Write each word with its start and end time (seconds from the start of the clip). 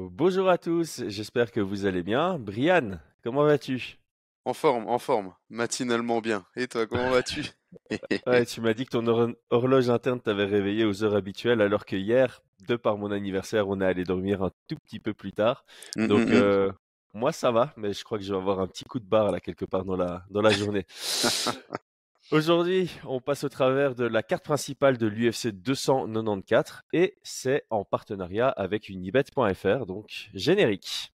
Bonjour 0.00 0.48
à 0.48 0.58
tous, 0.58 1.02
j'espère 1.08 1.50
que 1.50 1.58
vous 1.58 1.84
allez 1.84 2.04
bien. 2.04 2.38
Brian, 2.38 3.00
comment 3.24 3.42
vas-tu? 3.42 3.98
En 4.44 4.54
forme, 4.54 4.86
en 4.88 4.98
forme, 4.98 5.34
matinalement 5.50 6.20
bien. 6.20 6.46
Et 6.56 6.68
toi, 6.68 6.86
comment 6.86 7.10
vas-tu? 7.10 7.42
Ouais, 8.26 8.44
tu 8.46 8.60
m'as 8.60 8.74
dit 8.74 8.84
que 8.84 8.90
ton 8.90 9.06
hor- 9.06 9.34
horloge 9.50 9.90
interne 9.90 10.20
t'avait 10.20 10.44
réveillé 10.44 10.84
aux 10.84 11.02
heures 11.02 11.14
habituelles, 11.16 11.60
alors 11.60 11.84
que 11.84 11.96
hier, 11.96 12.42
de 12.66 12.76
par 12.76 12.96
mon 12.96 13.10
anniversaire, 13.10 13.68
on 13.68 13.80
est 13.80 13.84
allé 13.86 14.04
dormir 14.04 14.42
un 14.42 14.50
tout 14.68 14.76
petit 14.76 15.00
peu 15.00 15.14
plus 15.14 15.32
tard. 15.32 15.64
Hum, 15.96 16.04
Donc, 16.08 16.20
hum, 16.28 16.32
hum. 16.32 16.32
euh, 16.32 16.72
moi, 17.14 17.32
ça 17.32 17.50
va, 17.50 17.72
mais 17.76 17.92
je 17.92 18.04
crois 18.04 18.18
que 18.18 18.24
je 18.24 18.32
vais 18.32 18.38
avoir 18.38 18.60
un 18.60 18.66
petit 18.66 18.84
coup 18.84 19.00
de 19.00 19.04
barre 19.06 19.32
là 19.32 19.40
quelque 19.40 19.64
part 19.64 19.84
dans 19.84 19.96
la, 19.96 20.24
dans 20.30 20.42
la 20.42 20.52
journée. 20.52 20.86
Aujourd'hui, 22.30 22.90
on 23.06 23.22
passe 23.22 23.44
au 23.44 23.48
travers 23.48 23.94
de 23.94 24.04
la 24.04 24.22
carte 24.22 24.44
principale 24.44 24.98
de 24.98 25.06
l'UFC 25.06 25.46
294 25.48 26.82
et 26.92 27.14
c'est 27.22 27.64
en 27.70 27.84
partenariat 27.84 28.50
avec 28.50 28.90
unibet.fr, 28.90 29.86
donc 29.86 30.28
générique. 30.34 31.14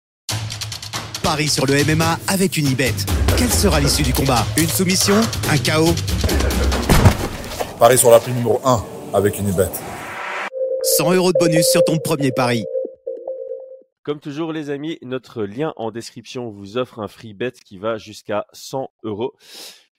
Paris 1.21 1.49
sur 1.49 1.67
le 1.67 1.75
MMA 1.85 2.17
avec 2.27 2.57
Unibet. 2.57 2.95
Quelle 3.37 3.51
sera 3.51 3.79
l'issue 3.79 4.01
du 4.01 4.11
combat? 4.11 4.43
Une 4.57 4.67
soumission? 4.67 5.13
Un 5.51 5.57
chaos? 5.59 5.93
Paris 7.77 7.99
sur 7.99 8.09
la 8.09 8.19
prime 8.19 8.37
numéro 8.37 8.59
1 8.65 8.83
avec 9.13 9.37
une 9.37 9.51
bête. 9.51 9.83
100 10.97 11.13
euros 11.13 11.31
de 11.31 11.37
bonus 11.37 11.67
sur 11.67 11.83
ton 11.83 11.99
premier 11.99 12.31
pari. 12.31 12.65
Comme 14.01 14.19
toujours, 14.19 14.51
les 14.51 14.71
amis, 14.71 14.97
notre 15.03 15.43
lien 15.43 15.73
en 15.75 15.91
description 15.91 16.49
vous 16.49 16.77
offre 16.77 16.99
un 16.99 17.07
free 17.07 17.35
bet 17.35 17.53
qui 17.63 17.77
va 17.77 17.97
jusqu'à 17.97 18.47
100 18.51 18.89
euros. 19.03 19.33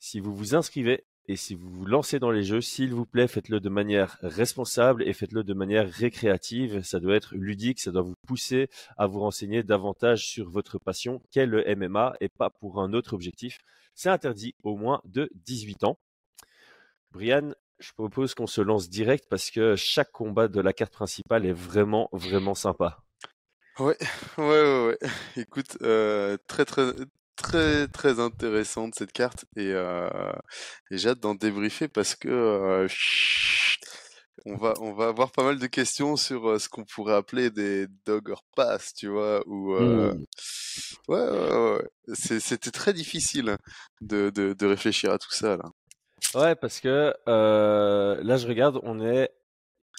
Si 0.06 0.20
vous 0.20 0.34
vous 0.36 0.54
inscrivez 0.54 1.06
et 1.28 1.36
si 1.36 1.54
vous 1.54 1.70
vous 1.70 1.86
lancez 1.86 2.18
dans 2.18 2.30
les 2.30 2.42
jeux, 2.42 2.60
s'il 2.60 2.92
vous 2.92 3.06
plaît, 3.06 3.26
faites-le 3.26 3.58
de 3.58 3.70
manière 3.70 4.18
responsable 4.20 5.02
et 5.08 5.14
faites-le 5.14 5.44
de 5.44 5.54
manière 5.54 5.90
récréative. 5.90 6.82
Ça 6.82 7.00
doit 7.00 7.16
être 7.16 7.34
ludique, 7.34 7.80
ça 7.80 7.90
doit 7.90 8.02
vous 8.02 8.14
pousser 8.26 8.68
à 8.98 9.06
vous 9.06 9.20
renseigner 9.20 9.62
davantage 9.62 10.26
sur 10.26 10.50
votre 10.50 10.78
passion 10.78 11.22
qu'est 11.30 11.46
le 11.46 11.64
MMA 11.74 12.16
et 12.20 12.28
pas 12.28 12.50
pour 12.50 12.82
un 12.82 12.92
autre 12.92 13.14
objectif. 13.14 13.56
C'est 13.94 14.10
interdit 14.10 14.54
au 14.62 14.76
moins 14.76 15.00
de 15.06 15.30
18 15.36 15.84
ans. 15.84 15.98
Brian, 17.10 17.54
je 17.78 17.92
propose 17.92 18.34
qu'on 18.34 18.46
se 18.46 18.60
lance 18.60 18.90
direct 18.90 19.24
parce 19.30 19.50
que 19.50 19.74
chaque 19.74 20.12
combat 20.12 20.48
de 20.48 20.60
la 20.60 20.74
carte 20.74 20.92
principale 20.92 21.46
est 21.46 21.54
vraiment, 21.54 22.10
vraiment 22.12 22.54
sympa. 22.54 23.02
Ouais, 23.78 23.96
ouais, 24.36 24.86
ouais. 24.86 24.98
Écoute, 25.38 25.78
euh, 25.80 26.36
très, 26.46 26.66
très, 26.66 26.92
très, 27.36 27.88
très 27.88 28.20
intéressante 28.20 28.94
cette 28.96 29.12
carte 29.12 29.44
et, 29.56 29.72
euh, 29.72 30.08
et 30.90 30.98
j'ai 30.98 31.10
hâte 31.10 31.20
d'en 31.20 31.34
débriefer 31.34 31.88
parce 31.88 32.14
que 32.14 32.28
euh, 32.28 32.88
on 34.46 34.56
va, 34.56 34.74
on 34.80 34.92
va 34.92 35.08
avoir 35.08 35.30
pas 35.32 35.42
mal 35.44 35.58
de 35.58 35.66
questions 35.66 36.16
sur 36.16 36.48
euh, 36.48 36.58
ce 36.58 36.68
qu'on 36.68 36.84
pourrait 36.84 37.14
appeler 37.14 37.50
des 37.50 37.86
dog 38.04 38.30
or 38.30 38.44
pass, 38.56 38.92
tu 38.94 39.08
vois, 39.08 39.42
ou 39.46 39.74
euh, 39.74 40.12
Hmm. 40.12 40.24
ouais, 41.08 41.20
ouais, 41.20 41.78
ouais, 42.08 42.14
C'était 42.14 42.70
très 42.70 42.92
difficile 42.92 43.56
de, 44.00 44.30
de, 44.30 44.52
de 44.52 44.66
réfléchir 44.66 45.12
à 45.12 45.18
tout 45.18 45.32
ça 45.32 45.56
là. 45.56 45.64
Ouais, 46.34 46.54
parce 46.56 46.80
que 46.80 47.14
là, 47.26 48.36
je 48.36 48.46
regarde, 48.46 48.80
on 48.82 49.00
est 49.00 49.30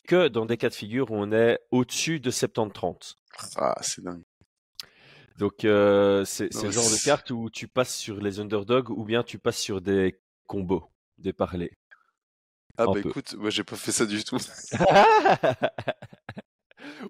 que 0.08 0.28
dans 0.28 0.46
des 0.46 0.58
cas 0.58 0.70
de 0.70 0.76
figure 0.76 1.12
où 1.12 1.16
on 1.16 1.32
est 1.32 1.60
au-dessus 1.72 2.20
de 2.20 2.30
70-30. 2.32 3.16
Ah, 3.58 3.76
c'est 3.82 4.04
dingue. 4.04 4.24
Donc, 5.38 5.66
euh, 5.66 6.24
c'est 6.26 6.54
le 6.64 6.72
genre 6.72 6.90
de 6.90 7.04
carte 7.04 7.30
où 7.32 7.50
tu 7.50 7.68
passes 7.68 7.96
sur 7.96 8.18
les 8.22 8.40
underdogs 8.40 8.90
ou 8.90 9.04
bien 9.04 9.24
tu 9.24 9.38
passes 9.38 9.60
sur 9.60 9.82
des 9.82 10.20
combos, 10.48 10.86
des 11.18 11.34
parlers. 11.34 11.74
Ah 12.78 12.84
Un 12.84 12.86
bah 12.94 13.02
peu. 13.02 13.10
écoute, 13.10 13.36
moi 13.36 13.50
j'ai 13.50 13.64
pas 13.64 13.76
fait 13.78 13.92
ça 13.92 14.06
du 14.06 14.24
tout. 14.24 14.38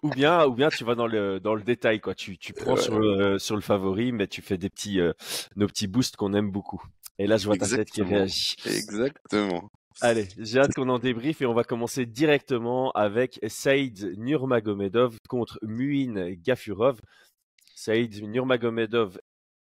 Ou 0.03 0.09
bien, 0.09 0.45
ou 0.45 0.53
bien 0.53 0.69
tu 0.69 0.83
vas 0.85 0.95
dans 0.95 1.07
le, 1.07 1.39
dans 1.39 1.53
le 1.55 1.61
détail, 1.61 1.99
quoi. 1.99 2.15
Tu, 2.15 2.37
tu 2.37 2.53
prends 2.53 2.75
Ouais. 2.75 2.81
sur 2.81 2.97
le, 2.99 3.39
sur 3.39 3.55
le 3.55 3.61
favori, 3.61 4.11
mais 4.11 4.27
tu 4.27 4.41
fais 4.41 4.57
des 4.57 4.69
petits, 4.69 4.99
euh, 4.99 5.11
nos 5.55 5.67
petits 5.67 5.87
boosts 5.87 6.15
qu'on 6.15 6.33
aime 6.33 6.49
beaucoup. 6.51 6.81
Et 7.17 7.27
là, 7.27 7.37
je 7.37 7.45
vois 7.45 7.57
ta 7.57 7.67
tête 7.67 7.89
qui 7.89 8.01
Exactement. 8.01 8.09
réagit. 8.09 8.55
Exactement. 8.65 9.69
Allez, 10.01 10.27
j'ai 10.37 10.59
hâte 10.59 10.73
qu'on 10.73 10.89
en 10.89 10.99
débriefe 10.99 11.41
et 11.41 11.45
on 11.45 11.53
va 11.53 11.63
commencer 11.63 12.05
directement 12.05 12.91
avec 12.91 13.39
Saïd 13.47 14.13
Nurmagomedov 14.17 15.17
contre 15.27 15.57
Muin 15.61 16.31
Gafurov. 16.33 16.99
Saïd 17.85 18.23
Nurmagomedov 18.23 19.19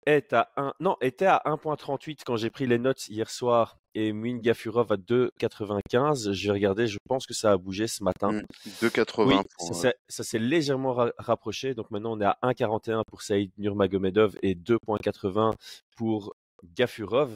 est 0.06 0.32
à 0.34 0.52
1, 0.56 0.74
non, 0.78 0.96
était 1.00 1.26
à 1.26 1.42
1.38 1.46 2.20
quand 2.24 2.36
j'ai 2.36 2.48
pris 2.48 2.64
les 2.68 2.78
notes 2.78 3.08
hier 3.08 3.28
soir 3.28 3.76
et 3.96 4.12
Muin 4.12 4.36
Gafurov 4.38 4.92
à 4.92 4.96
2.95. 4.96 6.30
J'ai 6.32 6.52
regardé, 6.52 6.86
je 6.86 6.98
pense 7.08 7.26
que 7.26 7.34
ça 7.34 7.50
a 7.50 7.56
bougé 7.56 7.88
ce 7.88 8.04
matin. 8.04 8.30
Mm. 8.30 8.42
2,80 8.82 9.26
Oui, 9.26 9.34
pour, 9.58 9.74
ça 9.74 9.92
s'est 10.22 10.38
légèrement 10.38 10.92
ra- 10.92 11.12
rapproché. 11.18 11.74
Donc 11.74 11.90
maintenant, 11.90 12.12
on 12.16 12.20
est 12.20 12.24
à 12.24 12.38
1,41 12.44 13.02
pour 13.04 13.22
Saïd 13.22 13.50
Nurmagomedov 13.58 14.36
et 14.42 14.54
2,80 14.54 15.54
pour 15.96 16.34
Gafurov. 16.76 17.34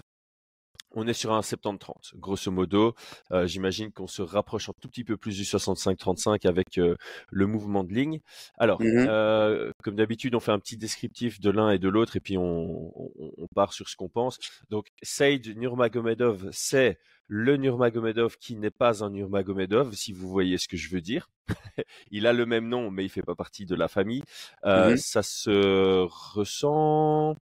On 0.93 1.06
est 1.06 1.12
sur 1.12 1.32
un 1.32 1.41
70-30, 1.43 2.15
grosso 2.16 2.50
modo. 2.50 2.94
Euh, 3.32 3.47
J'imagine 3.47 3.93
qu'on 3.93 4.06
se 4.06 4.22
rapproche 4.22 4.69
un 4.69 4.72
tout 4.81 4.88
petit 4.88 5.04
peu 5.04 5.16
plus 5.16 5.37
du 5.37 5.44
65-35 5.44 6.47
avec 6.47 6.78
euh, 6.78 6.97
le 7.31 7.47
mouvement 7.47 7.84
de 7.84 7.93
ligne. 7.93 8.21
Alors, 8.56 8.81
Mhm. 8.81 9.06
euh, 9.09 9.72
comme 9.82 9.97
d'habitude, 9.97 10.34
on 10.34 10.41
fait 10.41 10.53
un 10.53 10.59
petit 10.59 10.77
descriptif 10.78 11.41
de 11.41 11.50
l'un 11.50 11.71
et 11.71 11.78
de 11.78 11.88
l'autre 11.88 12.16
et 12.16 12.21
puis 12.21 12.38
on, 12.38 12.93
on- 12.98 13.32
on 13.37 13.47
part 13.54 13.72
sur 13.75 13.88
ce 13.88 13.97
qu'on 13.97 14.09
pense. 14.09 14.38
Donc, 14.71 14.87
Saïd 15.03 15.56
Nurmagomedov, 15.59 16.48
c'est 16.53 16.98
le 17.27 17.59
Nurmagomedov 17.59 18.38
qui 18.38 18.56
n'est 18.56 18.71
pas 18.71 19.04
un 19.04 19.10
Nurmagomedov, 19.10 19.93
si 19.94 20.12
vous 20.12 20.28
voyez 20.28 20.56
ce 20.56 20.66
que 20.69 20.78
je 20.78 20.88
veux 20.91 21.03
dire. 21.03 21.28
il 22.10 22.27
a 22.27 22.32
le 22.32 22.47
même 22.47 22.66
nom, 22.69 22.91
mais 22.91 23.04
il 23.04 23.10
fait 23.10 23.22
pas 23.22 23.34
partie 23.34 23.66
de 23.66 23.75
la 23.75 23.88
famille. 23.88 24.22
Euh, 24.65 24.93
Mhm. 24.93 24.97
Ça 24.97 25.22
se 25.22 26.06
ressent. 26.34 27.37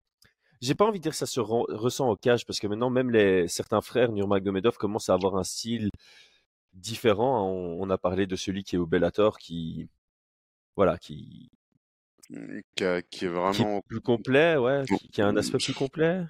J'ai 0.63 0.75
pas 0.75 0.85
envie 0.85 1.00
de 1.00 1.03
dire 1.03 1.12
que 1.12 1.18
ça 1.18 1.25
se 1.25 1.40
ressent 1.41 2.09
au 2.09 2.16
cage 2.16 2.46
parce 2.46 2.59
que 2.59 2.68
maintenant 2.68 2.90
même 2.90 3.12
les 3.12 3.47
certains 3.47 3.81
frères 3.81 4.12
Nurmagomedov 4.12 4.78
commencent 4.78 5.09
à 5.09 5.13
avoir 5.13 5.35
un 5.35 5.44
style 5.44 5.90
différent. 6.74 7.47
On, 7.50 7.81
on 7.81 7.90
a 7.90 7.97
parlé 7.97 8.25
de 8.28 8.35
celui 8.35 8.63
qui 8.63 8.75
est 8.75 8.79
au 8.79 8.85
Bellator 8.88 9.38
qui 9.38 9.88
voilà 10.75 10.97
qui 10.97 11.50
Mm, 12.29 12.59
qui, 12.75 12.84
a- 12.85 13.02
qui 13.02 13.06
est 13.06 13.09
qui 13.19 13.25
est 13.25 13.28
vraiment. 13.28 13.81
plus 13.88 14.00
complet, 14.02 14.56
ouais, 14.57 14.84
qui, 14.88 15.09
qui 15.09 15.22
a 15.22 15.28
un 15.28 15.35
aspect 15.35 15.57
plus 15.57 15.73
complet. 15.73 16.23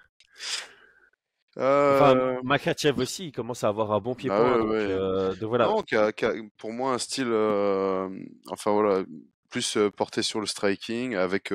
Enfin, 1.56 2.16
Euh, 2.16 2.42
Makachev 2.44 3.00
aussi, 3.00 3.28
il 3.28 3.32
commence 3.32 3.64
à 3.64 3.68
avoir 3.68 3.92
un 3.92 4.00
bon 4.00 4.16
pied-point. 4.16 4.58
ouais, 4.58 4.60
donc, 4.60 4.70
ouais. 4.72 4.88
euh, 4.90 5.36
donc 5.36 5.50
voilà. 5.50 5.68
Non, 5.68 5.82
qui 5.84 5.96
a, 5.96 6.12
qui 6.12 6.26
a, 6.26 6.34
pour 6.58 6.74
moi 6.74 6.94
un 6.94 6.98
style, 6.98 7.28
euh, 7.30 8.10
enfin 8.50 8.72
voilà, 8.72 9.04
plus 9.50 9.78
euh, 9.78 9.92
porté 9.92 10.24
sur 10.24 10.40
le 10.40 10.48
striking, 10.48 11.16
avec 11.16 11.54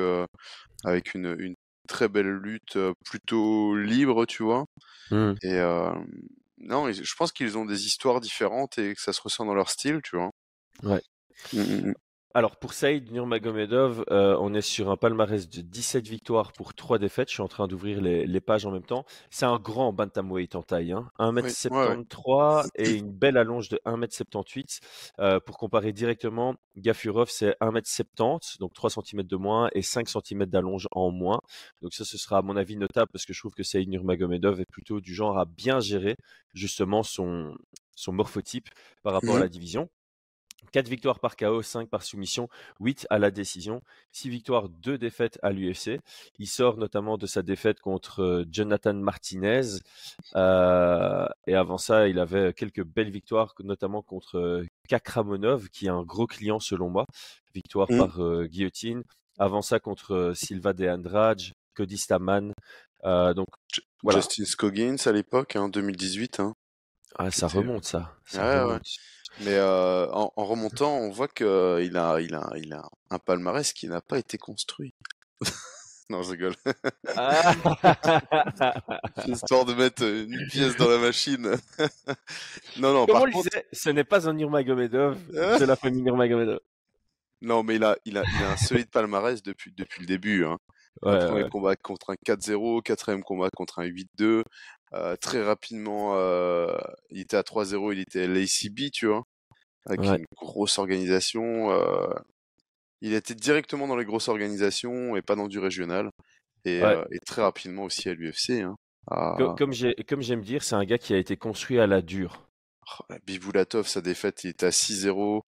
avec 0.84 1.14
une, 1.14 1.34
une 1.40 1.56
très 1.88 2.08
belle 2.08 2.30
lutte, 2.30 2.78
plutôt 3.04 3.76
libre, 3.76 4.26
tu 4.26 4.42
vois? 4.44 4.64
Hmm. 5.10 5.38
Et 5.42 5.54
euh, 5.54 5.92
non, 6.58 6.92
je 6.92 7.14
pense 7.16 7.32
qu'ils 7.32 7.58
ont 7.58 7.64
des 7.66 7.86
histoires 7.86 8.20
différentes 8.20 8.78
et 8.78 8.94
que 8.94 9.00
ça 9.02 9.12
se 9.12 9.22
ressent 9.22 9.46
dans 9.46 9.54
leur 9.54 9.70
style, 9.70 10.00
tu 10.04 10.16
vois? 10.16 10.30
Ouais. 10.82 11.02
Mm, 11.52 11.60
mm, 11.60 11.88
mm. 11.90 11.94
Alors 12.34 12.56
pour 12.56 12.74
Saïd 12.74 13.10
Nurmagomedov, 13.10 14.04
euh, 14.10 14.36
on 14.38 14.52
est 14.54 14.60
sur 14.60 14.90
un 14.90 14.96
palmarès 14.96 15.48
de 15.48 15.62
17 15.62 16.06
victoires 16.06 16.52
pour 16.52 16.74
3 16.74 16.98
défaites. 16.98 17.28
Je 17.28 17.34
suis 17.34 17.42
en 17.42 17.48
train 17.48 17.66
d'ouvrir 17.66 18.00
les, 18.02 18.26
les 18.26 18.40
pages 18.40 18.66
en 18.66 18.70
même 18.70 18.84
temps. 18.84 19.04
C'est 19.30 19.46
un 19.46 19.58
grand 19.58 19.92
bantamweight 19.94 20.54
en 20.54 20.62
taille, 20.62 20.92
hein. 20.92 21.10
Oui, 21.40 21.56
ouais, 21.70 21.86
ouais. 21.86 21.98
1m73 22.02 22.68
et 22.76 22.94
une 22.96 23.10
belle 23.10 23.38
allonge 23.38 23.70
de 23.70 23.80
1m78. 23.86 24.80
Euh, 25.20 25.40
pour 25.40 25.56
comparer 25.56 25.92
directement, 25.92 26.54
Gafurov 26.76 27.30
c'est 27.30 27.56
1m70, 27.60 28.58
donc 28.60 28.74
3 28.74 28.90
cm 28.90 29.22
de 29.22 29.36
moins 29.36 29.70
et 29.72 29.82
5 29.82 30.08
cm 30.08 30.44
d'allonge 30.46 30.86
en 30.92 31.10
moins. 31.10 31.40
Donc 31.82 31.94
ça, 31.94 32.04
ce 32.04 32.18
sera 32.18 32.38
à 32.38 32.42
mon 32.42 32.56
avis 32.56 32.76
notable 32.76 33.08
parce 33.10 33.24
que 33.24 33.32
je 33.32 33.40
trouve 33.40 33.54
que 33.54 33.62
Saïd 33.64 33.88
Nurmagomedov 33.88 34.60
est 34.60 34.70
plutôt 34.70 35.00
du 35.00 35.14
genre 35.14 35.38
à 35.38 35.46
bien 35.46 35.80
gérer 35.80 36.14
justement 36.54 37.02
son, 37.02 37.54
son 37.96 38.12
morphotype 38.12 38.68
par 39.02 39.14
rapport 39.14 39.36
à 39.36 39.38
Mhm. 39.38 39.44
la 39.44 39.48
division. 39.48 39.88
4 40.72 40.88
victoires 40.88 41.20
par 41.20 41.36
KO, 41.36 41.62
5 41.62 41.88
par 41.88 42.02
soumission, 42.02 42.48
8 42.80 43.06
à 43.10 43.18
la 43.18 43.30
décision, 43.30 43.82
6 44.12 44.28
victoires, 44.30 44.68
2 44.68 44.98
défaites 44.98 45.38
à 45.42 45.50
l'UFC. 45.50 46.00
Il 46.38 46.46
sort 46.46 46.76
notamment 46.76 47.18
de 47.18 47.26
sa 47.26 47.42
défaite 47.42 47.80
contre 47.80 48.22
euh, 48.22 48.44
Jonathan 48.50 48.94
Martinez. 48.94 49.78
Euh, 50.36 51.26
et 51.46 51.54
avant 51.54 51.78
ça, 51.78 52.08
il 52.08 52.18
avait 52.18 52.52
quelques 52.52 52.84
belles 52.84 53.10
victoires, 53.10 53.54
notamment 53.60 54.02
contre 54.02 54.38
euh, 54.38 54.66
Kakramonov, 54.88 55.68
qui 55.70 55.86
est 55.86 55.90
un 55.90 56.02
gros 56.02 56.26
client 56.26 56.60
selon 56.60 56.90
moi. 56.90 57.04
Victoire 57.54 57.88
Mm. 57.90 57.98
par 57.98 58.22
euh, 58.22 58.46
guillotine. 58.46 59.02
Avant 59.38 59.62
ça, 59.62 59.78
contre 59.78 60.32
Silva 60.34 60.72
de 60.72 60.88
Andrade, 60.88 61.40
Cody 61.74 61.96
Staman. 61.96 62.52
Euh, 63.04 63.34
donc 63.34 63.46
voilà, 64.02 64.20
à 64.20 65.12
l'époque, 65.12 65.56
hein, 65.56 65.68
2018, 65.68 66.40
hein, 66.40 66.54
ah, 67.16 67.30
ça 67.30 67.46
remonte 67.46 67.84
ça, 67.84 68.16
ça 68.26 68.66
Ouais, 68.66 68.72
ouais. 68.74 68.80
Mais 69.40 69.54
euh, 69.54 70.10
en, 70.12 70.32
en 70.34 70.44
remontant, 70.44 70.96
on 70.96 71.10
voit 71.10 71.28
que 71.28 71.80
il 71.82 71.96
a, 71.96 72.20
il 72.20 72.34
a, 72.34 72.50
il 72.56 72.72
a 72.72 72.88
un 73.10 73.18
palmarès 73.18 73.72
qui 73.72 73.88
n'a 73.88 74.00
pas 74.00 74.18
été 74.18 74.38
construit. 74.38 74.94
Non, 76.10 76.22
je 76.22 76.30
rigole. 76.30 76.54
Ah. 77.14 77.54
Histoire 79.26 79.66
de 79.66 79.74
mettre 79.74 80.02
une 80.04 80.46
pièce 80.48 80.74
dans 80.76 80.88
la 80.88 80.96
machine. 80.96 81.56
Non, 82.78 82.94
non, 82.94 83.04
Comme 83.06 83.16
on 83.16 83.20
par 83.24 83.30
contre, 83.30 83.50
disait, 83.50 83.66
ce 83.72 83.90
n'est 83.90 84.04
pas 84.04 84.26
un 84.26 84.32
Nurmagomedov 84.32 85.18
de 85.30 85.64
la 85.64 85.76
famille 85.76 86.00
Nurmagomedov. 86.02 86.60
Non, 87.42 87.62
mais 87.62 87.76
il 87.76 87.84
a, 87.84 87.96
il 88.06 88.16
a, 88.16 88.22
il 88.22 88.44
a 88.44 88.52
un 88.52 88.56
solide 88.56 88.88
palmarès 88.88 89.42
depuis, 89.42 89.72
depuis 89.76 90.00
le 90.00 90.06
début. 90.06 90.46
Hein. 90.46 90.56
Ouais, 91.02 91.18
premier 91.26 91.44
ouais. 91.44 91.50
combat 91.50 91.76
contre 91.76 92.10
un 92.10 92.14
4-0, 92.14 92.82
quatrième 92.82 93.22
combat 93.22 93.50
contre 93.54 93.80
un 93.80 93.86
8-2. 93.86 94.44
Euh, 94.94 95.16
très 95.16 95.42
rapidement, 95.42 96.16
euh, 96.16 96.76
il 97.10 97.20
était 97.20 97.36
à 97.36 97.42
3-0, 97.42 97.92
il 97.92 98.00
était 98.00 98.22
à 98.22 98.26
l'ACB, 98.26 98.90
tu 98.92 99.06
vois, 99.06 99.22
avec 99.86 100.00
Ouais. 100.00 100.18
une 100.18 100.24
grosse 100.36 100.78
organisation. 100.78 101.70
euh, 101.72 102.08
il 103.00 103.12
était 103.14 103.34
directement 103.34 103.86
dans 103.86 103.96
les 103.96 104.04
grosses 104.04 104.28
organisations 104.28 105.14
et 105.16 105.22
pas 105.22 105.36
dans 105.36 105.46
du 105.48 105.58
régional. 105.58 106.10
Et, 106.64 106.82
Ouais. 106.82 107.04
et 107.12 107.18
très 107.20 107.42
rapidement 107.42 107.84
aussi 107.84 108.08
à 108.08 108.14
l'UFC. 108.14 108.62
Hein. 108.62 108.74
À- 109.10 109.36
Comme 109.56 109.72
j'ai, 109.72 109.94
comme 110.08 110.20
j'aime 110.22 110.42
dire, 110.42 110.62
c'est 110.64 110.74
un 110.74 110.84
gars 110.84 110.98
qui 110.98 111.14
a 111.14 111.18
été 111.18 111.36
construit 111.36 111.78
à 111.78 111.86
la 111.86 112.02
dure. 112.02 112.48
Oh, 113.00 113.82
sa 113.84 114.00
défaite, 114.00 114.42
il 114.44 114.50
était 114.50 114.66
à 114.66 114.70
6-0. 114.72 115.42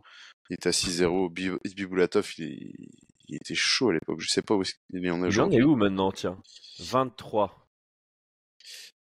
Il 0.50 0.54
était 0.56 0.70
à 0.70 0.72
6-0. 0.72 1.30
Bi- 1.30 1.52
Biboulatov, 1.76 2.32
il, 2.38 2.74
il 3.28 3.36
était 3.36 3.56
chaud 3.56 3.90
à 3.90 3.94
l'époque. 3.94 4.20
Je 4.20 4.28
sais 4.30 4.42
pas 4.42 4.56
où 4.56 4.64
il 4.94 5.12
en 5.12 5.24
est 5.26 5.30
Il 5.30 5.42
en 5.42 5.50
est 5.52 5.64
où 5.64 5.76
maintenant, 5.76 6.12
tiens? 6.12 6.38
23. 6.80 7.59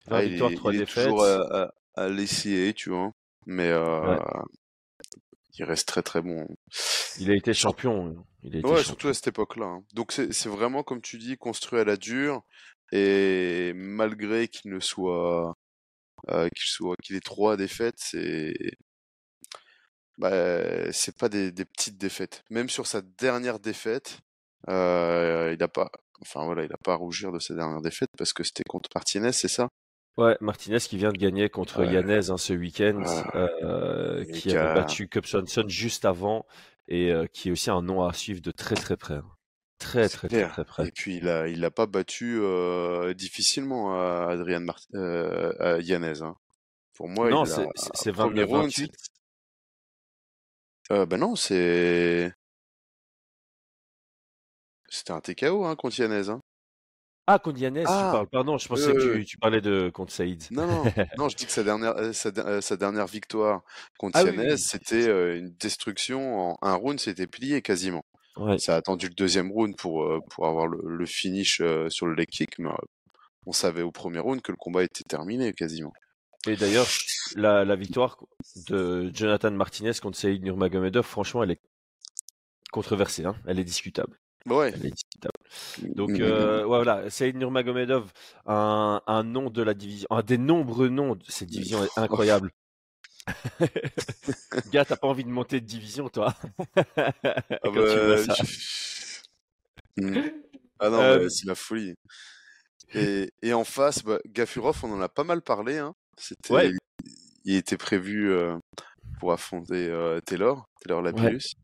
20 0.08 0.18
Ah, 0.18 0.24
il 0.24 0.30
victoires, 0.30 0.50
est, 0.52 0.56
3 0.56 0.72
il 0.72 0.76
est 0.76 0.78
défaites. 0.80 1.04
toujours 1.04 1.24
à, 1.24 1.70
à, 1.96 2.04
à 2.06 2.72
tu 2.74 2.90
vois. 2.90 3.12
Mais 3.46 3.68
euh, 3.68 4.16
Ouais. 4.16 4.18
il 5.58 5.64
reste 5.64 5.88
très 5.88 6.02
très 6.02 6.22
bon. 6.22 6.46
Il 7.20 7.30
a 7.30 7.34
été 7.34 7.52
champion. 7.52 8.16
Il 8.42 8.56
a 8.56 8.60
été 8.60 8.68
Ouais, 8.68 8.76
champion. 8.76 8.84
surtout 8.84 9.08
à 9.08 9.14
cette 9.14 9.28
époque-là. 9.28 9.66
hein. 9.66 9.84
Donc 9.94 10.12
c'est 10.12 10.46
vraiment, 10.48 10.82
comme 10.82 11.00
tu 11.00 11.18
dis, 11.18 11.36
construit 11.36 11.80
à 11.80 11.84
la 11.84 11.96
dure. 11.96 12.42
Et 12.92 13.72
malgré 13.74 14.48
qu'il 14.48 14.70
ne 14.72 14.80
soit, 14.80 15.54
euh, 16.30 16.48
qu'il 16.50 16.66
soit, 16.68 16.96
qu'il 17.02 17.16
ait 17.16 17.20
trois 17.20 17.56
défaites, 17.56 17.96
c'est, 17.98 18.54
bah, 20.18 20.92
c'est 20.92 21.16
pas 21.16 21.28
des, 21.28 21.52
des 21.52 21.64
petites 21.64 21.98
défaites. 21.98 22.44
Même 22.50 22.68
sur 22.68 22.86
sa 22.86 23.00
dernière 23.02 23.60
défaite, 23.60 24.18
euh, 24.68 25.54
il 25.56 25.62
a 25.62 25.68
pas, 25.68 25.90
enfin 26.20 26.44
voilà, 26.44 26.64
il 26.64 26.72
a 26.72 26.76
pas 26.78 26.94
à 26.94 26.96
rougir 26.96 27.32
de 27.32 27.38
sa 27.38 27.54
dernière 27.54 27.82
défaite 27.82 28.10
parce 28.18 28.32
que 28.32 28.42
c'était 28.44 28.64
contre 28.68 28.90
Martinez, 28.94 29.32
c'est 29.32 29.48
ça? 29.48 29.68
Ouais, 30.18 30.36
Martinez 30.40 30.80
qui 30.80 30.96
vient 30.98 31.12
de 31.12 31.16
gagner 31.16 31.48
contre 31.48 31.80
Ouais. 31.84 31.92
Yanez 31.92 32.28
hein, 32.30 32.36
ce 32.36 32.52
week-end, 32.52 33.02
Ouais. 33.02 33.24
euh, 33.62 34.24
qui 34.24 34.54
a- 34.56 34.74
battu 34.74 35.08
Cub 35.08 35.24
Swanson 35.24 35.64
juste 35.68 36.04
avant 36.04 36.44
et 36.88 37.12
euh, 37.12 37.26
qui 37.26 37.48
est 37.48 37.52
aussi 37.52 37.70
un 37.70 37.80
nom 37.82 38.02
à 38.04 38.12
suivre 38.12 38.40
de 38.42 38.50
très 38.50 38.74
très 38.74 38.96
près. 38.96 39.14
hein. 39.14 39.30
Très 39.78 40.08
très 40.08 40.26
très 40.26 40.48
très 40.48 40.64
près. 40.64 40.88
Et 40.88 40.90
puis 40.90 41.18
il 41.18 41.28
a, 41.28 41.46
il 41.46 41.64
a 41.64 41.70
pas 41.70 41.86
battu 41.86 42.38
euh, 42.40 43.14
difficilement 43.14 43.94
à 43.94 44.26
Adrian 44.32 44.60
Mart 44.60 44.82
à 44.92 45.78
Yanez. 45.78 46.20
Hein. 46.20 46.34
Pour 46.94 47.08
moi, 47.08 47.30
non, 47.30 47.44
il 47.44 47.48
c'est 47.48 47.62
a 47.62 47.68
c'est- 47.76 47.90
c'est 47.94 48.12
premier 48.12 48.40
29 48.42 48.48
round. 48.50 48.64
28. 48.64 48.92
c'est- 48.96 50.94
Euh, 50.94 51.06
ben 51.06 51.18
non, 51.18 51.36
c'est 51.36 52.32
c'était 54.88 55.12
un 55.12 55.20
TKO 55.20 55.76
contre 55.76 56.00
Yanez. 56.00 56.28
Ah, 57.30 57.38
contre 57.38 57.58
Yanez, 57.60 57.82
tu 57.82 57.86
Ah, 57.90 58.08
parles. 58.12 58.26
Pardon, 58.28 58.56
je 58.56 58.66
pensais 58.68 58.88
euh, 58.88 58.94
que 58.94 59.18
tu, 59.18 59.24
tu 59.26 59.36
parlais 59.38 59.60
de 59.60 59.90
contre 59.90 60.12
Saïd. 60.12 60.42
non, 60.50 60.66
non, 60.66 60.82
non, 61.18 61.28
je 61.28 61.36
dis 61.36 61.44
que 61.44 61.52
sa 61.52 61.62
dernière, 61.62 61.94
euh, 61.98 62.12
sa, 62.14 62.30
euh, 62.38 62.60
sa 62.62 62.76
dernière 62.78 63.06
victoire 63.06 63.62
contre 63.98 64.18
Ah 64.18 64.24
oui, 64.24 64.30
Yanez, 64.30 64.52
oui. 64.52 64.58
c'était 64.58 65.06
euh, 65.08 65.38
une 65.38 65.50
destruction 65.60 66.40
en 66.52 66.58
un 66.62 66.74
round, 66.74 66.98
c'était 66.98 67.26
plié 67.26 67.60
quasiment. 67.60 68.02
Ouais. 68.38 68.58
Ça 68.58 68.74
a 68.74 68.76
attendu 68.78 69.08
le 69.08 69.14
deuxième 69.14 69.50
round 69.52 69.76
pour, 69.76 70.04
euh, 70.04 70.20
pour 70.30 70.46
avoir 70.46 70.68
le, 70.68 70.80
le 70.82 71.06
finish 71.06 71.60
sur 71.88 72.06
le 72.06 72.14
leg 72.14 72.28
kick, 72.28 72.58
mais 72.58 72.70
on 73.46 73.52
savait 73.52 73.82
au 73.82 73.90
premier 73.92 74.20
round 74.20 74.40
que 74.40 74.52
le 74.52 74.56
combat 74.58 74.82
était 74.84 75.04
terminé 75.04 75.52
quasiment. 75.52 75.92
Et 76.46 76.56
d'ailleurs, 76.56 76.86
la, 77.34 77.64
la 77.66 77.76
victoire 77.76 78.16
de 78.68 79.10
Jonathan 79.12 79.50
Martinez 79.50 79.92
contre 80.00 80.16
Saïd 80.16 80.42
Nurmagomedov, 80.44 81.04
franchement, 81.04 81.42
elle 81.42 81.50
est 81.50 81.60
controversée. 82.70 83.24
Hein. 83.26 83.34
Elle 83.46 83.58
est 83.58 83.64
discutable. 83.64 84.18
Bah 84.46 84.56
ouais. 84.58 84.72
Elle 84.74 84.86
est 84.86 84.90
discutable. 84.90 85.34
Donc 85.94 86.18
Mm, 86.18 86.22
euh, 86.22 86.64
voilà, 86.64 87.10
Saïd 87.10 87.36
Nurmagomedov, 87.36 88.10
un, 88.46 89.00
un 89.06 89.22
nom 89.24 89.50
de 89.50 89.62
la 89.62 89.74
division, 89.74 90.06
un 90.10 90.22
des 90.22 90.38
nombreux 90.38 90.88
noms 90.88 91.14
de 91.16 91.24
cette 91.28 91.48
division 91.48 91.84
est 91.84 91.98
incroyable. 91.98 92.50
Gars, 94.72 94.84
t'as 94.84 94.96
pas 94.96 95.08
envie 95.08 95.24
de 95.24 95.28
monter 95.30 95.60
de 95.60 95.66
division, 95.66 96.08
toi? 96.08 96.34
Ah 96.76 97.12
Quand 97.62 97.72
tu 97.72 98.00
vois 98.00 98.18
ça. 98.18 98.34
je-. 99.96 100.30
Ah 100.78 100.90
non, 100.90 100.98
Euh, 101.02 101.28
c'est 101.28 101.46
la 101.46 101.54
folie. 101.54 101.94
Et, 102.94 103.30
et 103.42 103.52
en 103.52 103.64
face, 103.64 104.02
bah, 104.02 104.18
Gafurov, 104.26 104.78
on 104.84 104.92
en 104.92 105.00
a 105.00 105.08
pas 105.08 105.24
mal 105.24 105.42
parlé. 105.42 105.78
Hein. 105.78 105.94
C'était, 106.16 106.54
Ouais. 106.54 106.72
il 107.44 107.56
était 107.56 107.76
prévu 107.76 108.30
euh, 108.30 108.56
pour 109.20 109.32
affronter 109.32 109.88
euh, 109.88 110.20
Taylor, 110.20 110.68
Taylor 110.80 111.02
Labius. 111.02 111.54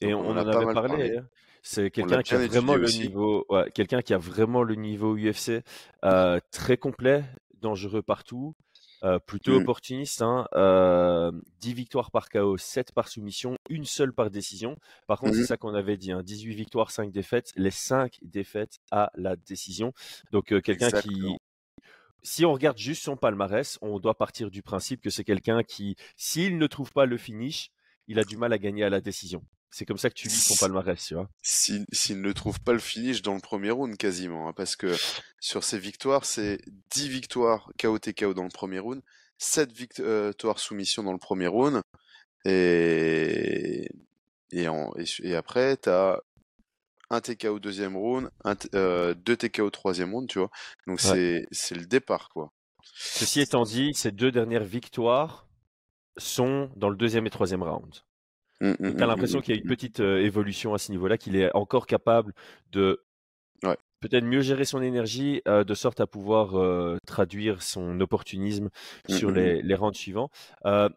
Et 0.00 0.12
Donc, 0.12 0.24
on, 0.24 0.24
on 0.26 0.36
en 0.36 0.36
en 0.36 0.36
a 0.36 0.44
pas 0.44 0.62
avait 0.62 0.66
mal 0.66 0.74
parlé. 0.74 0.96
parlé. 0.98 1.16
hein. 1.18 1.28
C'est 1.62 1.90
quelqu'un 1.90 2.22
qui 2.22 2.34
a 2.34 2.38
vraiment 2.46 2.74
le 2.74 2.84
aussi. 2.84 3.08
niveau, 3.08 3.44
ouais, 3.50 3.70
quelqu'un 3.72 4.02
qui 4.02 4.14
a 4.14 4.18
vraiment 4.18 4.62
le 4.62 4.74
niveau 4.74 5.16
UFC, 5.16 5.62
euh, 6.04 6.40
très 6.50 6.76
complet, 6.76 7.24
dangereux 7.60 8.02
partout, 8.02 8.54
euh, 9.04 9.18
plutôt 9.18 9.52
Mm. 9.52 9.62
opportuniste. 9.62 10.22
Hein, 10.22 10.46
euh, 10.54 11.32
10 11.60 11.74
victoires 11.74 12.10
par 12.10 12.28
KO, 12.28 12.56
7 12.56 12.92
par 12.92 13.08
soumission, 13.08 13.56
une 13.68 13.84
seule 13.84 14.12
par 14.12 14.30
décision. 14.30 14.76
Par 15.06 15.18
contre, 15.20 15.34
c'est 15.34 15.46
ça 15.46 15.56
qu'on 15.56 15.74
avait 15.74 15.96
dit, 15.96 16.12
hein, 16.12 16.22
18 16.22 16.54
victoires, 16.54 16.90
5 16.90 17.10
défaites, 17.12 17.52
les 17.56 17.70
5 17.70 18.18
défaites 18.22 18.78
à 18.90 19.10
la 19.14 19.36
décision. 19.36 19.92
Donc 20.32 20.52
euh, 20.52 20.60
quelqu'un 20.60 20.90
qui, 20.90 21.36
si 22.22 22.44
on 22.44 22.52
regarde 22.52 22.78
juste 22.78 23.02
son 23.02 23.16
palmarès, 23.16 23.78
on 23.82 23.98
doit 23.98 24.16
partir 24.16 24.50
du 24.50 24.62
principe 24.62 25.00
que 25.02 25.10
c'est 25.10 25.24
quelqu'un 25.24 25.62
qui, 25.62 25.96
s'il 26.16 26.58
ne 26.58 26.66
trouve 26.66 26.92
pas 26.92 27.06
le 27.06 27.16
finish, 27.16 27.70
il 28.08 28.18
a 28.18 28.24
du 28.24 28.36
mal 28.36 28.52
à 28.52 28.58
gagner 28.58 28.84
à 28.84 28.90
la 28.90 29.00
décision. 29.00 29.42
C'est 29.70 29.86
comme 29.86 29.98
ça 29.98 30.10
que 30.10 30.14
tu 30.14 30.28
lis 30.28 30.34
son 30.34 30.56
palmarès, 30.56 31.02
tu 31.04 31.14
vois. 31.14 31.28
S'il 31.42 31.86
ne 32.20 32.32
trouve 32.32 32.60
pas 32.60 32.72
le 32.72 32.78
finish 32.80 33.22
dans 33.22 33.34
le 33.34 33.40
premier 33.40 33.70
round 33.70 33.96
quasiment, 33.96 34.48
hein, 34.48 34.52
parce 34.52 34.76
que 34.76 34.94
sur 35.38 35.64
ses 35.64 35.78
victoires, 35.78 36.24
c'est 36.24 36.58
10 36.90 37.08
victoires 37.08 37.70
KO 37.78 37.98
TKO 37.98 38.34
dans 38.34 38.42
le 38.44 38.50
premier 38.50 38.78
round, 38.80 39.00
7 39.38 39.72
victoires 39.72 40.58
soumission 40.58 41.02
dans 41.02 41.12
le 41.12 41.18
premier 41.18 41.46
round, 41.46 41.80
et, 42.44 43.88
et, 44.52 44.68
en, 44.68 44.92
et, 44.98 45.04
et 45.22 45.34
après, 45.36 45.76
t'as 45.76 46.18
un 47.10 47.20
TKO 47.20 47.58
deuxième 47.58 47.96
round, 47.96 48.30
un, 48.44 48.56
t- 48.56 48.68
euh, 48.74 49.14
deux 49.14 49.36
TKO 49.36 49.70
troisième 49.70 50.12
round, 50.14 50.28
tu 50.28 50.38
vois. 50.38 50.50
Donc 50.86 51.00
Ouais. 51.04 51.46
c'est 51.50 51.74
le 51.74 51.86
départ, 51.86 52.28
quoi. 52.30 52.52
Ceci 52.94 53.40
étant 53.40 53.64
dit, 53.64 53.92
ces 53.94 54.10
deux 54.12 54.30
dernières 54.32 54.64
victoires 54.64 55.46
sont 56.16 56.70
dans 56.76 56.88
le 56.90 56.96
deuxième 56.96 57.26
et 57.26 57.30
troisième 57.30 57.62
round. 57.62 57.94
Mm, 58.60 58.68
mm, 58.68 58.76
Donc, 58.80 58.94
mm, 58.94 58.96
tu 58.96 59.02
as 59.02 59.06
l'impression 59.06 59.38
mm, 59.38 59.42
qu'il 59.42 59.54
y 59.54 59.58
a 59.58 59.60
une 59.60 59.68
petite 59.68 60.00
euh, 60.00 60.20
évolution 60.20 60.74
à 60.74 60.78
ce 60.78 60.92
niveau-là, 60.92 61.18
qu'il 61.18 61.36
est 61.36 61.54
encore 61.54 61.86
capable 61.86 62.34
de 62.72 63.02
Ouais. 63.62 63.76
peut-être 64.00 64.24
mieux 64.24 64.40
gérer 64.40 64.64
son 64.64 64.80
énergie, 64.80 65.42
euh, 65.46 65.64
de 65.64 65.74
sorte 65.74 66.00
à 66.00 66.06
pouvoir 66.06 66.58
euh, 66.58 66.96
traduire 67.06 67.62
son 67.62 68.00
opportunisme 68.00 68.70
sur 69.06 69.30
les, 69.30 69.60
les 69.60 69.74
rounds 69.74 69.98
suivants. 69.98 70.30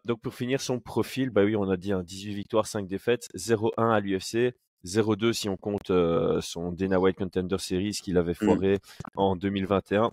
Donc 0.06 0.22
pour 0.22 0.34
finir 0.34 0.62
son 0.62 0.80
profil, 0.80 1.28
bah 1.28 1.44
oui, 1.44 1.56
on 1.56 1.68
a 1.68 1.76
dit 1.76 1.92
hein, 1.92 2.02
18 2.02 2.32
victoires, 2.32 2.66
5 2.66 2.86
défaites, 2.86 3.28
0-1 3.34 3.90
à 3.90 4.00
l'UFC, 4.00 4.54
0-2 4.86 5.34
si 5.34 5.50
on 5.50 5.58
compte 5.58 5.92
son 6.40 6.72
Dana 6.72 6.98
White 6.98 7.18
Contender 7.18 7.58
Series 7.58 7.98
qu'il 8.02 8.16
avait 8.16 8.32
foiré 8.32 8.78
en 9.14 9.36
2021 9.36 10.10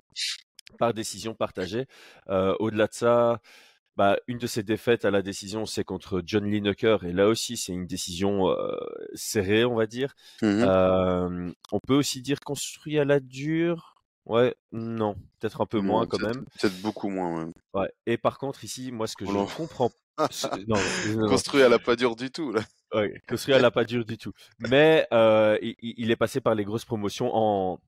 par 0.77 0.93
décision 0.93 1.33
partagée. 1.33 1.85
Au-delà 2.27 2.87
de 2.87 2.93
ça, 2.93 3.39
bah, 3.97 4.17
une 4.27 4.37
de 4.37 4.47
ses 4.47 4.63
défaites 4.63 5.05
à 5.05 5.11
la 5.11 5.21
décision, 5.21 5.65
c'est 5.65 5.83
contre 5.83 6.21
John 6.25 6.49
Lineker, 6.49 7.03
et 7.03 7.11
là 7.13 7.27
aussi, 7.27 7.57
c'est 7.57 7.73
une 7.73 7.87
décision 7.87 8.49
euh, 8.49 8.75
serrée, 9.13 9.65
on 9.65 9.75
va 9.75 9.85
dire. 9.87 10.13
Euh, 10.63 11.51
on 11.71 11.79
peut 11.79 11.95
aussi 11.95 12.21
dire 12.21 12.39
construit 12.39 12.97
à 12.99 13.05
la 13.05 13.19
dure? 13.19 13.95
Ouais, 14.25 14.55
non, 14.71 15.15
peut-être 15.39 15.61
un 15.61 15.65
peu 15.65 15.79
moins 15.79 16.05
quand 16.05 16.19
même. 16.21 16.45
Peut-être 16.59 16.79
beaucoup 16.81 17.09
moins, 17.09 17.39
même. 17.39 17.53
Ouais. 17.73 17.91
Et 18.05 18.17
par 18.17 18.37
contre, 18.37 18.63
ici, 18.63 18.91
moi, 18.91 19.07
ce 19.07 19.15
que 19.15 19.25
Oh 19.27 19.31
je 19.31 19.37
ne 19.37 19.45
comprends 19.57 19.91
ce- 20.29 20.47
non, 20.67 20.77
non, 21.15 21.21
non, 21.23 21.27
Construit 21.27 21.63
à 21.63 21.69
la 21.69 21.79
pas 21.79 21.95
dure 21.95 22.15
du 22.15 22.29
tout, 22.29 22.51
là. 22.51 22.61
ouais, 22.93 23.19
construit 23.27 23.55
à 23.55 23.59
la 23.59 23.71
pas 23.71 23.83
dure 23.83 24.05
du 24.05 24.17
tout. 24.17 24.31
Mais 24.59 25.07
euh, 25.11 25.57
il, 25.61 25.75
il 25.81 26.11
est 26.11 26.15
passé 26.15 26.39
par 26.39 26.53
les 26.53 26.63
grosses 26.63 26.85
promotions 26.85 27.31
en 27.33 27.79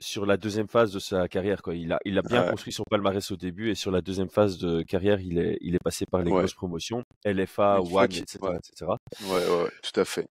sur 0.00 0.26
la 0.26 0.36
deuxième 0.36 0.66
phase 0.68 0.92
de 0.92 0.98
sa 0.98 1.28
carrière. 1.28 1.62
Quoi. 1.62 1.74
Il, 1.74 1.92
a, 1.92 1.98
il 2.04 2.18
a 2.18 2.22
bien 2.22 2.42
Ouais. 2.44 2.50
construit 2.50 2.72
son 2.72 2.84
palmarès 2.90 3.30
au 3.30 3.36
début 3.36 3.70
et 3.70 3.74
sur 3.74 3.90
la 3.90 4.00
deuxième 4.00 4.30
phase 4.30 4.58
de 4.58 4.82
carrière, 4.82 5.20
il 5.20 5.38
est, 5.38 5.58
il 5.60 5.74
est 5.74 5.82
passé 5.82 6.06
par 6.06 6.22
les 6.22 6.30
Ouais. 6.30 6.38
grosses 6.38 6.54
promotions, 6.54 7.04
LFA, 7.24 7.78
qu'il- 8.08 8.18
etc., 8.22 8.38
ouais. 8.42 8.56
etc. 8.56 8.90
Ouais, 9.30 9.70
tout 9.82 10.00
à 10.00 10.04
fait. 10.04 10.26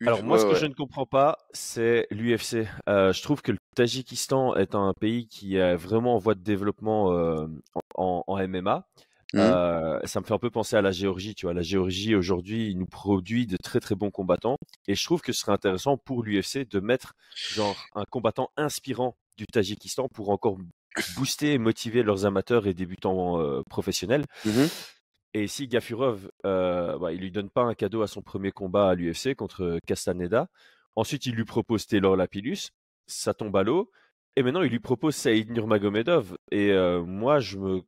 Une- 0.00 0.08
Alors 0.08 0.22
moi, 0.22 0.38
ce 0.38 0.46
que 0.46 0.54
je 0.54 0.66
ne 0.66 0.74
comprends 0.74 1.06
pas, 1.06 1.38
c'est 1.52 2.06
l'UFC. 2.10 2.68
Euh, 2.88 3.12
je 3.12 3.20
trouve 3.22 3.42
que 3.42 3.50
le 3.52 3.58
Tadjikistan 3.74 4.54
est 4.54 4.74
un 4.76 4.92
pays 5.00 5.26
qui 5.26 5.56
est 5.56 5.74
vraiment 5.74 6.14
en 6.14 6.18
voie 6.18 6.34
de 6.36 6.42
développement 6.42 7.12
euh, 7.12 7.46
en, 7.96 8.22
en 8.26 8.36
MMA. 8.46 8.86
Mhm. 9.34 9.40
Euh, 9.40 10.00
ça 10.04 10.20
me 10.20 10.24
fait 10.24 10.32
un 10.32 10.38
peu 10.38 10.50
penser 10.50 10.76
à 10.76 10.82
la 10.82 10.90
Géorgie, 10.90 11.34
tu 11.34 11.46
vois. 11.46 11.54
La 11.54 11.62
Géorgie 11.62 12.14
aujourd'hui, 12.14 12.70
il 12.70 12.78
nous 12.78 12.86
produit 12.86 13.46
de 13.46 13.56
très 13.56 13.80
très 13.80 13.94
bons 13.94 14.10
combattants, 14.10 14.56
et 14.86 14.94
je 14.94 15.04
trouve 15.04 15.20
que 15.20 15.32
ce 15.32 15.40
serait 15.40 15.52
intéressant 15.52 15.96
pour 15.96 16.22
l'UFC 16.22 16.66
de 16.68 16.80
mettre 16.80 17.14
genre 17.34 17.76
un 17.94 18.04
combattant 18.04 18.50
inspirant 18.56 19.16
du 19.36 19.46
Tadjikistan 19.46 20.08
pour 20.08 20.30
encore 20.30 20.58
booster 21.16 21.52
et 21.52 21.58
motiver 21.58 22.02
leurs 22.02 22.24
amateurs 22.24 22.66
et 22.66 22.74
débutants 22.74 23.40
euh, 23.40 23.62
professionnels. 23.68 24.24
Mhm. 24.44 24.68
Et 25.34 25.46
si 25.46 25.68
Gafurov, 25.68 26.30
euh, 26.46 26.98
bah, 26.98 27.12
il 27.12 27.20
lui 27.20 27.30
donne 27.30 27.50
pas 27.50 27.62
un 27.62 27.74
cadeau 27.74 28.02
à 28.02 28.06
son 28.06 28.22
premier 28.22 28.50
combat 28.50 28.88
à 28.88 28.94
l'UFC 28.94 29.34
contre 29.34 29.78
Castaneda, 29.86 30.48
ensuite 30.96 31.26
il 31.26 31.34
lui 31.34 31.44
propose 31.44 31.86
Taylor 31.86 32.16
Lapillus, 32.16 32.70
ça 33.06 33.34
tombe 33.34 33.54
à 33.56 33.62
l'eau, 33.62 33.90
et 34.36 34.42
maintenant 34.42 34.62
il 34.62 34.70
lui 34.70 34.80
propose 34.80 35.14
Saïd 35.14 35.50
Nurmagomedov. 35.50 36.36
Et 36.50 36.70
euh, 36.70 37.02
moi, 37.02 37.40
je 37.40 37.58
me, 37.58 37.82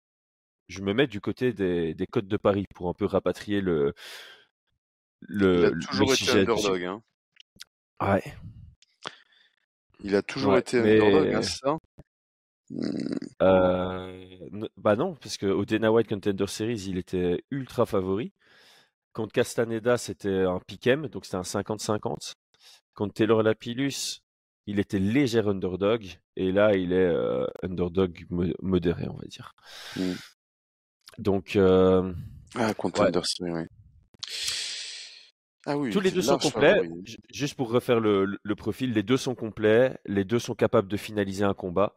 je 0.70 0.80
me 0.82 0.92
mets 0.94 1.06
du 1.06 1.20
côté 1.20 1.52
des, 1.52 1.94
des 1.94 2.06
codes 2.06 2.28
de 2.28 2.36
Paris 2.36 2.64
pour 2.74 2.88
un 2.88 2.94
peu 2.94 3.04
rapatrier 3.04 3.60
le. 3.60 3.92
le 5.20 5.58
Il 5.58 5.64
a 5.66 5.70
le 5.70 5.80
toujours 5.84 6.12
été 6.14 6.30
underdog. 6.30 6.84
Hein. 6.84 7.02
Ouais. 8.00 8.22
Il 10.02 10.14
a 10.16 10.22
toujours 10.22 10.52
Ouais, 10.54 10.60
été 10.60 10.80
mais- 10.80 11.00
underdog, 11.00 11.34
hein, 11.34 11.42
c'est 11.42 11.58
ça? 11.58 11.78
Euh, 13.42 14.26
bah 14.76 14.96
non, 14.96 15.14
parce 15.16 15.36
qu'au 15.36 15.64
Dana 15.64 15.90
White 15.92 16.08
Contender 16.08 16.46
Series, 16.46 16.84
il 16.88 16.98
était 16.98 17.44
ultra 17.50 17.84
favori. 17.86 18.32
Contre 19.12 19.32
Castaneda, 19.32 19.98
c'était 19.98 20.42
un 20.44 20.60
pick'em, 20.60 21.08
donc 21.08 21.24
c'était 21.24 21.36
un 21.36 21.42
50-50. 21.42 22.34
Contre 22.94 23.14
Taylor 23.14 23.42
Lapillus, 23.42 24.20
il 24.66 24.78
était 24.78 25.00
léger 25.00 25.40
underdog, 25.40 26.06
et 26.36 26.52
là, 26.52 26.76
il 26.76 26.92
est 26.92 26.96
euh, 26.96 27.44
underdog 27.62 28.24
mo- 28.30 28.54
modéré, 28.62 29.08
on 29.08 29.16
va 29.16 29.26
dire. 29.26 29.52
Mm. 29.96 30.12
Donc, 31.18 31.56
euh, 31.56 32.12
Ah, 32.54 32.74
Contender 32.74 33.20
Series, 33.24 33.52
oui. 33.52 33.62
Ah 35.66 35.76
oui, 35.76 35.90
tous 35.90 36.00
les 36.00 36.10
deux 36.10 36.22
sont 36.22 36.32
large 36.32 36.42
complets. 36.52 36.90
Juste 37.32 37.54
pour 37.54 37.70
refaire 37.70 38.00
le 38.00 38.54
profil, 38.56 38.92
les 38.94 39.02
deux 39.02 39.18
sont 39.18 39.34
complets, 39.34 39.98
les 40.06 40.24
deux 40.24 40.38
sont 40.38 40.54
capables 40.54 40.88
de 40.88 40.96
finaliser 40.96 41.44
un 41.44 41.52
combat. 41.52 41.94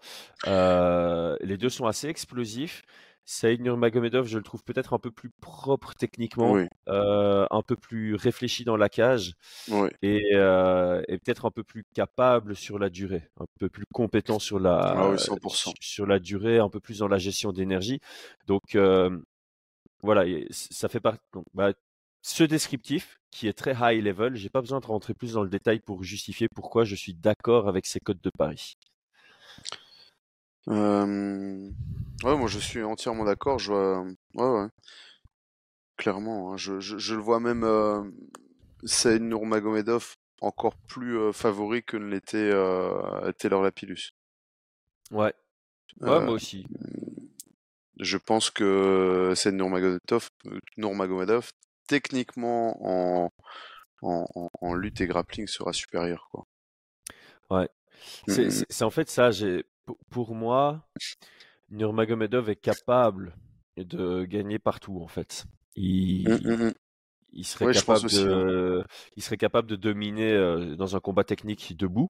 Euh, 0.47 1.37
les 1.41 1.57
deux 1.57 1.69
sont 1.69 1.85
assez 1.85 2.07
explosifs. 2.07 2.83
Saïd 3.25 3.61
Nurmagomedov, 3.61 4.27
je 4.27 4.37
le 4.37 4.43
trouve 4.43 4.63
peut-être 4.63 4.93
un 4.93 4.99
peu 4.99 5.11
plus 5.11 5.29
propre 5.41 5.93
techniquement, 5.93 6.51
Oui, 6.53 6.67
euh, 6.89 7.45
un 7.51 7.61
peu 7.61 7.75
plus 7.75 8.15
réfléchi 8.15 8.65
dans 8.65 8.75
la 8.77 8.89
cage 8.89 9.33
oui. 9.71 9.89
et, 10.01 10.21
euh, 10.35 11.01
et 11.07 11.17
peut-être 11.19 11.45
un 11.45 11.51
peu 11.51 11.63
plus 11.63 11.85
capable 11.95 12.55
sur 12.55 12.79
la 12.79 12.89
durée, 12.89 13.29
un 13.39 13.45
peu 13.59 13.69
plus 13.69 13.85
compétent 13.93 14.39
sur 14.39 14.59
la, 14.59 14.93
Ah 14.97 15.09
oui, 15.09 15.17
100%. 15.17 15.73
sur- 15.79 16.05
la 16.05 16.19
durée, 16.19 16.59
un 16.59 16.69
peu 16.69 16.79
plus 16.81 16.99
dans 16.99 17.07
la 17.07 17.17
gestion 17.17 17.53
d'énergie. 17.53 17.99
Donc 18.47 18.75
euh, 18.75 19.17
voilà, 20.01 20.25
ça 20.51 20.89
fait 20.89 20.99
partie. 20.99 21.19
bah, 21.53 21.73
ce 22.21 22.43
descriptif 22.43 23.17
qui 23.31 23.47
est 23.47 23.53
très 23.53 23.73
high 23.79 24.03
level, 24.03 24.35
j'ai 24.35 24.49
pas 24.49 24.61
besoin 24.61 24.79
de 24.79 24.85
rentrer 24.85 25.13
plus 25.13 25.33
dans 25.33 25.43
le 25.43 25.49
détail 25.49 25.79
pour 25.79 26.03
justifier 26.03 26.47
pourquoi 26.53 26.83
je 26.85 26.95
suis 26.95 27.13
d'accord 27.13 27.67
avec 27.67 27.85
ces 27.85 27.99
codes 27.99 28.21
de 28.21 28.31
Paris. 28.37 28.75
Euh, 30.69 31.69
Ouais, 32.23 32.37
moi 32.37 32.47
je 32.47 32.59
suis 32.59 32.83
entièrement 32.83 33.25
d'accord. 33.25 33.59
Je 33.59 33.71
vois... 33.71 34.01
Ouais, 34.35 34.61
ouais. 34.61 34.67
Clairement, 35.97 36.53
hein. 36.53 36.57
Je, 36.57 36.79
je, 36.79 36.99
je 36.99 37.15
le 37.15 37.21
vois 37.21 37.39
même 37.39 37.63
euh, 37.63 38.03
Saïd 38.83 39.23
Nurmagomedov 39.23 40.15
encore 40.41 40.75
plus 40.87 41.17
euh, 41.17 41.31
favori 41.33 41.83
que 41.83 41.97
ne 41.97 42.05
l'était 42.07 42.37
euh, 42.37 43.31
Taylor 43.33 43.63
Lapillus. 43.63 44.11
Ouais, 45.11 45.33
ouais, 46.05 46.19
Euh, 46.19 46.21
moi 46.21 46.33
aussi. 46.35 46.65
je 47.99 48.17
pense 48.17 48.49
que 48.51 49.33
Saïd 49.35 49.55
Nurmagomedov, 49.55 50.29
euh, 50.45 50.59
Nurmagomedov 50.77 51.51
techniquement 51.87 52.77
en, 53.25 53.31
en, 54.03 54.27
en, 54.35 54.49
en 54.61 54.73
lutte 54.75 55.01
et 55.01 55.07
grappling 55.07 55.47
sera 55.47 55.73
supérieur, 55.73 56.27
quoi. 56.31 56.47
Ouais. 57.49 57.69
C'est 58.27 58.49
Mm, 58.49 58.51
c'est- 58.51 58.67
c'est 58.69 58.83
en 58.85 58.89
fait 58.91 59.09
ça. 59.09 59.31
J'ai 59.31 59.65
pour- 59.85 59.97
pour 60.09 60.35
moi, 60.35 60.87
Nurmagomedov 61.71 62.49
est 62.49 62.55
capable 62.57 63.35
de 63.77 64.25
gagner 64.25 64.59
partout 64.59 65.01
en 65.01 65.07
fait. 65.07 65.45
Il, 65.75 66.29
mm, 66.29 66.33
mm, 66.43 66.63
mm. 66.67 66.73
il 67.33 67.45
serait 67.45 67.67
Ouais, 67.67 67.73
capable 67.73 68.05
aussi, 68.05 68.27
hein. 68.29 68.43
de, 68.43 68.83
il 69.17 69.23
serait 69.23 69.37
capable 69.37 69.69
de 69.69 69.75
dominer 69.75 70.31
euh, 70.33 70.75
dans 70.77 70.95
un 70.95 70.99
combat 71.01 71.23
technique 71.25 71.75
debout, 71.77 72.09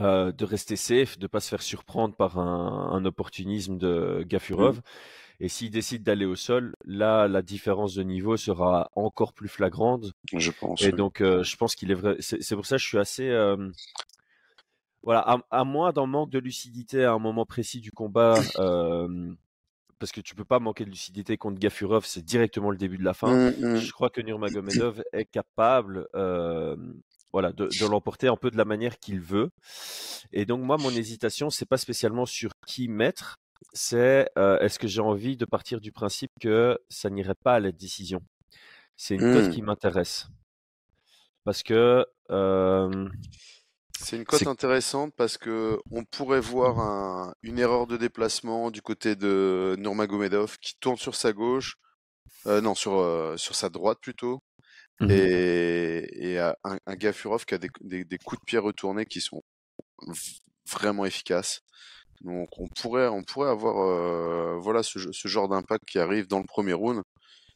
euh, 0.00 0.32
de 0.32 0.44
rester 0.44 0.76
safe, 0.76 1.18
de 1.18 1.26
pas 1.26 1.40
se 1.40 1.48
faire 1.48 1.62
surprendre 1.62 2.14
par 2.16 2.38
un, 2.38 2.90
un 2.92 3.04
opportunisme 3.04 3.76
de 3.78 4.24
Gafurov. 4.26 4.80
Et 5.40 5.48
s'il 5.48 5.70
décide 5.70 6.02
d'aller 6.04 6.26
au 6.26 6.36
sol, 6.36 6.74
là, 6.84 7.28
la 7.28 7.42
différence 7.42 7.94
de 7.94 8.02
niveau 8.04 8.36
sera 8.36 8.90
encore 8.96 9.32
plus 9.34 9.48
flagrante. 9.48 10.06
Je 10.36 10.50
pense. 10.50 10.80
Et 10.82 10.92
oui. 10.92 10.98
donc, 10.98 11.20
euh, 11.20 11.42
je 11.44 11.56
pense 11.56 11.74
qu'il 11.76 11.90
est 11.90 11.94
vrai. 11.94 12.16
C'est 12.20 12.42
c'est 12.42 12.56
pour 12.56 12.66
ça 12.66 12.76
que 12.76 12.82
je 12.82 12.88
suis 12.88 12.98
assez. 12.98 13.28
Voilà, 15.02 15.20
à, 15.20 15.38
à 15.50 15.64
moins 15.64 15.92
d'un 15.92 16.06
manque 16.06 16.30
de 16.30 16.38
lucidité 16.38 17.04
à 17.04 17.12
un 17.12 17.18
moment 17.18 17.44
précis 17.46 17.80
du 17.80 17.90
combat, 17.92 18.40
euh, 18.58 19.32
parce 19.98 20.12
que 20.12 20.20
tu 20.20 20.34
peux 20.34 20.44
pas 20.44 20.58
manquer 20.58 20.84
de 20.84 20.90
lucidité 20.90 21.36
contre 21.36 21.58
Gafurov, 21.58 22.04
c'est 22.06 22.24
directement 22.24 22.70
le 22.70 22.76
début 22.76 22.98
de 22.98 23.04
la 23.04 23.14
fin. 23.14 23.50
Mm, 23.50 23.74
mm. 23.74 23.76
Je 23.76 23.92
crois 23.92 24.10
que 24.10 24.20
Nurmagomedov 24.20 25.02
est 25.12 25.24
capable, 25.26 26.08
euh, 26.14 26.76
voilà, 27.32 27.52
de, 27.52 27.66
de 27.66 27.86
l'emporter 27.86 28.28
un 28.28 28.36
peu 28.36 28.50
de 28.50 28.56
la 28.56 28.64
manière 28.64 28.98
qu'il 28.98 29.20
veut. 29.20 29.50
Et 30.32 30.44
donc 30.44 30.60
moi, 30.62 30.76
mon 30.76 30.90
hésitation, 30.90 31.50
c'est 31.50 31.66
pas 31.68 31.78
spécialement 31.78 32.26
sur 32.26 32.52
qui 32.66 32.88
mettre, 32.88 33.36
c'est 33.72 34.28
euh, 34.38 34.58
est-ce 34.58 34.78
que 34.78 34.88
j'ai 34.88 35.00
envie 35.00 35.36
de 35.36 35.44
partir 35.44 35.80
du 35.80 35.92
principe 35.92 36.32
que 36.40 36.78
ça 36.88 37.10
n'irait 37.10 37.34
pas 37.34 37.54
à 37.54 37.60
la 37.60 37.72
décision? 37.72 38.20
C'est 38.96 39.14
une 39.14 39.32
cote 39.32 39.46
Mm. 39.46 39.50
qui 39.50 39.62
m'intéresse 39.62 40.28
parce 41.44 41.62
que 41.62 42.06
euh, 42.30 43.08
C'est 43.98 44.16
une 44.16 44.24
cote 44.24 44.46
intéressante 44.46 45.14
parce 45.16 45.38
que 45.38 45.78
on 45.90 46.04
pourrait 46.04 46.40
voir 46.40 46.78
un- 46.80 47.34
une 47.42 47.58
erreur 47.58 47.86
de 47.86 47.96
déplacement 47.96 48.70
du 48.70 48.82
côté 48.82 49.16
de 49.16 49.76
Nurmagomedov 49.78 50.58
qui 50.58 50.74
tourne 50.80 50.96
sur 50.96 51.14
sa 51.14 51.32
gauche, 51.32 51.76
euh, 52.46 52.60
non 52.62 52.74
sur 52.76 52.94
euh, 53.00 53.36
sur 53.38 53.54
sa 53.56 53.70
droite 53.70 53.98
plutôt, 54.02 54.40
Mhm. 55.00 55.28
et, 55.28 56.32
et 56.34 56.40
un, 56.40 56.54
un 56.64 56.96
Gafurov 56.96 57.44
qui 57.46 57.54
a 57.54 57.58
des, 57.58 57.70
des, 57.82 58.04
des 58.04 58.18
coups 58.18 58.40
de 58.40 58.44
pied 58.46 58.58
retournés 58.58 59.06
qui 59.06 59.20
sont 59.22 59.42
vraiment 60.70 61.04
efficaces. 61.04 61.60
Donc 62.22 62.48
on 62.58 62.68
pourrait 62.68 63.08
on 63.08 63.22
pourrait 63.24 63.50
avoir 63.50 63.78
euh, 63.80 64.58
voilà 64.60 64.82
ce, 64.82 64.98
ce 65.12 65.28
genre 65.28 65.48
d'impact 65.48 65.84
qui 65.86 65.98
arrive 65.98 66.28
dans 66.28 66.38
le 66.40 66.46
premier 66.46 66.72
round 66.74 67.02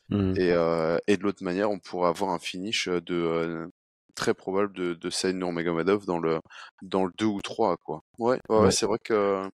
Mhm. 0.09 0.37
et, 0.37 0.52
euh, 0.52 0.99
et 1.09 1.16
de 1.16 1.23
l'autre 1.25 1.45
manière 1.45 1.71
on 1.71 1.78
pourrait 1.81 2.09
avoir 2.11 2.31
un 2.33 2.38
finish 2.40 2.88
de 2.88 3.14
euh, 3.14 3.69
très 4.16 4.35
probable 4.35 4.75
de, 4.75 4.94
de 4.94 5.11
Saïd 5.11 5.37
Nurmagomedov 5.37 6.06
dans 6.06 6.18
le 6.20 6.40
dans 6.82 7.04
le 7.06 7.12
2 7.18 7.26
ou 7.26 7.42
3 7.42 7.76
quoi. 7.78 8.02
Ouais, 8.18 8.40
ouais, 8.49 8.58
ouais, 8.58 8.70
c'est 8.70 8.87
vrai 8.87 8.99
que 9.04 9.49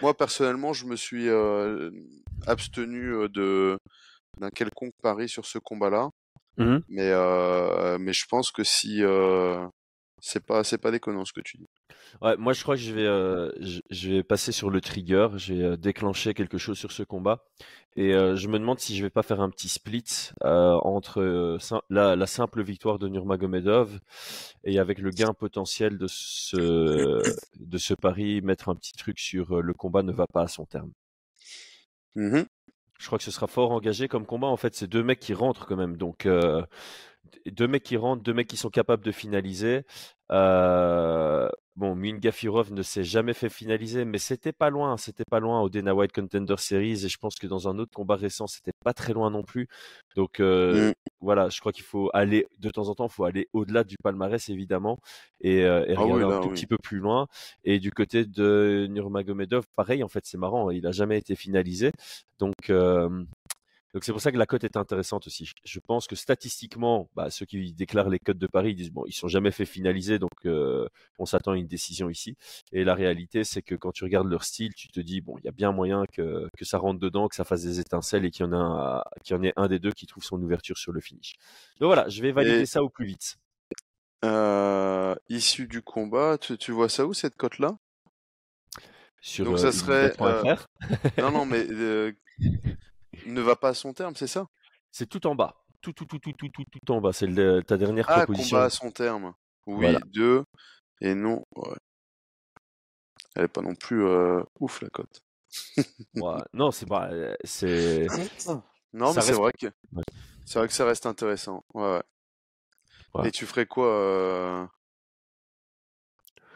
moi 0.00 0.16
personnellement 0.16 0.72
je 0.72 0.86
me 0.86 0.96
suis 0.96 1.28
euh, 1.28 1.90
abstenu 2.46 3.14
euh, 3.14 3.28
de 3.28 3.78
d'un 4.40 4.50
quelconque 4.50 4.94
pari 5.02 5.28
sur 5.28 5.46
ce 5.46 5.58
combat-là, 5.58 6.10
Mhm. 6.56 6.82
mais 6.88 7.10
euh, 7.12 7.98
mais 7.98 8.12
je 8.12 8.26
pense 8.28 8.52
que 8.52 8.64
si 8.64 9.02
euh, 9.04 9.66
c'est 10.26 10.44
pas 10.44 10.64
c'est 10.64 10.78
pas 10.78 10.90
déconnant 10.90 11.24
ce 11.24 11.32
que 11.32 11.40
tu 11.40 11.56
dis. 11.56 11.68
Ouais, 12.20 12.36
moi 12.36 12.52
je 12.52 12.62
crois 12.62 12.74
que 12.74 12.80
je 12.82 12.92
vais, 12.92 13.06
euh, 13.06 13.50
je, 13.60 13.80
je 13.90 14.10
vais 14.10 14.22
passer 14.24 14.50
sur 14.50 14.70
le 14.70 14.80
trigger, 14.80 15.28
je 15.36 15.54
vais 15.54 15.62
euh, 15.62 15.76
déclencher 15.76 16.34
quelque 16.34 16.58
chose 16.58 16.76
sur 16.76 16.90
ce 16.90 17.04
combat. 17.04 17.44
Et 17.94 18.12
euh, 18.12 18.34
je 18.34 18.48
me 18.48 18.58
demande 18.58 18.80
si 18.80 18.96
je 18.96 19.04
vais 19.04 19.10
pas 19.10 19.22
faire 19.22 19.40
un 19.40 19.48
petit 19.48 19.68
split 19.68 20.32
entre 20.42 21.58
la, 21.88 22.16
la 22.16 22.26
simple 22.26 22.62
victoire 22.62 22.98
de 22.98 23.08
Nurmagomedov 23.08 24.00
et 24.64 24.78
avec 24.78 24.98
le 24.98 25.10
gain 25.10 25.32
potentiel 25.32 25.96
de 25.96 26.06
ce, 26.08 27.22
de 27.58 27.78
ce 27.78 27.94
pari, 27.94 28.42
mettre 28.42 28.68
un 28.68 28.74
petit 28.74 28.92
truc 28.92 29.18
sur 29.18 29.62
le 29.62 29.72
combat 29.72 30.02
ne 30.02 30.12
va 30.12 30.26
pas 30.26 30.42
à 30.42 30.48
son 30.48 30.66
terme. 30.66 30.90
Mhm. 32.16 32.46
Je 32.98 33.06
crois 33.06 33.18
que 33.18 33.24
ce 33.24 33.30
sera 33.30 33.46
fort 33.46 33.72
engagé 33.72 34.08
comme 34.08 34.26
combat. 34.26 34.46
En 34.46 34.56
fait, 34.56 34.74
c'est 34.74 34.86
deux 34.86 35.02
mecs 35.02 35.20
qui 35.20 35.34
rentrent 35.34 35.66
quand 35.66 35.76
même. 35.76 35.96
Donc, 35.96 36.26
deux 37.46 37.68
mecs 37.68 37.82
qui 37.82 37.96
rentrent, 37.96 38.22
deux 38.22 38.34
mecs 38.34 38.48
qui 38.48 38.56
sont 38.56 38.70
capables 38.70 39.04
de 39.04 39.12
finaliser. 39.12 39.82
Euh, 40.32 41.48
bon, 41.76 41.94
Min 41.94 42.16
Gafirov 42.18 42.72
ne 42.72 42.82
s'est 42.82 43.04
jamais 43.04 43.32
fait 43.32 43.48
finaliser, 43.48 44.04
mais 44.04 44.18
c'était 44.18 44.52
pas 44.52 44.70
loin. 44.70 44.96
C'était 44.96 45.24
pas 45.30 45.38
loin 45.40 45.60
au 45.60 45.68
Dana 45.68 45.94
White 45.94 46.12
Contender 46.12 46.56
Series. 46.58 47.04
Et 47.04 47.08
je 47.08 47.18
pense 47.18 47.36
que 47.36 47.46
dans 47.46 47.68
un 47.68 47.78
autre 47.78 47.92
combat 47.94 48.16
récent, 48.16 48.46
c'était 48.46 48.72
pas 48.84 48.92
très 48.92 49.12
loin 49.12 49.30
non 49.30 49.42
plus. 49.44 49.68
Donc, 50.16 50.40
euh, 50.40 50.90
Mm. 50.90 50.94
voilà, 51.20 51.48
je 51.48 51.60
crois 51.60 51.72
qu'il 51.72 51.84
faut 51.84 52.10
aller, 52.12 52.46
de 52.58 52.70
temps 52.70 52.88
en 52.88 52.94
temps, 52.94 53.06
il 53.06 53.12
faut 53.12 53.24
aller 53.24 53.48
au-delà 53.52 53.84
du 53.84 53.96
palmarès, 54.02 54.48
évidemment, 54.48 54.98
et, 55.40 55.64
euh, 55.64 55.84
et 55.86 55.94
Ah 55.96 56.04
oui, 56.04 56.12
regarder 56.12 56.36
un 56.36 56.40
tout 56.40 56.48
oui. 56.48 56.54
petit 56.54 56.66
peu 56.66 56.76
plus 56.82 56.98
loin. 56.98 57.26
Et 57.64 57.78
du 57.78 57.90
côté 57.92 58.24
de 58.24 58.86
Nurmagomedov, 58.90 59.64
pareil, 59.76 60.02
en 60.02 60.08
fait, 60.08 60.24
c'est 60.24 60.38
marrant, 60.38 60.70
il 60.70 60.86
a 60.86 60.92
jamais 60.92 61.18
été 61.18 61.36
finalisé. 61.36 61.92
Donc, 62.38 62.54
euh, 62.70 63.08
donc 63.96 64.04
c'est 64.04 64.12
pour 64.12 64.20
ça 64.20 64.30
que 64.30 64.36
la 64.36 64.44
cote 64.44 64.62
est 64.62 64.76
intéressante 64.76 65.26
aussi. 65.26 65.50
Je 65.64 65.80
pense 65.80 66.06
que 66.06 66.16
statistiquement, 66.16 67.08
bah, 67.14 67.30
ceux 67.30 67.46
qui 67.46 67.72
déclarent 67.72 68.10
les 68.10 68.18
cotes 68.18 68.36
de 68.36 68.46
Paris 68.46 68.74
disent 68.74 68.90
bon, 68.90 69.04
ils 69.06 69.14
sont 69.14 69.26
jamais 69.26 69.50
fait 69.50 69.64
finaliser, 69.64 70.18
donc 70.18 70.32
euh, 70.44 70.86
on 71.18 71.24
s'attend 71.24 71.52
à 71.52 71.56
une 71.56 71.66
décision 71.66 72.10
ici. 72.10 72.36
Et 72.72 72.84
la 72.84 72.94
réalité, 72.94 73.42
c'est 73.42 73.62
que 73.62 73.74
quand 73.74 73.92
tu 73.92 74.04
regardes 74.04 74.28
leur 74.28 74.44
style, 74.44 74.74
tu 74.74 74.88
te 74.88 75.00
dis 75.00 75.22
bon, 75.22 75.38
il 75.38 75.46
y 75.46 75.48
a 75.48 75.50
bien 75.50 75.72
moyen 75.72 76.04
que, 76.12 76.46
que 76.58 76.66
ça 76.66 76.76
rentre 76.76 77.00
dedans, 77.00 77.26
que 77.26 77.34
ça 77.36 77.44
fasse 77.46 77.62
des 77.62 77.80
étincelles 77.80 78.26
et 78.26 78.30
qu'il 78.30 78.44
y 78.44 78.48
en 78.50 78.52
a 78.52 78.56
un, 78.58 79.02
qu'il 79.24 79.34
y 79.34 79.38
en 79.38 79.42
ait 79.42 79.54
un 79.56 79.66
des 79.66 79.78
deux 79.78 79.92
qui 79.92 80.04
trouve 80.04 80.22
son 80.22 80.42
ouverture 80.42 80.76
sur 80.76 80.92
le 80.92 81.00
finish. 81.00 81.36
Donc 81.80 81.86
voilà, 81.86 82.06
je 82.10 82.20
vais 82.20 82.32
valider 82.32 82.60
Et- 82.60 82.66
ça 82.66 82.82
au 82.84 82.90
plus 82.90 83.06
vite. 83.06 83.38
Euh, 84.26 85.14
issu 85.30 85.68
du 85.68 85.80
combat, 85.80 86.36
tu, 86.36 86.58
tu 86.58 86.70
vois 86.70 86.90
ça 86.90 87.06
où 87.06 87.14
cette 87.14 87.36
cote-là? 87.36 87.78
Sur 89.22 89.46
Donc 89.46 89.54
euh, 89.54 89.56
ça 89.56 89.72
serait, 89.72 90.14
unibet.fr. 90.20 90.66
Non, 91.16 91.30
non, 91.30 91.46
mais 91.46 91.66
euh, 91.70 92.12
ne 93.32 93.40
va 93.40 93.56
pas 93.56 93.70
à 93.70 93.74
son 93.74 93.92
terme, 93.92 94.14
c'est 94.16 94.26
ça? 94.26 94.46
C'est 94.90 95.06
tout 95.08 95.26
en 95.26 95.34
bas. 95.34 95.54
Tout, 95.80 95.92
tout, 95.92 96.04
tout, 96.06 96.18
tout, 96.18 96.32
tout, 96.32 96.48
tout, 96.48 96.64
tout 96.64 96.92
en 96.92 97.00
bas. 97.00 97.12
C'est 97.12 97.26
ta 97.66 97.76
dernière 97.76 98.06
Ah, 98.08 98.18
proposition. 98.24 98.56
combat 98.56 98.64
à 98.66 98.70
son 98.70 98.90
terme. 98.90 99.34
Oui, 99.66 99.84
Voilà. 99.84 100.00
deux. 100.06 100.44
Et 101.00 101.14
non. 101.14 101.44
ouais. 101.56 101.76
Elle 103.34 103.44
est 103.44 103.48
pas 103.48 103.60
non 103.62 103.74
plus 103.74 104.04
euh, 104.04 104.42
ouf 104.60 104.80
la 104.82 104.88
cote. 104.90 105.20
Ouais, 106.14 106.42
Non, 106.52 106.70
c'est 106.70 106.86
pas. 106.86 107.10
euh, 107.10 107.34
C'est. 107.44 108.06
Non, 108.92 109.12
Ça 109.12 109.20
mais 109.20 109.20
c'est 109.22 109.28
reste- 109.32 109.40
vrai 109.40 109.52
que 109.52 109.66
Ouais. 109.92 110.02
c'est 110.46 110.58
vrai 110.58 110.68
que 110.68 110.74
ça 110.74 110.86
reste 110.86 111.04
intéressant. 111.06 111.64
Ouais. 111.74 112.00
Et 113.24 113.30
tu 113.30 113.44
ferais 113.46 113.66
quoi 113.66 113.86
euh, 113.88 114.66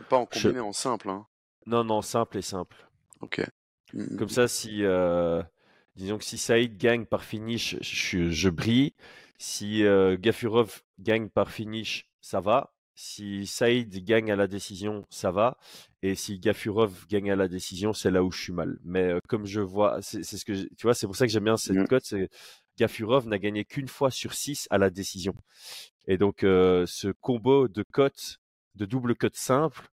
Pas 0.09 0.17
en 0.17 0.27
Je- 0.33 0.49
combiné, 0.49 0.61
en 0.61 0.73
simple. 0.73 1.11
Hein? 1.11 1.27
Non, 1.67 1.85
non, 1.85 2.01
simple 2.03 2.39
et 2.39 2.43
simple. 2.43 2.77
Ok. 3.21 3.43
Mm, 3.93 4.17
Comme 4.17 4.29
ça, 4.29 4.49
si. 4.49 4.85
euh, 4.85 5.43
Disons 5.97 6.19
que 6.19 6.25
si 6.25 6.39
Saïd 6.39 6.77
gagne 6.79 7.05
par 7.05 7.25
finish, 7.25 7.77
je, 7.81 8.31
je 8.31 8.49
brille. 8.49 8.95
Si 9.39 9.85
euh, 9.85 10.17
Gafurov 10.19 10.83
gagne 10.99 11.29
par 11.29 11.51
finish, 11.51 12.09
ça 12.21 12.41
va. 12.41 12.73
Si 12.95 13.47
Saïd 13.47 14.05
gagne 14.05 14.31
à 14.31 14.37
la 14.37 14.47
décision, 14.47 15.07
ça 15.11 15.31
va. 15.31 15.57
Et 16.03 16.15
si 16.15 16.39
Gafurov 16.39 17.07
gagne 17.09 17.31
à 17.31 17.37
la 17.37 17.49
décision, 17.49 17.93
c'est 17.93 18.11
là 18.11 18.23
où 18.23 18.31
je 18.31 18.41
suis 18.43 18.53
mal. 18.53 18.79
Mais 18.85 19.05
euh, 19.05 19.19
comme 19.29 19.47
je 19.47 19.61
vois, 19.61 20.01
c'est 20.03 20.23
ce 20.23 20.45
que 20.45 20.53
tu 20.53 20.83
vois, 20.83 20.95
c'est 20.95 21.07
pour 21.07 21.17
ça 21.17 21.27
que 21.27 21.33
j'aime 21.33 21.45
bien 21.45 21.57
cette 21.57 21.77
Mm. 21.77 21.87
cote. 21.87 22.05
C'est 22.05 22.29
Gafurov 22.79 23.27
n'a 23.29 23.39
gagné 23.39 23.65
qu'une 23.65 23.89
fois 23.89 24.11
sur 24.11 24.33
six 24.35 24.67
à 24.71 24.79
la 24.79 24.91
décision. 24.91 25.35
Et 26.07 26.19
donc 26.19 26.45
euh, 26.45 26.85
ce 26.87 27.09
combo 27.09 27.69
de 27.69 27.83
cotes, 27.83 28.39
de 28.75 28.85
double 28.87 29.15
cote 29.17 29.37
simple, 29.37 29.89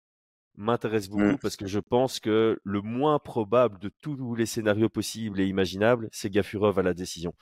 m'intéresse 0.57 1.07
beaucoup 1.09 1.23
Mm. 1.23 1.37
parce 1.37 1.55
que 1.55 1.67
je 1.67 1.79
pense 1.79 2.19
que 2.19 2.59
le 2.63 2.81
moins 2.81 3.19
probable 3.19 3.79
de 3.79 3.89
tous 4.01 4.35
les 4.35 4.45
scénarios 4.45 4.89
possibles 4.89 5.39
et 5.39 5.45
imaginables, 5.45 6.09
c'est 6.11 6.29
Gafurov 6.29 6.77
à 6.79 6.83
la 6.83 6.93
décision. 6.93 7.33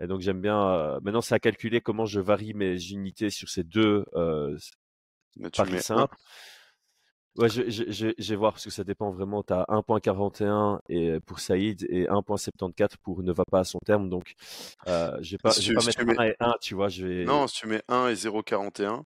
Et 0.00 0.06
donc 0.06 0.20
j'aime 0.20 0.40
bien. 0.40 0.60
euh, 0.70 1.00
maintenant, 1.02 1.20
c'est 1.20 1.34
à 1.34 1.38
calculer 1.38 1.80
comment 1.80 2.06
je 2.06 2.20
varie 2.20 2.54
mes 2.54 2.82
unités 2.90 3.30
sur 3.30 3.48
ces 3.48 3.62
deux 3.64 4.04
euh, 4.14 4.56
paris 5.56 5.82
simples. 5.82 6.16
Ouais, 7.36 7.48
je, 7.48 7.68
je, 7.68 7.82
je, 7.90 8.08
je 8.16 8.28
vais 8.30 8.36
voir 8.36 8.52
parce 8.52 8.62
que 8.64 8.70
ça 8.70 8.84
dépend 8.84 9.10
vraiment. 9.10 9.42
Tu 9.42 9.52
as 9.52 9.64
1.41 9.68 10.78
et 10.88 11.18
pour 11.26 11.40
Saïd 11.40 11.84
et 11.90 12.06
1.74 12.06 12.90
pour 13.02 13.24
ne 13.24 13.32
va 13.32 13.44
pas 13.44 13.58
à 13.60 13.64
son 13.64 13.80
terme. 13.80 14.08
Donc, 14.08 14.34
euh, 14.86 15.18
je 15.20 15.32
vais 15.32 15.38
pas, 15.38 15.50
Si 15.50 15.68
vais 15.68 15.74
pas 15.74 15.84
mettre 15.84 15.98
tu 15.98 16.04
mets- 16.06 16.16
1 16.20 16.24
et 16.26 16.36
1, 16.38 16.54
tu 16.60 16.74
vois. 16.76 16.88
Je 16.88 17.04
vais... 17.04 17.24
Non, 17.24 17.48
si 17.48 17.56
tu 17.62 17.66
mets 17.66 17.82
1 17.88 18.06
et 18.08 18.14
0,41, 18.14 19.02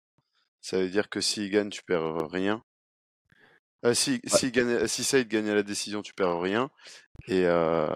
ça 0.61 0.79
veut 0.79 0.89
dire 0.89 1.09
que 1.09 1.19
s'il 1.19 1.49
gagne, 1.51 1.69
tu 1.69 1.83
perds 1.83 2.29
rien. 2.31 2.63
Euh, 3.85 3.93
si, 3.93 4.21
si, 4.25 4.51
gagne, 4.51 4.87
si 4.87 5.03
Saïd 5.03 5.27
gagne 5.27 5.49
à 5.49 5.55
la 5.55 5.63
décision, 5.63 6.01
tu 6.01 6.13
perds 6.13 6.39
rien. 6.39 6.69
Et, 7.27 7.45
euh, 7.45 7.87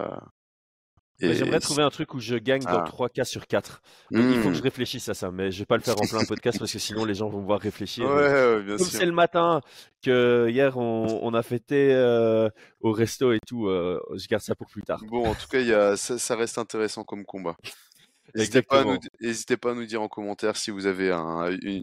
et 1.20 1.34
J'aimerais 1.34 1.58
trouver 1.58 1.82
un 1.82 1.90
truc 1.90 2.14
où 2.14 2.20
je 2.20 2.36
gagne 2.36 2.62
dans 2.62 2.80
Ah. 2.80 2.84
3 2.86 3.08
cas 3.08 3.24
sur 3.24 3.46
4. 3.46 3.82
Donc, 4.12 4.24
il 4.32 4.40
faut 4.40 4.50
que 4.50 4.54
je 4.54 4.62
réfléchisse 4.62 5.08
à 5.08 5.14
ça, 5.14 5.30
mais 5.32 5.50
je 5.50 5.58
vais 5.58 5.64
pas 5.64 5.76
le 5.76 5.82
faire 5.82 6.00
en 6.00 6.06
plein 6.06 6.24
podcast 6.24 6.58
parce 6.60 6.72
que 6.72 6.78
sinon 6.78 7.04
les 7.04 7.14
gens 7.14 7.28
vont 7.28 7.40
me 7.40 7.46
voir 7.46 7.58
réfléchir. 7.60 8.04
Ouais, 8.08 8.14
ouais, 8.14 8.62
bien 8.62 8.76
Comme 8.76 8.86
c'est 8.86 9.04
le 9.06 9.10
matin 9.12 9.60
que 10.02 10.46
hier 10.48 10.76
on, 10.76 11.18
on 11.22 11.34
a 11.34 11.42
fêté 11.42 11.92
euh, 11.92 12.48
au 12.80 12.92
resto 12.92 13.32
et 13.32 13.40
tout, 13.48 13.66
euh, 13.66 13.98
je 14.14 14.28
garde 14.28 14.42
ça 14.44 14.54
pour 14.54 14.68
plus 14.68 14.82
tard. 14.82 15.00
Bon, 15.08 15.26
en 15.26 15.34
tout 15.34 15.48
cas, 15.48 15.58
il 15.58 15.66
y 15.66 15.74
a, 15.74 15.96
ça, 15.96 16.18
ça 16.18 16.36
reste 16.36 16.56
intéressant 16.58 17.02
comme 17.02 17.24
combat. 17.24 17.56
N'hésitez 18.34 18.62
pas, 18.62 18.80
à 18.82 18.84
nous, 18.84 18.90
Exactement. 18.94 19.16
n'hésitez 19.26 19.56
pas 19.56 19.70
à 19.70 19.74
nous 19.74 19.86
dire 19.86 20.02
en 20.02 20.08
commentaire 20.08 20.56
si 20.56 20.70
vous 20.70 20.86
avez 20.86 21.10
un, 21.10 21.50
une, 21.62 21.82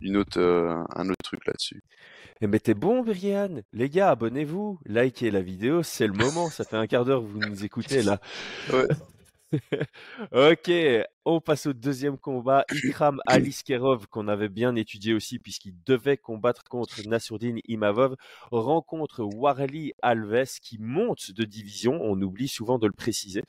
une 0.00 0.16
autre, 0.16 0.40
euh, 0.40 0.76
un 0.94 1.06
autre 1.08 1.22
truc 1.24 1.44
là-dessus. 1.46 1.82
Et 2.42 2.46
mais 2.46 2.58
t'es 2.58 2.74
bon, 2.74 3.02
Brian. 3.02 3.60
Les 3.72 3.90
gars, 3.90 4.10
abonnez-vous, 4.10 4.78
likez 4.86 5.30
la 5.30 5.42
vidéo, 5.42 5.82
c'est 5.82 6.06
le 6.06 6.14
moment. 6.14 6.48
Ça 6.48 6.64
fait 6.64 6.76
un 6.76 6.86
quart 6.86 7.04
d'heure 7.04 7.20
que 7.20 7.26
vous 7.26 7.38
nous 7.38 7.64
écoutez 7.64 8.02
là. 8.02 8.18
Ouais. 8.72 8.88
ok, 10.52 10.70
on 11.24 11.40
passe 11.40 11.66
au 11.66 11.72
deuxième 11.72 12.18
combat. 12.18 12.64
Ikram 12.84 13.20
Aliskerov, 13.26 14.06
qu'on 14.08 14.28
avait 14.28 14.48
bien 14.48 14.74
étudié 14.76 15.14
aussi, 15.14 15.38
puisqu'il 15.38 15.74
devait 15.84 16.16
combattre 16.16 16.64
contre 16.64 17.06
Nassourdine 17.06 17.60
Imavov, 17.68 18.16
rencontre 18.50 19.22
Warli 19.22 19.92
Alves, 20.02 20.58
qui 20.62 20.78
monte 20.78 21.32
de 21.32 21.44
division. 21.44 21.98
On 22.02 22.20
oublie 22.22 22.48
souvent 22.48 22.78
de 22.78 22.86
le 22.86 22.92
préciser. 22.92 23.42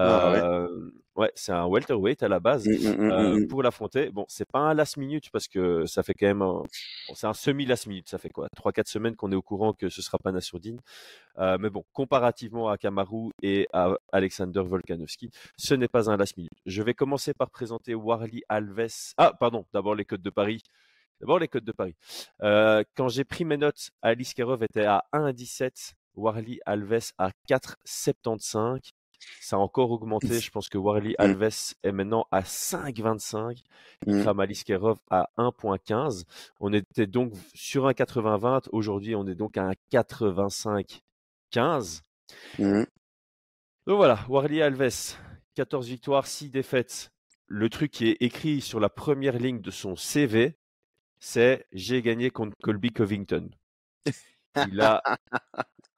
Ah 0.00 0.30
ouais. 0.30 0.40
Euh, 0.40 0.90
ouais, 1.16 1.32
c'est 1.34 1.50
un 1.50 1.66
welterweight 1.66 2.22
à 2.22 2.28
la 2.28 2.38
base. 2.38 2.68
Mm, 2.68 2.70
mm, 2.70 2.96
mm, 2.96 3.10
euh, 3.10 3.46
pour 3.48 3.64
l'affronter. 3.64 4.10
Bon, 4.10 4.24
c'est 4.28 4.46
pas 4.48 4.60
un 4.60 4.74
last 4.74 4.96
minute 4.96 5.28
parce 5.32 5.48
que 5.48 5.86
ça 5.86 6.04
fait 6.04 6.14
quand 6.14 6.26
même 6.26 6.42
un... 6.42 6.62
bon, 6.62 7.14
c'est 7.14 7.26
un 7.26 7.34
semi 7.34 7.66
last 7.66 7.88
minute. 7.88 8.08
Ça 8.08 8.16
fait 8.18 8.28
quoi, 8.28 8.48
trois 8.54 8.70
quatre 8.70 8.86
semaines 8.86 9.16
qu'on 9.16 9.32
est 9.32 9.36
au 9.36 9.42
courant 9.42 9.72
que 9.72 9.88
ce 9.88 10.00
sera 10.00 10.18
pas 10.18 10.30
Nassourdine. 10.30 10.80
Euh, 11.38 11.58
mais 11.60 11.68
bon, 11.68 11.84
comparativement 11.92 12.68
à 12.68 12.78
Kamaru 12.78 13.30
et 13.42 13.66
à 13.72 13.94
Alexander 14.12 14.62
Volkanovski, 14.64 15.30
ce 15.56 15.74
n'est 15.74 15.88
pas 15.88 16.08
un 16.08 16.16
last 16.16 16.36
minute. 16.36 16.52
Je 16.64 16.82
vais 16.82 16.94
commencer 16.94 17.27
par 17.34 17.50
présenter 17.50 17.94
Warli 17.94 18.42
Alves. 18.48 19.14
Ah, 19.16 19.32
pardon. 19.38 19.64
D'abord 19.72 19.94
les 19.94 20.04
codes 20.04 20.22
de 20.22 20.30
Paris. 20.30 20.62
D'abord 21.20 21.38
les 21.38 21.48
codes 21.48 21.64
de 21.64 21.72
Paris. 21.72 21.96
Euh, 22.42 22.84
quand 22.94 23.08
j'ai 23.08 23.24
pris 23.24 23.44
mes 23.44 23.56
notes, 23.56 23.90
Alice 24.02 24.34
Kerov 24.34 24.62
était 24.62 24.84
à 24.84 25.04
1,17, 25.12 25.94
Warli 26.14 26.60
Alves 26.64 27.12
à 27.18 27.30
4,75. 27.48 28.92
Ça 29.40 29.56
a 29.56 29.58
encore 29.58 29.90
augmenté. 29.90 30.38
Je 30.38 30.50
pense 30.50 30.68
que 30.68 30.78
Warli 30.78 31.14
Alves 31.18 31.74
est 31.82 31.92
maintenant 31.92 32.26
à 32.30 32.42
5,25. 32.42 33.62
Mm. 34.06 34.18
Ikram 34.18 34.40
Aliskerov 34.40 34.98
à 35.10 35.28
1,15. 35.38 36.24
On 36.60 36.72
était 36.72 37.06
donc 37.06 37.32
sur 37.54 37.86
un 37.86 37.92
80-20. 37.92 38.68
Aujourd'hui, 38.72 39.16
on 39.16 39.26
est 39.26 39.34
donc 39.34 39.56
à 39.56 39.64
un 39.64 39.72
85-15. 39.92 42.02
Mm. 42.58 42.84
Donc 43.86 43.96
voilà, 43.96 44.20
Warli 44.28 44.62
Alves, 44.62 45.16
14 45.54 45.88
victoires, 45.88 46.26
6 46.26 46.50
défaites. 46.50 47.10
Le 47.48 47.70
truc 47.70 47.90
qui 47.90 48.08
est 48.08 48.16
écrit 48.20 48.60
sur 48.60 48.78
la 48.78 48.88
première 48.90 49.38
ligne 49.38 49.60
de 49.60 49.70
son 49.70 49.96
CV, 49.96 50.56
c'est 51.18 51.66
j'ai 51.72 52.02
gagné 52.02 52.30
contre 52.30 52.54
Colby 52.62 52.90
Covington. 52.92 53.50
Il 54.68 54.80
a. 54.80 55.02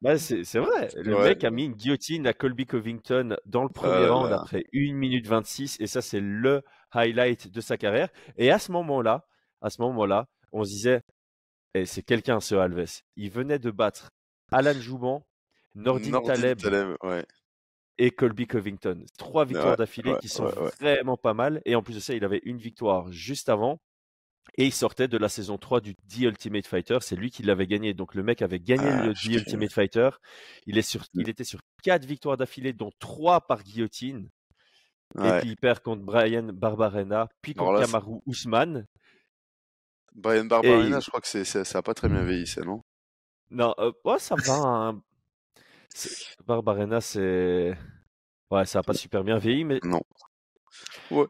Bah, 0.00 0.16
c'est 0.16 0.42
vrai. 0.58 0.88
Le 0.96 1.14
Ouais. 1.16 1.28
mec 1.30 1.44
a 1.44 1.50
mis 1.50 1.64
une 1.66 1.74
guillotine 1.74 2.26
à 2.26 2.32
Colby 2.32 2.66
Covington 2.66 3.36
dans 3.46 3.64
le 3.64 3.68
premier 3.68 4.06
round 4.08 4.32
après 4.32 4.64
1 4.72 4.94
minute 4.94 5.26
26 5.26 5.76
et 5.80 5.86
ça 5.86 6.00
c'est 6.00 6.20
le 6.20 6.62
highlight 6.92 7.48
de 7.50 7.60
sa 7.60 7.76
carrière. 7.76 8.08
Et 8.36 8.50
à 8.50 8.58
ce 8.58 8.72
moment-là, 8.72 9.26
à 9.60 9.68
ce 9.70 9.82
moment-là, 9.82 10.26
on 10.52 10.64
se 10.64 10.70
disait 10.70 11.02
eh, 11.74 11.84
c'est 11.84 12.02
quelqu'un 12.02 12.40
ce 12.40 12.54
Alves. 12.54 13.02
Il 13.16 13.30
venait 13.30 13.58
de 13.58 13.70
battre 13.70 14.08
Alan 14.52 14.72
Jouban, 14.74 15.26
Nordin 15.74 16.10
Nordin 16.10 16.34
Taleb 16.34 16.58
Taleb, 16.58 16.96
ouais. 17.02 17.24
Et 18.00 18.10
Colby 18.10 18.46
Covington. 18.46 19.04
Trois 19.18 19.44
victoires 19.44 19.70
Ouais, 19.72 19.76
d'affilée 19.76 20.12
ouais, 20.12 20.18
qui 20.20 20.28
sont 20.28 20.44
ouais, 20.44 20.70
vraiment 20.80 21.16
pas 21.16 21.34
mal. 21.34 21.60
Et 21.64 21.74
en 21.76 21.82
plus 21.82 21.94
de 21.94 22.00
ça, 22.00 22.14
il 22.14 22.24
avait 22.24 22.40
une 22.44 22.58
victoire 22.58 23.12
juste 23.12 23.48
avant. 23.48 23.80
Et 24.56 24.64
il 24.66 24.72
sortait 24.72 25.06
de 25.06 25.16
la 25.18 25.28
saison 25.28 25.58
3 25.58 25.80
du 25.80 25.94
The 25.94 26.20
Ultimate 26.22 26.66
Fighter. 26.66 26.98
C'est 27.02 27.14
lui 27.14 27.30
qui 27.30 27.42
l'avait 27.42 27.66
gagné. 27.66 27.94
Donc 27.94 28.14
le 28.14 28.22
mec 28.22 28.42
avait 28.42 28.58
gagné 28.58 28.86
Ah, 28.86 29.06
le 29.06 29.14
The. 29.14 29.24
Ultimate 29.26 29.72
Fighter. 29.72 30.10
Il, 30.66 30.76
est 30.78 30.82
sur, 30.82 31.02
Mm. 31.14 31.20
il 31.20 31.28
était 31.28 31.44
sur 31.44 31.60
quatre 31.82 32.04
victoires 32.04 32.36
d'affilée, 32.36 32.72
dont 32.72 32.90
trois 32.98 33.40
par 33.42 33.62
guillotine. 33.62 34.28
Et 35.24 35.40
puis 35.40 35.50
il 35.50 35.56
perd 35.56 35.80
contre 35.80 36.02
Brian 36.02 36.44
Barbarena, 36.52 37.28
puis 37.42 37.54
contre 37.54 37.72
là, 37.72 37.80
Kamaru 37.80 38.20
Ousmane. 38.26 38.86
Brian 40.14 40.44
Barbarina, 40.46 40.98
il- 40.98 41.02
je 41.02 41.08
crois 41.08 41.20
que 41.20 41.26
c'est, 41.26 41.44
ça 41.44 41.78
a 41.78 41.82
pas 41.82 41.94
très 41.94 42.08
bien 42.08 42.24
vieilli, 42.24 42.46
ça, 42.46 42.62
non? 42.62 42.82
Non, 43.50 43.74
euh, 43.78 43.92
ouais, 44.04 44.18
ça 44.18 44.36
va. 44.36 44.54
hein. 44.54 45.02
Barbarena, 46.46 47.00
c'est. 47.00 47.76
Ouais, 48.50 48.64
ça 48.66 48.78
n'a 48.80 48.82
pas 48.82 48.94
super 48.94 49.22
bien 49.24 49.38
vieilli, 49.38 49.64
mais 49.64 49.78
Non. 49.84 50.02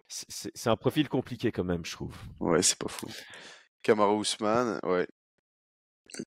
c'est- 0.09 0.67
un 0.69 0.77
profil 0.77 1.09
compliqué 1.09 1.53
quand 1.53 1.65
même, 1.65 1.85
je 1.85 1.93
trouve. 1.93 2.15
Ouais, 2.41 2.63
c'est 2.63 2.79
pas 2.79 2.89
fou. 2.89 3.07
Kamara 3.83 4.15
Ousmane, 4.15 4.79
ouais. 4.85 5.07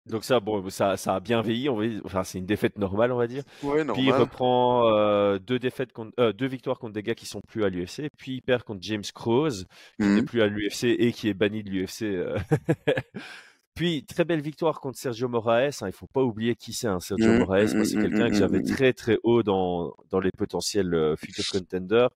Donc 0.05 0.23
ça, 0.23 0.39
bon, 0.39 0.69
ça, 0.69 0.95
ça 0.95 1.15
a 1.15 1.19
bien 1.19 1.41
vieilli. 1.41 1.67
On 1.67 1.75
va 1.75 1.85
dire. 1.87 2.01
Enfin, 2.05 2.23
c'est 2.23 2.37
une 2.37 2.45
défaite 2.45 2.77
normale, 2.77 3.11
on 3.11 3.17
va 3.17 3.27
dire. 3.27 3.43
Ouais, 3.63 3.83
Puis 3.93 4.03
il 4.03 4.05
normal. 4.07 4.21
reprend 4.21 4.87
euh, 4.89 5.39
deux 5.39 5.59
défaites 5.59 5.91
contre, 5.91 6.13
euh, 6.19 6.31
deux 6.31 6.47
victoires 6.47 6.79
contre 6.79 6.93
des 6.93 7.03
gars 7.03 7.15
qui 7.15 7.25
sont 7.25 7.41
plus 7.47 7.65
à 7.65 7.69
l'UFC. 7.69 8.07
Puis 8.17 8.35
il 8.35 8.41
perd 8.41 8.63
contre 8.63 8.81
James 8.83 9.03
Crows, 9.13 9.49
qui 9.99 10.07
n'est 10.07 10.21
Mhm. 10.21 10.25
plus 10.25 10.41
à 10.41 10.47
l'UFC 10.47 10.85
et 10.97 11.11
qui 11.11 11.27
est 11.27 11.33
banni 11.33 11.63
de 11.63 11.69
l'UFC. 11.69 12.03
euh. 12.05 12.37
Puis 13.75 14.05
très 14.05 14.23
belle 14.23 14.41
victoire 14.41 14.79
contre 14.79 14.97
Sergio 14.99 15.27
Moraes. 15.27 15.79
hein, 15.81 15.87
il 15.87 15.93
faut 15.93 16.07
pas 16.07 16.21
oublier 16.21 16.55
qui 16.55 16.73
c'est, 16.73 16.87
hein, 16.87 16.99
Sergio 16.99 17.27
Mhm, 17.31 17.39
Moraes. 17.39 17.73
Moi, 17.75 17.85
c'est 17.85 17.97
mhm, 17.97 18.03
quelqu'un 18.09 18.29
que 18.29 18.35
j'avais 18.35 18.61
très 18.61 18.93
très 18.93 19.17
haut 19.23 19.41
dans 19.43 19.95
dans 20.11 20.19
les 20.19 20.29
potentiels 20.37 20.93
euh, 20.93 21.15
future 21.15 21.43
contenders. 21.51 22.09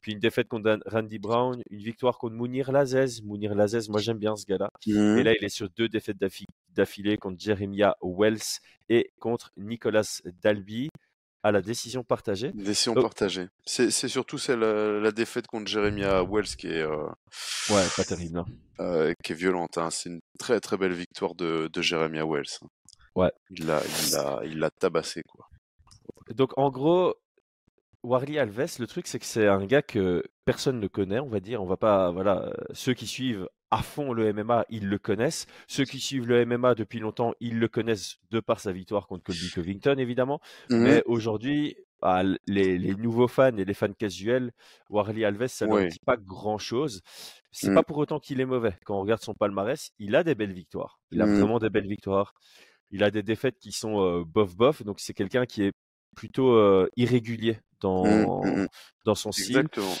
Puis 0.00 0.12
une 0.12 0.18
défaite 0.18 0.48
contre 0.48 0.80
Randy 0.86 1.18
Brown, 1.18 1.62
une 1.70 1.78
victoire 1.82 2.18
contre 2.18 2.34
Mounir 2.34 2.72
Lazez. 2.72 3.22
Mounir 3.22 3.54
Lazez, 3.54 3.88
moi 3.90 4.00
j'aime 4.00 4.18
bien 4.18 4.34
ce 4.34 4.46
gars-là. 4.46 4.70
Et 5.18 5.22
là, 5.22 5.32
il 5.38 5.44
est 5.44 5.48
sur 5.50 5.68
deux 5.76 5.88
défaites 5.88 6.16
d'affi- 6.16 6.46
d'affilée 6.74 7.18
contre 7.18 7.38
Jeremiah 7.38 7.94
Wells 8.02 8.40
et 8.88 9.12
contre 9.20 9.52
Nicolas 9.58 10.20
Dalby 10.42 10.88
à 11.42 11.52
la 11.52 11.62
décision 11.62 12.02
partagée. 12.04 12.52
Décision 12.52 12.94
partagée. 12.94 13.48
C'est, 13.64 13.90
surtout 13.90 14.38
celle, 14.38 14.62
euh, 14.62 15.00
la 15.00 15.10
défaite 15.12 15.46
contre 15.46 15.66
Jeremiah 15.68 16.22
Wells 16.22 16.56
qui 16.56 16.66
est, 16.68 16.82
euh, 16.82 17.06
Ouais, 17.70 17.84
pas 17.96 18.04
terrible. 18.04 18.38
hein. 18.38 18.44
euh, 18.80 19.12
qui 19.24 19.32
est 19.32 19.36
violente. 19.36 19.78
hein. 19.78 19.90
C'est 19.90 20.10
une 20.10 20.20
très 20.38 20.60
très 20.60 20.76
belle 20.76 20.92
victoire 20.92 21.34
de, 21.34 21.68
de 21.72 21.82
Jeremiah 21.82 22.26
Wells. 22.26 22.44
hein. 22.62 22.66
Ouais. 23.14 23.32
Il 23.50 23.66
l'a, 23.66 23.80
il 24.06 24.12
l'a, 24.12 24.40
il 24.44 24.58
l'a 24.58 24.70
tabassé 24.70 25.22
quoi. 25.28 25.46
Donc, 26.34 26.56
en 26.56 26.70
gros, 26.70 27.14
Warley 28.02 28.38
Alves, 28.38 28.76
le 28.78 28.86
truc, 28.86 29.06
c'est 29.06 29.18
que 29.18 29.26
c'est 29.26 29.46
un 29.48 29.64
gars 29.66 29.82
que 29.82 30.22
personne 30.44 30.78
ne 30.78 30.86
connaît, 30.86 31.18
on 31.20 31.28
va 31.28 31.40
dire. 31.40 31.60
On 31.62 31.66
va 31.66 31.76
pas, 31.76 32.10
voilà, 32.12 32.52
ceux 32.72 32.94
qui 32.94 33.06
suivent 33.06 33.48
à 33.70 33.82
fond 33.82 34.12
le 34.12 34.32
MMA, 34.32 34.66
ils 34.70 34.88
le 34.88 34.98
connaissent. 34.98 35.46
Ceux 35.68 35.84
qui 35.84 36.00
suivent 36.00 36.26
le 36.26 36.44
MMA 36.44 36.74
depuis 36.74 36.98
longtemps, 36.98 37.34
ils 37.40 37.58
le 37.58 37.68
connaissent 37.68 38.16
de 38.30 38.40
par 38.40 38.58
sa 38.60 38.72
victoire 38.72 39.06
contre 39.06 39.22
Colby 39.24 39.50
Covington, 39.54 39.96
évidemment. 39.98 40.40
Mhm. 40.70 40.78
Mais 40.82 41.02
aujourd'hui, 41.06 41.76
ah, 42.02 42.22
les, 42.46 42.78
les 42.78 42.94
nouveaux 42.94 43.28
fans 43.28 43.56
et 43.56 43.64
les 43.64 43.74
fans 43.74 43.92
casuels, 43.92 44.52
Warley 44.88 45.24
Alves, 45.24 45.46
ça 45.48 45.66
ne 45.66 45.88
dit 45.88 45.98
pas 46.04 46.16
grand-chose. 46.16 47.02
C'est 47.52 47.70
Mm. 47.70 47.74
pas 47.74 47.82
pour 47.82 47.98
autant 47.98 48.18
qu'il 48.20 48.40
est 48.40 48.46
mauvais. 48.46 48.74
Quand 48.84 48.96
on 48.96 49.02
regarde 49.02 49.20
son 49.22 49.34
palmarès, 49.34 49.90
il 49.98 50.16
a 50.16 50.24
des 50.24 50.34
belles 50.34 50.52
victoires. 50.52 50.98
Il 51.12 51.20
a 51.20 51.26
Mm. 51.26 51.34
vraiment 51.38 51.58
des 51.58 51.68
belles 51.68 51.86
victoires. 51.88 52.32
Il 52.90 53.04
a 53.04 53.10
des 53.10 53.22
défaites 53.22 53.58
qui 53.58 53.70
sont 53.72 54.00
euh, 54.00 54.24
bof 54.24 54.56
bof. 54.56 54.82
Donc 54.82 54.98
c'est 54.98 55.14
quelqu'un 55.14 55.44
qui 55.46 55.62
est 55.64 55.72
plutôt 56.16 56.52
euh, 56.54 56.88
irrégulier 56.96 57.58
dans, 57.80 58.04
mm, 58.04 58.62
mm. 58.62 58.68
dans 59.04 59.14
son 59.14 59.30
style. 59.30 59.58
Exactement. 59.58 59.94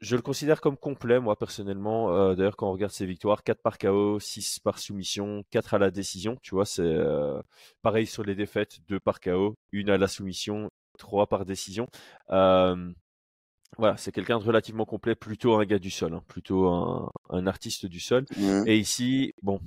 Je 0.00 0.14
le 0.14 0.22
considère 0.22 0.60
comme 0.60 0.76
complet, 0.76 1.18
moi, 1.18 1.36
personnellement. 1.36 2.14
Euh, 2.14 2.34
D'ailleurs, 2.36 2.56
quand 2.56 2.68
on 2.68 2.72
regarde 2.72 2.92
ses 2.92 3.06
victoires, 3.06 3.42
4 3.42 3.60
par 3.60 3.78
KO, 3.78 4.20
6 4.20 4.60
par 4.60 4.78
soumission, 4.78 5.44
4 5.50 5.74
à 5.74 5.78
la 5.78 5.90
décision. 5.90 6.36
Tu 6.42 6.54
vois, 6.54 6.66
c'est 6.66 6.82
euh, 6.82 7.40
pareil 7.82 8.06
sur 8.06 8.22
les 8.22 8.36
défaites, 8.36 8.78
2 8.88 9.00
par 9.00 9.20
KO, 9.20 9.56
1 9.74 9.88
à 9.88 9.96
la 9.98 10.06
soumission, 10.06 10.70
3 10.98 11.26
par 11.26 11.44
décision. 11.44 11.88
Euh, 12.30 12.92
voilà, 13.76 13.96
c'est 13.96 14.12
quelqu'un 14.12 14.38
de 14.38 14.44
relativement 14.44 14.84
complet, 14.86 15.14
plutôt 15.14 15.56
un 15.56 15.64
gars 15.64 15.78
du 15.78 15.90
sol, 15.90 16.14
hein, 16.14 16.22
plutôt 16.28 16.68
un, 16.68 17.10
un 17.30 17.46
artiste 17.46 17.84
du 17.86 18.00
sol. 18.00 18.24
Et 18.66 18.78
ici, 18.78 19.34
bon, 19.42 19.60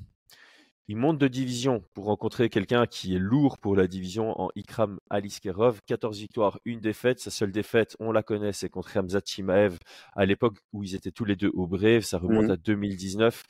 il 0.88 0.98
monte 0.98 1.18
de 1.20 1.28
division 1.30 1.84
pour 1.94 2.06
rencontrer 2.06 2.50
quelqu'un 2.50 2.86
qui 2.86 3.16
est 3.16 3.20
lourd 3.20 3.58
pour 3.60 3.76
la 3.76 3.88
division 3.88 4.40
en 4.42 4.50
Ikram 4.56 5.00
Aliskerov. 5.10 5.80
14 5.86 6.18
victoires, 6.20 6.60
une 6.66 6.82
défaite. 6.82 7.20
Sa 7.20 7.32
seule 7.32 7.52
défaite, 7.52 7.96
on 8.00 8.12
la 8.12 8.24
connaît, 8.24 8.52
c'est 8.52 8.68
contre 8.70 8.92
Ramzat 8.96 9.22
Chimaev 9.26 9.78
à 10.16 10.26
l'époque 10.26 10.58
où 10.74 10.84
ils 10.84 10.96
étaient 10.96 11.12
tous 11.12 11.24
les 11.24 11.36
deux 11.38 11.52
au 11.54 11.66
Brave. 11.68 12.02
Ça 12.02 12.18
remonte 12.18 12.46
Mhm. 12.46 12.52
à 12.52 12.58
2019. 12.58 13.44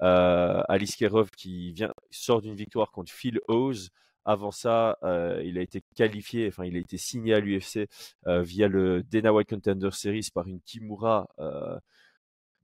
Euh, 0.00 0.62
Aliskerov 0.68 1.30
qui 1.36 1.72
vient, 1.72 1.92
sort 2.10 2.40
d'une 2.40 2.54
victoire 2.56 2.90
contre 2.92 3.12
Phil 3.12 3.40
Hose. 3.48 3.90
Avant 4.24 4.50
ça, 4.50 4.96
euh, 5.04 5.42
il 5.44 5.58
a 5.58 5.60
été 5.60 5.82
qualifié, 5.94 6.48
enfin, 6.48 6.64
il 6.64 6.76
a 6.76 6.80
été 6.80 6.96
signé 6.96 7.34
à 7.34 7.40
l'UFC 7.40 7.88
euh, 8.26 8.42
via 8.42 8.68
le 8.68 9.02
Dana 9.04 9.32
White 9.32 9.50
Contender 9.50 9.90
Series 9.92 10.28
par 10.34 10.48
une 10.48 10.60
Kimura, 10.62 11.28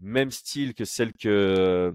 même 0.00 0.30
style 0.30 0.74
que 0.74 0.84
celle 0.84 1.12
que 1.12 1.92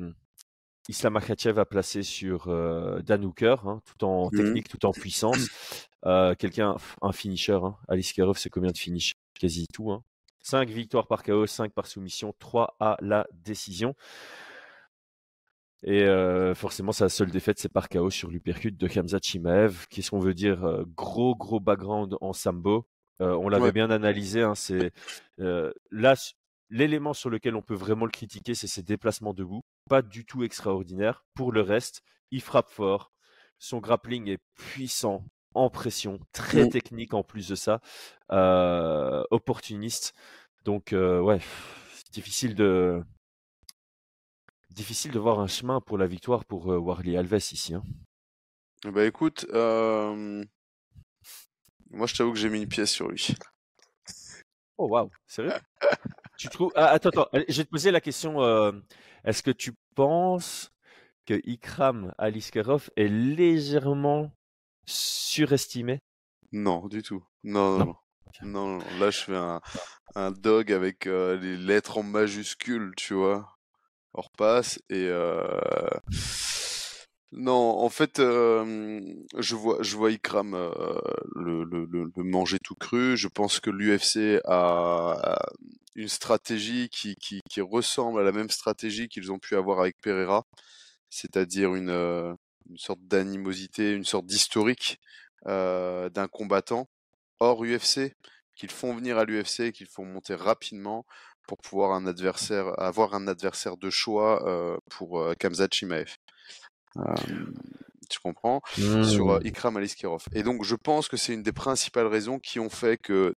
Islam 0.90 1.14
Makhachev 1.14 1.60
a 1.60 1.66
placée 1.66 2.04
sur 2.04 2.48
euh, 2.48 3.02
Dan 3.02 3.26
Hooker, 3.26 3.56
hein, 3.68 3.82
tout 3.86 4.06
en 4.06 4.30
Mhm. 4.32 4.38
technique, 4.38 4.68
tout 4.70 4.86
en 4.86 4.92
puissance. 4.94 5.48
Euh, 6.06 6.34
Quelqu'un, 6.36 6.76
un 7.02 7.12
finisher. 7.12 7.60
Hein. 7.62 7.76
Alice 7.88 8.14
Kerov, 8.14 8.38
c'est 8.38 8.50
combien 8.50 8.72
de 8.72 8.78
finish 8.78 9.14
Quasi 9.40 9.68
tout. 9.68 9.92
Hein. 9.92 10.04
5 10.42 10.70
victoires 10.70 11.08
par 11.08 11.24
KO, 11.24 11.46
5 11.46 11.74
par 11.74 11.88
soumission, 11.88 12.34
3 12.40 12.76
à 12.80 12.98
la 13.02 13.28
décision. 13.34 13.96
Et 15.84 16.04
euh, 16.04 16.56
forcément, 16.56 16.92
sa 16.92 17.08
seule 17.10 17.30
défaite, 17.30 17.60
c'est 17.60 17.72
par 17.72 17.88
KO 17.90 18.10
sur 18.10 18.30
l'uppercut 18.32 18.72
de 18.72 18.88
Hamza 19.00 19.20
Chimaev. 19.22 19.86
Qu'est-ce 19.90 20.10
qu'on 20.10 20.20
veut 20.20 20.34
dire 20.34 20.64
euh, 20.66 20.86
Gros, 20.96 21.36
gros 21.36 21.60
background 21.60 22.16
en 22.22 22.34
sambo? 22.34 22.88
On 23.20 23.50
l'avait 23.50 23.66
Ouais. 23.66 23.72
bien 23.72 23.90
analysé. 23.90 24.42
Hein, 24.44 24.54
c'est 24.56 24.92
là 25.38 26.16
l'élément 26.70 27.14
sur 27.14 27.30
lequel 27.30 27.56
on 27.56 27.62
peut 27.62 27.74
vraiment 27.76 28.06
le 28.06 28.12
critiquer, 28.12 28.54
c'est 28.56 28.68
ses 28.68 28.84
déplacements 28.84 29.34
debout. 29.34 29.64
Pas 29.90 30.02
du 30.02 30.26
tout 30.26 30.44
extraordinaire. 30.44 31.26
Pour 31.34 31.52
le 31.52 31.62
reste, 31.62 32.04
il 32.32 32.42
frappe 32.42 32.70
fort. 32.70 33.12
Son 33.60 33.80
grappling 33.80 34.28
est 34.30 34.40
puissant, 34.56 35.24
en 35.54 35.70
pression, 35.70 36.20
très 36.34 36.66
Mm. 36.66 36.70
technique 36.70 37.14
en 37.14 37.24
plus 37.24 37.48
de 37.48 37.56
ça, 37.56 37.82
euh, 38.32 39.24
opportuniste. 39.32 40.14
Donc 40.66 40.94
euh, 40.94 41.20
ouais, 41.22 41.40
c'est 41.94 42.12
difficile 42.12 42.56
de 42.56 43.02
difficile 44.70 45.12
de 45.12 45.20
voir 45.20 45.42
un 45.42 45.48
chemin 45.48 45.82
pour 45.82 45.98
la 45.98 46.08
victoire 46.08 46.46
pour 46.46 46.72
euh, 46.72 46.78
Warley 46.78 47.18
Alves 47.18 47.36
ici. 47.52 47.74
hein. 47.74 47.84
Bah 48.86 49.06
écoute, 49.06 49.46
euh, 49.54 50.44
moi 51.92 52.08
je 52.08 52.16
t'avoue 52.16 52.32
que 52.32 52.40
j'ai 52.40 52.50
mis 52.50 52.62
une 52.62 52.70
pièce 52.70 52.92
sur 52.92 53.10
lui. 53.10 53.28
Oh 54.78 54.88
waouh, 54.88 55.10
sérieux? 55.26 55.54
Tu 56.38 56.50
trouves 56.50 56.72
ah, 56.76 56.88
Attends, 56.90 57.10
attends, 57.10 57.28
allez, 57.34 57.46
je 57.50 57.58
vais 57.58 57.64
te 57.66 57.70
poser 57.72 57.90
la 57.90 58.00
question. 58.00 58.44
euh, 58.44 58.72
Est-ce 59.24 59.42
que 59.42 59.50
tu 59.50 59.74
penses 59.96 60.72
que 61.26 61.34
Ikram 61.46 62.14
Aliskerov 62.20 62.90
est 62.96 63.08
légèrement 63.08 64.32
surestimé? 64.86 66.00
Non, 66.52 66.88
du 66.88 67.02
tout. 67.02 67.24
Non, 67.44 67.72
non, 67.72 67.78
Non. 67.80 67.86
non. 67.86 67.96
Non, 68.44 68.68
non, 68.68 68.78
non. 68.78 69.00
Là 69.00 69.10
je 69.10 69.18
fais 69.20 69.36
un, 69.36 69.62
un 70.16 70.30
dog 70.32 70.72
avec 70.72 71.08
euh, 71.08 71.38
les 71.38 71.58
lettres 71.58 71.98
en 71.98 72.04
majuscules, 72.04 72.94
tu 72.96 73.16
vois? 73.16 73.58
Hors 74.14 74.30
passe 74.32 74.80
et 74.90 75.08
euh... 75.10 75.50
non, 77.34 77.54
en 77.54 77.90
fait, 77.90 78.18
je 78.20 79.56
vois, 79.56 79.78
je 79.82 79.98
vois 79.98 80.10
le, 81.36 82.24
manger 82.24 82.58
tout 82.60 82.76
cru. 82.76 83.18
Je 83.18 83.28
pense 83.28 83.60
que 83.60 83.70
l'UFC 83.70 84.42
a, 84.46 85.38
une 85.96 86.08
stratégie 86.08 86.90
qui, 86.90 87.18
ressemble 87.62 88.22
à 88.22 88.24
la 88.24 88.32
même 88.32 88.50
stratégie 88.50 89.10
qu'ils 89.10 89.32
ont 89.32 89.40
pu 89.40 89.56
avoir 89.56 89.80
avec 89.82 89.98
Pereira, 90.02 90.46
c'est-à-dire 91.10 91.76
une, 91.76 92.38
sorte 92.78 93.02
d'animosité, 93.04 93.94
une 93.94 94.06
sorte 94.06 94.26
d'historique 94.26 95.00
d'un 95.46 96.28
combattant 96.32 96.88
hors 97.40 97.64
UFC 97.64 98.16
qu'ils 98.56 98.72
font 98.72 98.96
venir 98.96 99.18
à 99.18 99.26
l'UFC, 99.26 99.72
qu'ils 99.72 99.88
font 99.88 100.06
monter 100.06 100.36
rapidement 100.36 101.06
pour 101.48 101.58
pouvoir 101.60 101.92
avoir 102.78 103.14
un 103.16 103.28
adversaire 103.28 103.78
de 103.78 103.90
choix 103.90 104.80
pour 104.90 105.34
Kamzat 105.40 105.68
Chimaev. 105.72 106.16
Euh, 107.00 107.14
tu 108.10 108.20
comprends? 108.20 108.62
Sur 108.74 109.32
euh, 109.32 109.40
Ikram 109.44 109.78
Aliskerov. 109.78 110.24
Et 110.34 110.44
donc 110.44 110.64
je 110.64 110.76
pense 110.76 111.08
que 111.08 111.18
c'est 111.18 111.34
une 111.34 111.44
des 111.44 111.52
principales 111.52 112.08
raisons 112.08 112.40
qui 112.40 112.60
ont 112.60 112.70
fait 112.70 112.98
que 112.98 113.34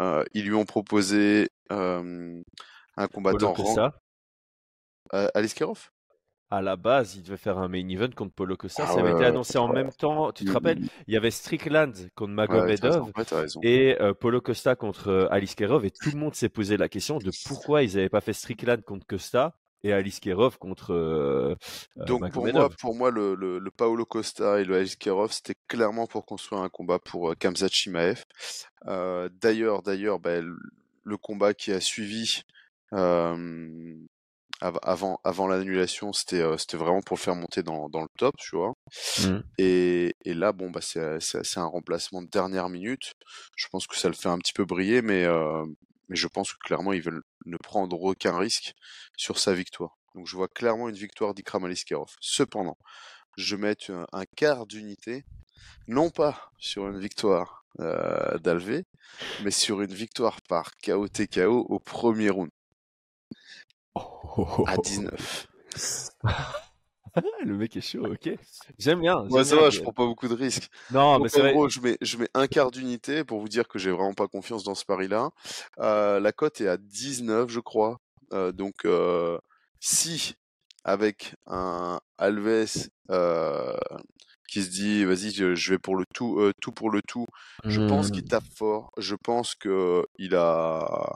euh, 0.00 0.24
ils 0.34 0.44
lui 0.44 0.54
ont 0.54 0.64
proposé 0.64 1.50
euh, 1.72 2.40
un 2.96 3.06
combattant 3.08 3.52
Polo 3.52 3.90
Euh, 5.14 5.28
Aliskerov? 5.34 5.90
À 6.48 6.62
la 6.62 6.76
base, 6.76 7.16
il 7.16 7.24
devait 7.24 7.36
faire 7.36 7.58
un 7.58 7.66
main 7.66 7.88
event 7.88 8.10
contre 8.14 8.32
Polo 8.32 8.56
Costa. 8.56 8.84
Ah 8.84 8.86
ça 8.86 9.00
avait 9.00 9.10
été 9.10 9.24
annoncé 9.24 9.58
en 9.58 9.66
même 9.72 9.90
temps. 9.90 10.30
Tu 10.30 10.44
te 10.44 10.50
Mm, 10.50 10.54
rappelles? 10.54 10.78
Il 11.08 11.14
y 11.14 11.16
avait 11.16 11.32
Strickland 11.32 11.92
contre. 12.14 12.32
Magomedov. 12.32 13.10
Ouais, 13.16 13.46
et 13.62 13.96
Polo 14.20 14.40
Costa 14.40 14.76
contre 14.76 15.28
Alice 15.32 15.56
Kerov 15.56 15.84
et 15.84 15.90
tout 15.90 16.10
le 16.12 16.18
monde 16.18 16.34
s'est 16.34 16.48
posé 16.48 16.76
la 16.76 16.88
question 16.88 17.18
de 17.18 17.32
pourquoi 17.46 17.82
ils 17.82 17.96
n'avaient 17.96 18.08
pas 18.08 18.20
fait 18.20 18.32
Strickland 18.32 18.80
contre 18.82 19.06
Costa 19.06 19.56
et 19.82 19.92
Alice 19.92 20.20
Kerov 20.20 20.58
contre 20.58 20.92
euh, 20.92 21.54
euh, 21.98 22.04
Donc 22.04 22.30
pour 22.32 22.44
moi, 22.46 22.68
pour 22.80 22.94
moi, 22.94 23.10
le, 23.10 23.34
le, 23.34 23.58
le 23.58 23.70
Paolo 23.70 24.04
Costa 24.04 24.60
et 24.60 24.64
le 24.64 24.76
Aliskerov, 24.76 25.32
c'était 25.32 25.54
clairement 25.68 26.06
pour 26.06 26.24
construire 26.26 26.62
un 26.62 26.68
combat 26.68 26.98
pour 26.98 27.30
euh, 27.30 27.34
Kamzat 27.34 27.68
Chimaev. 27.68 28.24
Euh, 28.86 29.28
d'ailleurs, 29.40 29.82
d'ailleurs, 29.82 30.18
bah, 30.18 30.40
le, 30.40 31.16
combat 31.18 31.54
qui 31.54 31.72
a 31.72 31.80
suivi 31.80 32.42
av- 32.92 34.78
avant, 34.82 35.20
avant 35.24 35.46
l'annulation, 35.46 36.12
c'était 36.12 36.40
euh, 36.40 36.56
c'était 36.56 36.76
vraiment 36.76 37.02
pour 37.02 37.16
le 37.16 37.20
faire 37.22 37.34
monter 37.36 37.62
dans, 37.62 37.88
dans 37.88 38.02
le 38.02 38.08
top, 38.18 38.34
tu 38.38 38.56
vois. 38.56 38.72
Mm. 39.20 39.38
Et, 39.58 40.14
et 40.24 40.34
là, 40.34 40.52
bon, 40.52 40.70
bah, 40.70 40.80
c'est 40.82 41.20
c'est- 41.20 41.44
c'est 41.44 41.60
un 41.60 41.66
remplacement 41.66 42.22
de 42.22 42.28
dernière 42.28 42.68
minute. 42.68 43.12
Je 43.56 43.66
pense 43.70 43.86
que 43.86 43.96
ça 43.96 44.08
le 44.08 44.14
fait 44.14 44.28
un 44.28 44.38
petit 44.38 44.52
peu 44.52 44.64
briller, 44.64 45.02
mais, 45.02 45.24
mais 46.08 46.16
je 46.16 46.28
pense 46.28 46.52
que 46.52 46.58
clairement, 46.58 46.92
ils 46.92 47.02
veulent 47.02 47.22
ne 47.46 47.56
prendre 47.56 48.00
aucun 48.02 48.36
risque 48.38 48.74
sur 49.16 49.38
sa 49.38 49.54
victoire. 49.54 49.96
Donc, 50.14 50.26
je 50.26 50.36
vois 50.36 50.48
clairement 50.48 50.88
une 50.88 50.96
victoire 50.96 51.34
d'Ikram 51.34 51.64
Aliskerov. 51.64 52.14
Cependant, 52.20 52.78
je 53.36 53.56
mets 53.56 53.76
un, 53.90 54.06
un 54.12 54.24
quart 54.24 54.66
d'unité, 54.66 55.24
non 55.88 56.10
pas 56.10 56.50
sur 56.58 56.88
une 56.88 56.98
victoire 56.98 57.64
euh, 57.80 58.38
d'Alvé, 58.38 58.84
mais 59.42 59.50
sur 59.50 59.82
une 59.82 59.92
victoire 59.92 60.40
par 60.48 60.70
KO 60.82 61.08
TKO 61.08 61.66
au 61.68 61.78
premier 61.78 62.30
round 62.30 62.50
à 64.66 64.76
19. 64.78 65.46
Le 67.44 67.56
mec 67.56 67.76
est 67.76 67.80
chaud, 67.80 68.12
ok. 68.12 68.30
J'aime 68.78 69.00
bien. 69.00 69.24
Ouais, 69.28 69.44
j'aime 69.44 69.44
ça 69.44 69.56
bien, 69.56 69.64
va, 69.64 69.70
je 69.70 69.80
prends 69.80 69.92
pas 69.92 70.06
beaucoup 70.06 70.28
de 70.28 70.34
risques. 70.34 70.68
Non, 70.90 71.18
mais 71.20 71.28
c'est 71.28 71.40
en 71.40 71.40
vrai. 71.40 71.52
gros, 71.52 71.68
je 71.68 71.80
mets, 71.80 71.98
je 72.00 72.16
mets 72.16 72.28
un 72.34 72.46
quart 72.46 72.70
d'unité 72.70 73.24
pour 73.24 73.40
vous 73.40 73.48
dire 73.48 73.68
que 73.68 73.78
j'ai 73.78 73.90
vraiment 73.90 74.14
pas 74.14 74.28
confiance 74.28 74.64
dans 74.64 74.74
ce 74.74 74.84
pari-là. 74.84 75.30
Euh, 75.80 76.20
la 76.20 76.32
cote 76.32 76.60
est 76.60 76.68
à 76.68 76.76
19, 76.76 77.50
je 77.50 77.60
crois. 77.60 77.98
Euh, 78.32 78.52
donc, 78.52 78.84
euh, 78.84 79.38
si 79.80 80.34
avec 80.84 81.34
un 81.46 82.00
Alves 82.18 82.88
euh, 83.10 83.76
qui 84.48 84.62
se 84.62 84.70
dit, 84.70 85.04
vas-y, 85.04 85.30
je, 85.32 85.70
vais 85.70 85.78
pour 85.78 85.96
le 85.96 86.04
tout, 86.14 86.38
euh, 86.40 86.52
tout 86.60 86.72
pour 86.72 86.90
le 86.90 87.02
tout, 87.02 87.26
je 87.66 87.80
pense 87.80 88.08
Mm. 88.08 88.10
qu'il 88.10 88.24
tape 88.24 88.44
fort. 88.56 88.90
Je 88.98 89.16
pense 89.16 89.54
que 89.54 90.04
il 90.18 90.34
a, 90.36 91.10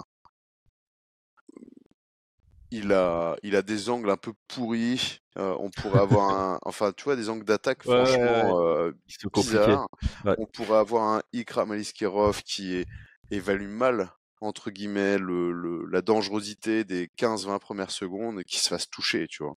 il 2.71 2.93
a, 2.93 3.37
il 3.43 3.57
a 3.57 3.63
des 3.63 3.89
angles 3.91 4.11
un 4.11 4.17
peu 4.17 4.33
pourris. 4.49 5.19
Euh, 5.39 5.55
on 5.61 5.71
pourrait 5.71 6.01
avoir 6.01 6.31
un, 6.39 6.59
enfin, 6.65 6.93
tu 6.97 7.05
vois, 7.05 7.17
des 7.17 7.29
angles 7.29 7.45
d'attaque 7.45 7.85
Ouais, 7.87 7.95
ouais, 7.95 8.01
ouais. 8.01 8.07
franchement 8.07 8.61
euh, 8.67 8.93
compliqué. 9.33 9.67
bizarres. 9.67 9.89
Ouais. 10.25 10.35
On 10.39 10.47
pourrait 10.47 10.79
avoir 10.79 11.05
un 11.05 11.23
Ikram 11.33 11.73
Aliskerov 11.73 12.43
qui 12.43 12.75
est 12.77 12.87
évalue 13.31 13.69
mal 13.69 14.11
entre 14.41 14.71
guillemets 14.71 15.19
le, 15.19 15.53
le- 15.53 15.85
la 15.91 16.01
dangerosité 16.03 16.85
des 16.85 17.09
15-20 17.19 17.59
premières 17.59 17.91
secondes 17.91 18.41
et 18.41 18.45
qu'il 18.45 18.59
se 18.59 18.69
fasse 18.69 18.89
toucher, 18.89 19.27
tu 19.29 19.43
vois. 19.45 19.55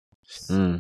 Hmm. 0.50 0.80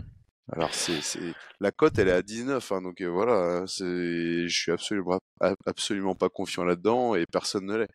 Alors 0.51 0.73
c'est 0.73 1.01
c'est 1.01 1.33
la 1.61 1.71
cote 1.71 1.97
elle 1.97 2.09
est 2.09 2.11
à 2.11 2.21
19 2.21 2.69
hein, 2.73 2.81
donc 2.81 2.99
euh, 2.99 3.07
voilà, 3.07 3.63
c'est 3.65 4.45
je 4.47 4.53
suis 4.53 4.73
absolument 4.73 5.19
absolument 5.65 6.15
pas 6.15 6.27
confiant 6.27 6.65
là-dedans 6.65 7.15
et 7.15 7.25
personne 7.25 7.65
ne 7.65 7.77
l'est. 7.77 7.87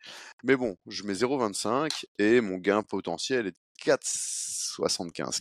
Mais 0.43 0.55
bon, 0.55 0.75
je 0.87 1.03
mets 1.03 1.13
0,25 1.13 2.05
et 2.17 2.41
mon 2.41 2.57
gain 2.57 2.81
potentiel 2.81 3.45
est 3.47 3.55
4,75, 3.85 5.39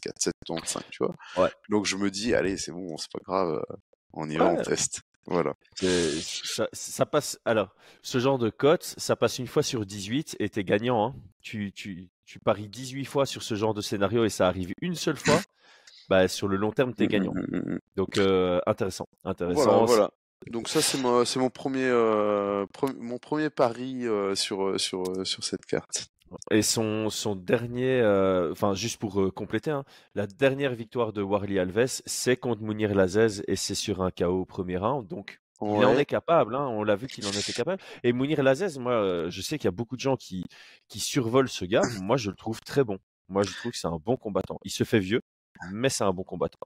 4,75, 0.48 0.80
tu 0.90 1.04
vois. 1.04 1.14
Ouais. 1.36 1.50
Donc 1.68 1.86
je 1.86 1.96
me 1.96 2.10
dis 2.10 2.34
allez, 2.34 2.56
c'est 2.56 2.72
bon, 2.72 2.96
c'est 2.96 3.10
pas 3.12 3.20
grave, 3.24 3.62
euh, 3.70 3.76
on 4.12 4.28
y 4.28 4.36
va, 4.36 4.46
on 4.52 4.62
teste. 4.62 5.02
Voilà. 5.26 5.52
Ça, 5.74 6.68
ça 6.72 7.04
passe. 7.04 7.38
Alors, 7.44 7.74
ce 8.02 8.18
genre 8.18 8.38
de 8.38 8.48
cote, 8.48 8.94
ça 8.96 9.14
passe 9.14 9.38
une 9.38 9.46
fois 9.46 9.62
sur 9.62 9.84
18 9.84 10.36
et 10.40 10.48
t'es 10.48 10.64
gagnant. 10.64 11.06
Hein. 11.06 11.14
Tu, 11.42 11.70
tu, 11.72 12.08
tu 12.24 12.38
paries 12.38 12.68
18 12.68 13.04
fois 13.04 13.26
sur 13.26 13.42
ce 13.42 13.54
genre 13.54 13.74
de 13.74 13.82
scénario 13.82 14.24
et 14.24 14.30
ça 14.30 14.46
arrive 14.48 14.72
une 14.80 14.94
seule 14.94 15.16
fois. 15.16 15.38
Bah, 16.08 16.26
sur 16.26 16.48
le 16.48 16.56
long 16.56 16.72
terme, 16.72 16.94
t'es 16.94 17.06
gagnant. 17.06 17.34
Mm, 17.34 17.40
mm, 17.50 17.56
mm, 17.58 17.72
mm. 17.74 17.78
Donc, 17.96 18.16
euh, 18.16 18.60
intéressant. 18.66 19.06
Intéressant. 19.24 19.62
Voilà, 19.62 19.84
voilà. 19.84 20.10
Donc 20.46 20.68
ça 20.68 20.80
c'est 20.80 20.96
mon 20.96 21.26
c'est 21.26 21.38
mon 21.38 21.50
premier 21.50 21.84
euh, 21.84 22.64
pre- 22.72 22.96
mon 22.96 23.18
premier 23.18 23.50
pari 23.50 24.06
euh, 24.06 24.34
sur 24.34 24.80
sur 24.80 25.04
sur 25.26 25.44
cette 25.44 25.66
carte. 25.66 26.06
Et 26.50 26.62
son, 26.62 27.10
son 27.10 27.34
dernier, 27.34 28.00
euh, 28.00 28.52
enfin, 28.52 28.74
juste 28.74 28.98
pour 28.98 29.20
euh, 29.20 29.30
compléter, 29.30 29.70
hein, 29.70 29.84
la 30.14 30.26
dernière 30.26 30.74
victoire 30.74 31.12
de 31.12 31.22
Warley 31.22 31.58
Alves, 31.58 32.02
c'est 32.06 32.36
contre 32.36 32.62
Mounir 32.62 32.94
Lazez 32.94 33.42
et 33.46 33.56
c'est 33.56 33.74
sur 33.74 34.02
un 34.02 34.10
KO 34.10 34.40
au 34.40 34.44
premier 34.44 34.76
round. 34.76 35.06
Donc, 35.06 35.40
il 35.60 35.84
en 35.84 35.98
est 35.98 36.04
capable, 36.04 36.54
hein, 36.54 36.66
on 36.68 36.84
l'a 36.84 36.94
vu 36.96 37.08
qu'il 37.08 37.26
en 37.26 37.30
était 37.30 37.52
capable. 37.52 37.82
Et 38.04 38.12
Mounir 38.12 38.42
Lazez, 38.42 38.78
moi, 38.78 38.92
euh, 38.92 39.30
je 39.30 39.40
sais 39.42 39.58
qu'il 39.58 39.64
y 39.64 39.68
a 39.68 39.72
beaucoup 39.72 39.96
de 39.96 40.00
gens 40.00 40.16
qui, 40.16 40.44
qui 40.88 41.00
survolent 41.00 41.48
ce 41.48 41.64
gars. 41.64 41.82
Moi, 42.00 42.16
je 42.16 42.30
le 42.30 42.36
trouve 42.36 42.60
très 42.60 42.84
bon. 42.84 42.98
Moi, 43.28 43.42
je 43.42 43.52
trouve 43.54 43.72
que 43.72 43.78
c'est 43.78 43.88
un 43.88 43.98
bon 43.98 44.16
combattant. 44.16 44.58
Il 44.64 44.70
se 44.70 44.84
fait 44.84 45.00
vieux, 45.00 45.22
mais 45.72 45.88
c'est 45.88 46.04
un 46.04 46.12
bon 46.12 46.22
combattant. 46.22 46.58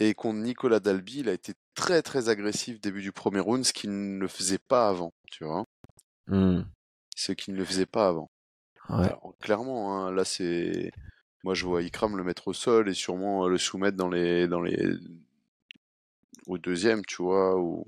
Et 0.00 0.14
contre 0.14 0.38
Nicolas 0.38 0.80
Dalby, 0.80 1.20
il 1.20 1.28
a 1.28 1.32
été 1.32 1.52
très 1.74 2.02
très 2.02 2.30
agressif 2.30 2.80
début 2.80 3.02
du 3.02 3.12
premier 3.12 3.40
round, 3.40 3.64
ce 3.64 3.72
qu'il 3.72 4.18
ne 4.18 4.26
faisait 4.26 4.58
pas 4.58 4.88
avant, 4.88 5.12
tu 5.30 5.44
vois. 5.44 5.64
Hmm. 6.26 6.62
Ce 7.14 7.32
qu'il 7.32 7.54
ne 7.54 7.64
faisait 7.64 7.86
pas 7.86 8.08
avant. 8.08 8.30
Ouais. 8.90 9.06
Alors, 9.06 9.34
clairement, 9.40 10.06
hein, 10.06 10.12
là 10.12 10.24
c'est, 10.24 10.90
moi 11.44 11.54
je 11.54 11.64
vois 11.64 11.82
Ikram 11.82 12.16
le 12.16 12.24
mettre 12.24 12.48
au 12.48 12.52
sol 12.52 12.88
et 12.88 12.94
sûrement 12.94 13.46
euh, 13.46 13.48
le 13.48 13.58
soumettre 13.58 13.96
dans 13.96 14.08
les 14.08 14.48
dans 14.48 14.60
les 14.60 14.76
au 16.46 16.58
deuxième, 16.58 17.04
tu 17.06 17.22
vois, 17.22 17.58
ou 17.58 17.86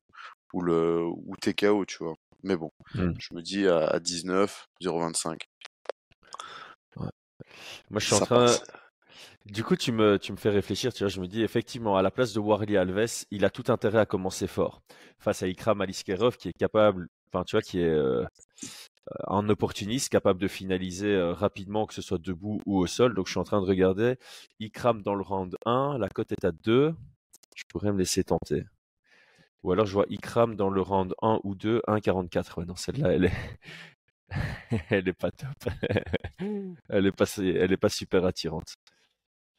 ou 0.52 0.62
le 0.62 1.04
ou 1.04 1.34
TKO, 1.40 1.84
tu 1.86 1.98
vois. 1.98 2.14
Mais 2.42 2.56
bon, 2.56 2.70
Mm. 2.94 3.12
je 3.18 3.34
me 3.34 3.42
dis 3.42 3.66
à, 3.68 3.86
à 3.86 4.00
19, 4.00 4.68
0,25. 4.80 5.38
Moi, 7.90 8.00
je 8.00 8.06
suis 8.06 8.14
en 8.14 8.20
train. 8.20 8.46
passe. 8.46 8.64
Du 9.46 9.64
coup, 9.64 9.76
tu 9.76 9.92
me, 9.92 10.18
tu 10.18 10.32
me 10.32 10.36
fais 10.36 10.50
réfléchir. 10.50 10.92
Tu 10.92 11.04
vois, 11.04 11.08
je 11.08 11.20
me 11.20 11.26
dis 11.26 11.42
effectivement, 11.42 11.96
à 11.96 12.02
la 12.02 12.10
place 12.10 12.32
de 12.32 12.40
Warley 12.40 12.76
Alves, 12.76 13.24
il 13.30 13.44
a 13.44 13.50
tout 13.50 13.70
intérêt 13.72 13.98
à 13.98 14.06
commencer 14.06 14.46
fort 14.46 14.82
face 15.18 15.42
à 15.42 15.46
Ikram 15.48 15.80
Aliskerov, 15.80 16.36
qui 16.36 16.48
est 16.48 16.52
capable, 16.58 17.08
enfin, 17.32 17.44
tu 17.44 17.56
vois, 17.56 17.62
qui 17.62 17.80
est 17.80 17.88
euh, 17.88 18.24
un 19.28 19.48
opportuniste, 19.48 20.08
capable 20.10 20.40
de 20.40 20.48
finaliser 20.48 21.14
euh, 21.14 21.32
rapidement, 21.32 21.86
que 21.86 21.94
ce 21.94 22.02
soit 22.02 22.18
debout 22.18 22.60
ou 22.66 22.78
au 22.78 22.86
sol. 22.86 23.14
Donc, 23.14 23.26
je 23.26 23.32
suis 23.32 23.40
en 23.40 23.44
train 23.44 23.60
de 23.60 23.66
regarder. 23.66 24.16
Ikram 24.60 25.02
dans 25.02 25.14
le 25.14 25.22
round 25.22 25.56
1, 25.66 25.98
la 25.98 26.08
cote 26.08 26.32
est 26.32 26.44
à 26.44 26.52
2. 26.52 26.94
Je 27.54 27.64
pourrais 27.68 27.92
me 27.92 27.98
laisser 27.98 28.24
tenter. 28.24 28.64
Ou 29.62 29.72
alors, 29.72 29.86
je 29.86 29.92
vois 29.92 30.06
Ikram 30.10 30.56
dans 30.56 30.70
le 30.70 30.80
round 30.80 31.14
1 31.22 31.40
ou 31.44 31.54
2, 31.54 31.82
1,44. 31.88 32.58
Ouais, 32.58 32.64
non, 32.64 32.76
celle-là, 32.76 33.12
elle 33.12 33.26
est. 33.26 33.32
elle 34.90 35.08
est 35.08 35.12
pas 35.12 35.30
top. 35.30 35.72
elle 36.88 37.06
est 37.06 37.12
pas, 37.12 37.26
elle 37.38 37.72
est 37.72 37.76
pas 37.76 37.88
super 37.88 38.24
attirante. 38.24 38.74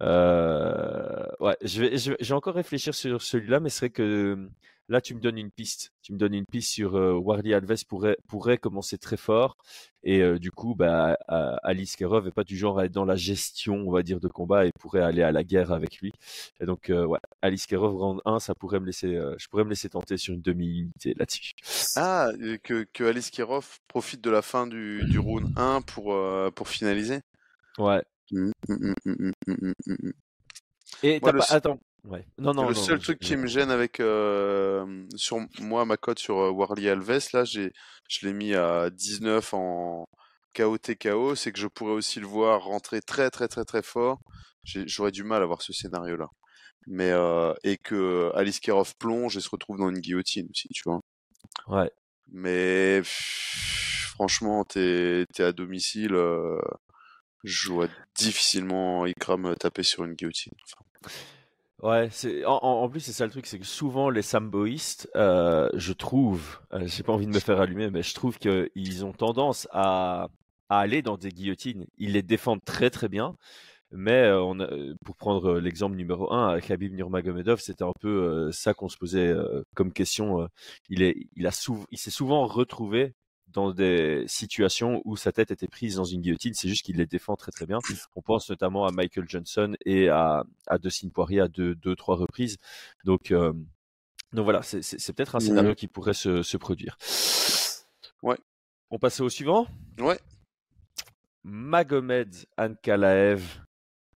Euh, 0.04 1.26
ouais, 1.40 1.58
je 1.62 1.82
vais, 1.82 1.98
je 1.98 2.12
vais, 2.12 2.18
je 2.20 2.28
vais 2.28 2.34
encore 2.34 2.56
réfléchir 2.56 2.94
sur 2.94 3.22
celui-là, 3.22 3.60
mais 3.60 3.70
c'est 3.70 3.88
vrai 3.88 3.90
que 3.90 4.50
là, 4.90 5.02
tu 5.02 5.16
me 5.16 5.20
donnes 5.20 5.38
une 5.38 5.52
piste. 5.52 5.92
Tu 6.02 6.14
me 6.14 6.18
donnes 6.18 6.34
une 6.34 6.46
piste 6.46 6.72
sur 6.72 6.96
euh, 6.96 7.14
Warley 7.14 7.54
Alves 7.54 7.86
pourrait, 7.88 8.18
pourrait 8.28 8.58
commencer 8.58 8.98
très 8.98 9.18
fort. 9.18 9.58
Et 10.04 10.22
euh, 10.22 10.38
du 10.38 10.52
coup, 10.52 10.76
bah, 10.76 11.18
Alice 11.64 11.96
Kerov 11.96 12.28
est 12.28 12.32
pas 12.32 12.44
du 12.44 12.58
genre 12.58 12.80
à 12.80 12.86
être 12.86 12.92
dans 12.92 13.06
la 13.06 13.16
gestion, 13.16 13.76
on 13.88 13.92
va 13.92 14.04
dire, 14.04 14.20
de 14.20 14.28
combat 14.28 14.66
et 14.66 14.72
pourrait 14.80 15.02
aller 15.02 15.24
à 15.24 15.32
la 15.32 15.44
guerre 15.44 15.72
avec 15.72 16.00
lui. 16.00 16.12
Et 16.60 16.66
donc, 16.66 16.90
euh, 16.90 17.06
ouais, 17.06 17.20
Alice 17.42 17.66
Kerov 17.66 17.96
round 17.96 18.22
1, 18.26 18.40
ça 18.40 18.54
pourrait 18.56 18.80
me 18.80 18.86
laisser, 18.86 19.20
je 19.38 19.48
pourrais 19.48 19.64
me 19.64 19.70
laisser 19.70 19.90
tenter 19.90 20.18
sur 20.18 20.34
une 20.34 20.42
demi-unité 20.42 21.14
là-dessus. 21.18 21.54
Ah, 21.96 22.30
que 22.64 22.86
que 22.92 23.04
Alice 23.04 23.30
Kirov 23.30 23.80
profite 23.88 24.22
de 24.22 24.30
la 24.30 24.42
fin 24.42 24.68
du 24.68 25.04
du 25.06 25.20
round 25.20 25.54
1 25.56 25.82
pour 25.82 26.16
pour 26.54 26.68
finaliser. 26.68 27.22
Ouais. 27.78 28.04
Et 31.04 31.20
Moi, 31.20 31.32
le 31.32 31.40
pas, 31.40 31.46
attends. 31.50 31.80
Ouais. 32.06 32.26
Non, 32.38 32.54
non, 32.54 32.68
le 32.68 32.74
non, 32.74 32.82
seul 32.82 33.00
truc 33.00 33.20
qui 33.20 33.38
me 33.38 33.48
gêne 33.48 33.72
avec 33.72 34.02
euh, 34.02 35.06
sur 35.16 35.38
moi 35.60 35.86
ma 35.86 35.96
cote 35.96 36.20
sur 36.20 36.38
euh, 36.38 36.52
Warley 36.52 36.90
Alves 36.90 37.30
là, 37.34 37.46
j'ai 37.46 37.72
je 38.10 38.26
l'ai 38.28 38.34
mis 38.34 38.54
à 38.54 38.90
19 38.90 39.54
en 39.54 40.06
KO 40.54 40.78
TKO, 40.78 41.36
c'est 41.36 41.54
que 41.54 41.60
je 41.60 41.68
pourrais 41.68 41.94
aussi 41.94 42.20
le 42.20 42.28
voir 42.28 42.64
rentrer 42.64 43.02
très 43.02 43.30
très 43.30 43.48
très 43.48 43.64
très 43.64 43.82
fort. 43.82 44.20
J'aurais 44.66 45.12
du 45.12 45.24
mal 45.24 45.42
à 45.44 45.46
voir 45.46 45.62
ce 45.62 45.72
scénario 45.74 46.18
là. 46.18 46.28
Mais 46.88 47.12
euh, 47.12 47.54
et 47.64 47.78
que 47.78 48.32
Alice 48.36 48.60
Kerov 48.60 48.94
plonge 48.98 49.38
et 49.38 49.42
se 49.42 49.50
retrouve 49.50 49.78
dans 49.78 49.90
une 49.90 50.00
guillotine 50.00 50.48
aussi, 50.50 50.68
tu 50.74 50.84
vois. 50.86 51.00
Ouais. 51.68 51.90
Mais 52.32 53.00
pff, 53.00 54.12
franchement, 54.14 54.66
t'es 54.66 55.26
t'es 55.34 55.44
à 55.44 55.54
domicile, 55.54 56.14
euh, 56.16 56.60
je 57.44 57.72
vois 57.72 57.88
difficilement 58.16 59.06
Ikram 59.06 59.56
taper 59.56 59.84
sur 59.84 60.04
une 60.04 60.14
guillotine. 60.14 60.54
Ouais, 61.82 62.10
en, 62.46 62.88
plus 62.88 63.02
c'est 63.02 63.12
ça 63.12 63.26
le 63.26 63.32
truc, 63.32 63.46
c'est 63.46 63.60
que 63.60 63.66
souvent 63.66 64.10
les 64.10 64.22
samboïstes, 64.22 65.10
euh, 65.18 65.68
je 65.74 65.92
trouve, 65.92 66.62
euh, 66.72 66.88
j'ai 66.88 67.04
pas 67.04 67.12
envie 67.12 67.26
de 67.26 67.32
me 67.34 67.40
faire 67.40 67.60
allumer, 67.60 67.90
mais 67.92 68.04
je 68.04 68.14
trouve 68.14 68.38
qu'ils 68.38 69.04
ont 69.04 69.12
tendance 69.12 69.68
à, 69.72 70.30
aller 70.70 71.02
dans 71.02 71.18
des 71.18 71.30
guillotines. 71.30 71.86
Ils 71.98 72.14
les 72.14 72.22
défendent 72.22 72.64
très 72.64 72.90
très 72.90 73.10
bien, 73.10 73.36
mais 73.92 74.24
euh, 74.24 74.54
euh, 74.62 74.96
pour 75.06 75.18
prendre 75.18 75.56
euh, 75.56 75.60
l'exemple 75.62 75.96
numéro 75.98 76.32
un 76.34 76.50
avec 76.50 76.72
Habib 76.72 76.94
Nurmagomedov, 76.94 77.60
c'était 77.60 77.84
un 77.84 77.92
peu 78.00 78.10
euh, 78.48 78.52
ça 78.54 78.74
qu'on 78.74 78.90
se 78.90 78.98
posait 78.98 79.28
euh, 79.28 79.64
comme 79.76 79.92
question. 79.94 80.42
euh, 80.42 80.48
il 80.90 81.02
est, 81.04 81.16
il 81.36 81.48
a 81.48 81.52
souv- 81.52 81.86
il 81.92 81.98
s'est 81.98 82.12
souvent 82.12 82.48
retrouvé 82.48 83.14
dans 83.54 83.72
des 83.72 84.24
situations 84.28 85.02
où 85.06 85.16
sa 85.16 85.32
tête 85.32 85.52
était 85.52 85.68
prise 85.68 85.96
dans 85.96 86.04
une 86.04 86.22
guillotine. 86.22 86.54
C'est 86.54 86.68
juste 86.68 86.84
qu'il 86.84 86.98
les 86.98 87.06
défend 87.06 87.36
très 87.36 87.52
très 87.52 87.66
bien. 87.66 87.80
On 88.16 88.22
pense 88.22 88.50
notamment 88.50 88.86
à 88.86 88.92
Michael 88.92 89.30
Johnson 89.30 89.76
et 89.86 90.10
à, 90.10 90.44
à 90.68 90.78
Dustin 90.78 91.10
Poirier 91.10 91.40
à 91.42 91.48
deux, 91.48 91.76
deux 91.76 91.96
trois 91.96 92.16
reprises. 92.16 92.58
Donc, 93.06 93.32
euh, 93.32 93.54
donc 94.34 94.44
voilà, 94.46 94.62
c'est- 94.64 95.14
peut-être 95.14 95.36
un 95.36 95.40
scénario 95.40 95.76
qui 95.76 95.88
pourrait 95.88 96.14
se, 96.16 96.42
se 96.42 96.58
produire. 96.58 96.98
Ouais. 98.24 98.38
On 98.90 98.98
passe 99.00 99.20
au 99.22 99.30
suivant. 99.30 99.68
Ouais. 100.00 100.20
Magomed 101.44 102.34
Ankalaev 102.58 103.44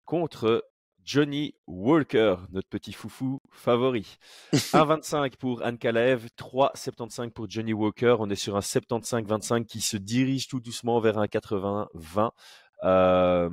contre 0.05 0.63
Johnny 1.07 1.55
Walker, 1.67 2.35
notre 2.51 2.67
petit 2.67 2.91
foufou 2.91 3.41
favori. 3.49 4.17
1,25 4.53 5.37
pour 5.37 5.65
Ankalaev, 5.65 6.27
3,75 6.37 7.31
pour 7.31 7.49
Johnny 7.49 7.71
Walker. 7.71 8.17
On 8.19 8.29
est 8.29 8.35
sur 8.35 8.57
un 8.57 8.59
75-25 8.59 9.65
qui 9.65 9.79
se 9.79 9.95
dirige 9.95 10.49
tout 10.49 10.59
doucement 10.59 10.99
vers 10.99 11.17
un 11.17 11.27
80-20. 11.27 12.31
Euh, 12.83 13.49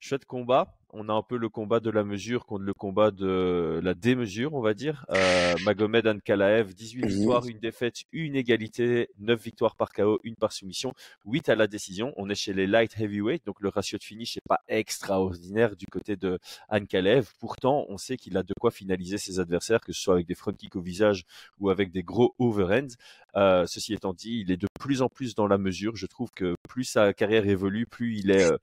chouette 0.00 0.24
combat. 0.24 0.78
On 0.94 1.08
a 1.08 1.12
un 1.14 1.22
peu 1.22 1.38
le 1.38 1.48
combat 1.48 1.80
de 1.80 1.88
la 1.88 2.04
mesure 2.04 2.44
contre 2.44 2.64
le 2.64 2.74
combat 2.74 3.10
de 3.10 3.80
la 3.82 3.94
démesure, 3.94 4.52
on 4.52 4.60
va 4.60 4.74
dire. 4.74 5.06
Euh, 5.10 5.54
Magomed 5.64 6.06
Ankalaev, 6.06 6.74
18 6.74 7.02
Mhm. 7.04 7.08
victoires, 7.08 7.46
une 7.46 7.58
défaite, 7.60 8.02
une 8.12 8.36
égalité, 8.36 9.08
9 9.18 9.42
victoires 9.42 9.74
par 9.74 9.90
KO, 9.92 10.20
une 10.22 10.36
par 10.36 10.52
soumission, 10.52 10.92
8 11.24 11.48
à 11.48 11.54
la 11.54 11.66
décision. 11.66 12.12
On 12.18 12.28
est 12.28 12.34
chez 12.34 12.52
les 12.52 12.66
light 12.66 12.94
heavyweight, 13.00 13.46
donc 13.46 13.60
le 13.60 13.70
ratio 13.70 13.96
de 13.96 14.04
finish 14.04 14.36
n'est 14.36 14.42
pas 14.46 14.60
extraordinaire 14.68 15.76
du 15.76 15.86
côté 15.86 16.16
de 16.16 16.38
Ankalaev. 16.68 17.30
Pourtant, 17.40 17.86
on 17.88 17.96
sait 17.96 18.18
qu'il 18.18 18.36
a 18.36 18.42
de 18.42 18.52
quoi 18.60 18.70
finaliser 18.70 19.16
ses 19.16 19.40
adversaires, 19.40 19.80
que 19.80 19.94
ce 19.94 20.00
soit 20.02 20.14
avec 20.14 20.26
des 20.26 20.34
front 20.34 20.52
kicks 20.52 20.76
au 20.76 20.82
visage 20.82 21.24
ou 21.58 21.70
avec 21.70 21.90
des 21.90 22.02
gros 22.02 22.34
overhands. 22.38 22.94
Euh, 23.36 23.64
ceci 23.66 23.94
étant 23.94 24.12
dit, 24.12 24.40
il 24.46 24.50
est 24.52 24.58
de 24.58 24.68
plus 24.78 25.00
en 25.00 25.08
plus 25.08 25.34
dans 25.34 25.46
la 25.46 25.56
mesure. 25.56 25.96
Je 25.96 26.04
trouve 26.06 26.30
que 26.32 26.54
plus 26.68 26.84
sa 26.84 27.14
carrière 27.14 27.46
évolue, 27.48 27.86
plus 27.86 28.18
il 28.18 28.30
est 28.30 28.44
euh, 28.44 28.58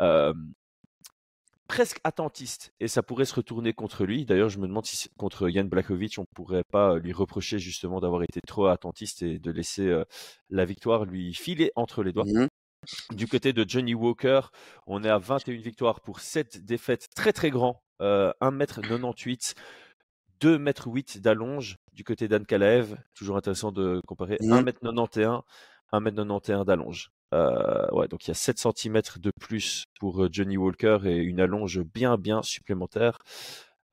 euh, 0.00 0.34
presque 1.68 1.98
attentiste 2.04 2.72
et 2.80 2.88
ça 2.88 3.02
pourrait 3.02 3.24
se 3.24 3.34
retourner 3.34 3.72
contre 3.72 4.04
lui. 4.04 4.24
D'ailleurs, 4.26 4.48
je 4.50 4.58
me 4.58 4.66
demande 4.66 4.84
si 4.86 5.08
contre 5.18 5.48
Jan 5.48 5.64
Blakovic, 5.64 6.18
on 6.18 6.26
pourrait 6.34 6.64
pas 6.70 6.98
lui 6.98 7.12
reprocher 7.12 7.58
justement 7.58 8.00
d'avoir 8.00 8.22
été 8.22 8.40
trop 8.46 8.66
attentiste 8.66 9.22
et 9.22 9.38
de 9.38 9.50
laisser 9.50 9.88
euh, 9.88 10.04
la 10.50 10.64
victoire 10.64 11.04
lui 11.04 11.34
filer 11.34 11.72
entre 11.76 12.02
les 12.02 12.12
doigts. 12.12 12.24
Mhm. 12.26 12.48
Du 13.14 13.26
côté 13.26 13.52
de 13.54 13.64
Johnny 13.66 13.94
Walker, 13.94 14.40
on 14.86 15.02
est 15.04 15.08
à 15.08 15.18
21 15.18 15.56
victoires 15.56 16.00
pour 16.02 16.20
7 16.20 16.64
défaites 16.64 17.08
très 17.16 17.32
très 17.32 17.50
grand, 17.50 17.82
euh, 18.02 18.32
1m98, 18.42 19.54
2m8 20.40 21.20
d'allonge 21.20 21.76
du 21.94 22.04
côté 22.04 22.28
d'Anne 22.28 22.44
Kalaev, 22.44 22.96
toujours 23.14 23.36
intéressant 23.38 23.72
de 23.72 24.00
comparer, 24.06 24.36
Mhm. 24.40 24.52
1m91, 24.52 25.42
1m91 25.92 26.64
d'allonge. 26.66 27.10
Euh, 27.34 28.06
donc 28.08 28.24
il 28.26 28.28
y 28.28 28.30
a 28.30 28.34
7 28.34 28.58
cm 28.58 29.02
de 29.16 29.30
plus 29.40 29.84
pour 30.00 30.32
Johnny 30.32 30.56
Walker 30.56 30.98
et 31.04 31.16
une 31.16 31.40
allonge 31.40 31.80
bien, 31.82 32.16
bien 32.16 32.42
supplémentaire. 32.42 33.18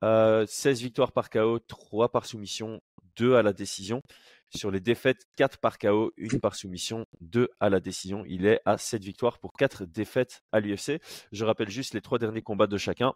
16 0.02 0.80
victoires 0.80 1.12
par 1.12 1.30
KO, 1.30 1.60
3 1.60 2.10
par 2.10 2.26
soumission, 2.26 2.80
2 3.16 3.36
à 3.36 3.42
la 3.42 3.52
décision. 3.52 4.02
Sur 4.54 4.70
les 4.70 4.80
défaites, 4.80 5.24
4 5.36 5.58
par 5.58 5.78
KO, 5.78 6.12
1 6.18 6.38
par 6.38 6.54
soumission, 6.54 7.06
2 7.20 7.48
à 7.58 7.70
la 7.70 7.80
décision. 7.80 8.24
Il 8.26 8.44
est 8.44 8.60
à 8.66 8.76
7 8.76 9.02
victoires 9.02 9.38
pour 9.38 9.54
4 9.54 9.86
défaites 9.86 10.42
à 10.52 10.60
l'UFC. 10.60 11.00
Je 11.32 11.44
rappelle 11.44 11.70
juste 11.70 11.94
les 11.94 12.02
3 12.02 12.18
derniers 12.18 12.42
combats 12.42 12.66
de 12.66 12.76
chacun. 12.76 13.14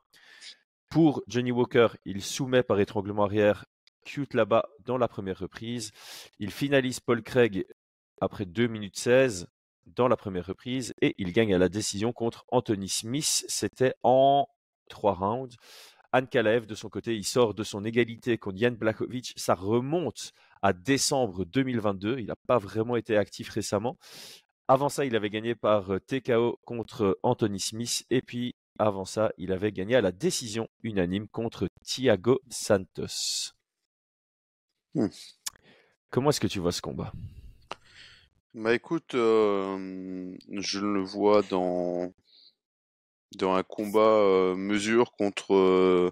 Pour 0.88 1.22
Johnny 1.28 1.52
Walker, 1.52 1.88
il 2.04 2.22
soumet 2.22 2.62
par 2.62 2.80
étranglement 2.80 3.24
arrière 3.24 3.66
Cute 4.04 4.34
là-bas 4.34 4.68
dans 4.84 4.98
la 4.98 5.08
première 5.08 5.38
reprise. 5.38 5.90
Il 6.38 6.52
finalise 6.52 7.00
Paul 7.00 7.22
Craig 7.22 7.66
après 8.20 8.46
2 8.46 8.68
minutes 8.68 8.96
16 8.96 9.48
dans 9.87 10.09
la 10.09 10.16
première 10.16 10.46
reprise 10.46 10.94
et 11.01 11.14
il 11.18 11.33
gagne 11.33 11.55
à 11.55 11.59
la 11.59 11.68
décision 11.68 12.12
contre 12.12 12.44
Anthony 12.49 12.88
Smith. 12.88 13.44
C'était 13.49 13.94
en 14.03 14.49
3 14.88 15.14
rounds. 15.14 15.57
Anne 16.12 16.29
Kalaev, 16.29 16.66
de 16.66 16.75
son 16.75 16.88
côté, 16.88 17.16
il 17.16 17.25
sort 17.25 17.55
de 17.55 17.62
son 17.62 17.85
égalité 17.85 18.38
contre 18.38 18.59
Jan 18.59 18.72
Blakovic. 18.72 19.33
Ça 19.37 19.55
remonte 19.55 20.33
à 20.62 20.72
décembre 20.72 21.44
2022. 21.44 22.18
Il 22.18 22.27
n'a 22.27 22.37
pas 22.46 22.59
vraiment 22.59 22.96
été 22.96 23.16
actif 23.16 23.51
récemment. 23.51 23.99
Avant 24.68 24.88
ça, 24.88 25.05
il 25.05 25.14
avait 25.14 25.31
gagné 25.31 25.55
par 25.55 25.90
euh, 25.90 26.01
TKO 26.01 26.59
contre 26.64 27.18
Anthony 27.22 27.61
Smith. 27.61 28.05
Et 28.11 28.22
puis, 28.22 28.55
avant 28.79 29.05
ça, 29.05 29.31
il 29.38 29.53
avait 29.53 29.72
gagné 29.72 29.94
à 29.94 30.01
la 30.01 30.12
décision 30.12 30.68
unanime 30.83 31.29
contre 31.29 31.68
Thiago 31.85 32.40
Santos. 32.51 33.53
Hmm. 34.94 35.09
Comment 36.11 36.31
est-ce 36.31 36.40
que 36.40 36.46
tu 36.46 36.61
vois 36.61 36.72
ce 36.72 36.81
combat? 36.81 37.12
Bah 38.57 38.73
écoute, 38.73 39.14
euh, 39.14 40.35
je 40.49 40.81
le 40.81 41.03
vois 41.03 41.42
dans 41.42 42.11
dans 43.37 43.53
un 43.53 43.62
combat 43.62 44.01
euh, 44.01 44.55
mesure 44.57 45.12
contre 45.12 45.55
euh, 45.55 46.11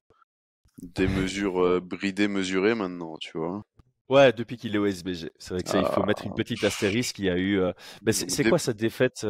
des 0.82 1.08
mesures 1.08 1.80
bridées, 1.80 2.28
mesurées 2.28 2.74
maintenant, 2.74 3.16
tu 3.16 3.38
vois. 3.38 3.64
Ouais, 4.10 4.34
depuis 4.34 4.58
qu'il 4.58 4.74
est 4.74 4.78
au 4.78 4.84
SBG. 4.84 5.30
C'est 5.38 5.54
vrai 5.54 5.62
que 5.62 5.70
ça, 5.70 5.78
il 5.78 5.86
faut 5.86 6.04
mettre 6.04 6.26
une 6.26 6.32
ah, 6.32 6.36
petite 6.36 6.62
astérisque. 6.64 7.18
Il 7.18 7.24
y 7.24 7.30
a 7.30 7.38
eu. 7.38 7.62
Ben, 8.02 8.12
c'est 8.12 8.44
quoi 8.44 8.58
cette 8.58 8.76
défaite 8.76 9.26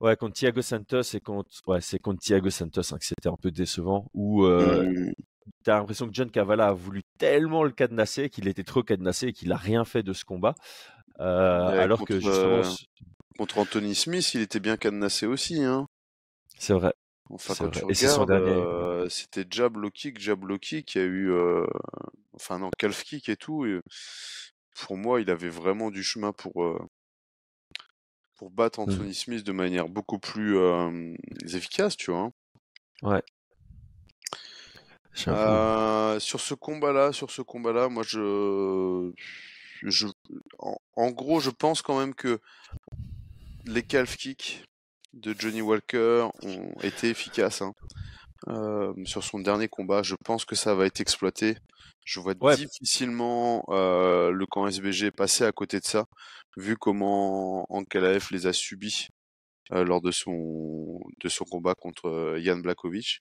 Ouais, 0.00 0.16
contre 0.16 0.34
Thiago 0.34 0.62
Santos 0.62 1.14
et 1.14 1.20
contre. 1.20 1.48
Ouais, 1.68 1.80
c'est 1.80 2.00
contre 2.00 2.18
Thiago 2.18 2.50
Santos 2.50 2.92
hein, 2.92 2.98
que 2.98 3.04
c'était 3.04 3.28
un 3.28 3.36
peu 3.40 3.52
décevant. 3.52 4.10
Où 4.14 4.44
mmh. 4.48 5.12
t'as 5.62 5.78
l'impression 5.78 6.08
que 6.08 6.12
John 6.12 6.28
Cavala 6.28 6.70
a 6.70 6.72
voulu 6.72 7.04
tellement 7.18 7.62
le 7.62 7.70
cadenasser 7.70 8.30
qu'il 8.30 8.48
était 8.48 8.64
trop 8.64 8.82
cadenassé 8.82 9.28
et 9.28 9.32
qu'il 9.32 9.52
a 9.52 9.56
rien 9.56 9.84
fait 9.84 10.02
de 10.02 10.12
ce 10.12 10.24
combat. 10.24 10.56
Alors 11.18 12.04
que 12.04 12.20
justement. 12.20 12.62
Contre 13.38 13.58
Anthony 13.58 13.94
Smith, 13.94 14.34
il 14.34 14.42
était 14.42 14.60
bien 14.60 14.76
cadenassé 14.76 15.26
aussi. 15.26 15.62
Hein. 15.62 15.86
C'est 16.58 16.74
vrai. 16.74 16.92
Enfin, 17.30 17.54
quand 17.58 17.70
tu 17.70 17.84
regardes, 17.84 18.30
euh, 18.30 19.08
c'était 19.08 19.46
low 19.54 19.90
kick. 19.90 20.20
Il 20.94 20.98
y 20.98 21.00
a 21.00 21.04
eu, 21.04 21.32
euh, 21.32 21.66
enfin 22.34 22.58
non, 22.58 22.70
calf 22.78 23.02
kick 23.04 23.28
et 23.28 23.36
tout. 23.36 23.66
pour 24.80 24.96
moi, 24.96 25.20
il 25.20 25.30
avait 25.30 25.48
vraiment 25.48 25.90
du 25.90 26.02
chemin 26.02 26.32
pour 26.32 26.62
euh, 26.62 26.78
pour 28.36 28.50
battre 28.50 28.80
mmh. 28.80 28.82
Anthony 28.82 29.14
Smith 29.14 29.44
de 29.44 29.52
manière 29.52 29.88
beaucoup 29.88 30.18
plus 30.18 30.58
efficace, 31.54 31.96
tu 31.96 32.10
vois. 32.10 32.30
Hein. 33.02 33.22
Ouais. 35.14 36.20
sur 36.20 36.40
ce 36.40 36.54
combat-là, 36.54 37.12
sur 37.12 37.30
ce 37.30 37.40
combat-là, 37.40 37.88
moi 37.88 38.02
je, 38.06 39.10
je, 39.84 40.06
en, 40.58 41.10
gros, 41.10 41.40
je 41.40 41.50
pense 41.50 41.82
quand 41.82 41.98
même 41.98 42.14
que 42.14 42.40
les 43.64 43.82
calf 43.82 44.16
kicks 44.16 44.64
de 45.12 45.34
Johnny 45.38 45.60
Walker 45.60 46.28
ont 46.42 46.72
été 46.82 47.10
efficaces 47.10 47.62
hein. 47.62 47.72
euh, 48.48 48.92
sur 49.04 49.22
son 49.24 49.40
dernier 49.40 49.68
combat. 49.68 50.02
Je 50.02 50.14
pense 50.24 50.44
que 50.44 50.54
ça 50.54 50.74
va 50.74 50.86
être 50.86 51.00
exploité. 51.00 51.56
Je 52.04 52.18
vois 52.20 52.34
difficilement 52.34 53.64
euh, 53.68 54.30
le 54.30 54.46
camp 54.46 54.66
SBG 54.66 55.12
passer 55.12 55.44
à 55.44 55.52
côté 55.52 55.78
de 55.78 55.84
ça, 55.84 56.06
vu 56.56 56.76
comment 56.76 57.64
Ankalaev 57.72 58.26
les 58.32 58.46
a 58.46 58.52
subis 58.52 59.08
euh, 59.70 59.84
lors 59.84 60.00
de 60.00 60.10
son 60.10 61.00
de 61.20 61.28
son 61.28 61.44
combat 61.44 61.74
contre 61.74 62.36
Jan 62.40 62.58
Blakovic. 62.58 63.20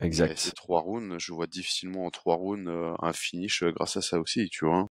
Exact. 0.00 0.38
ces 0.38 0.52
trois 0.52 0.80
rounds, 0.80 1.18
je 1.18 1.30
vois 1.32 1.46
difficilement 1.46 2.06
en 2.06 2.10
trois 2.10 2.34
rounds 2.34 2.70
un 3.00 3.12
finish 3.12 3.62
grâce 3.64 3.98
à 3.98 4.02
ça 4.02 4.18
aussi, 4.18 4.48
tu 4.48 4.64
vois. 4.64 4.88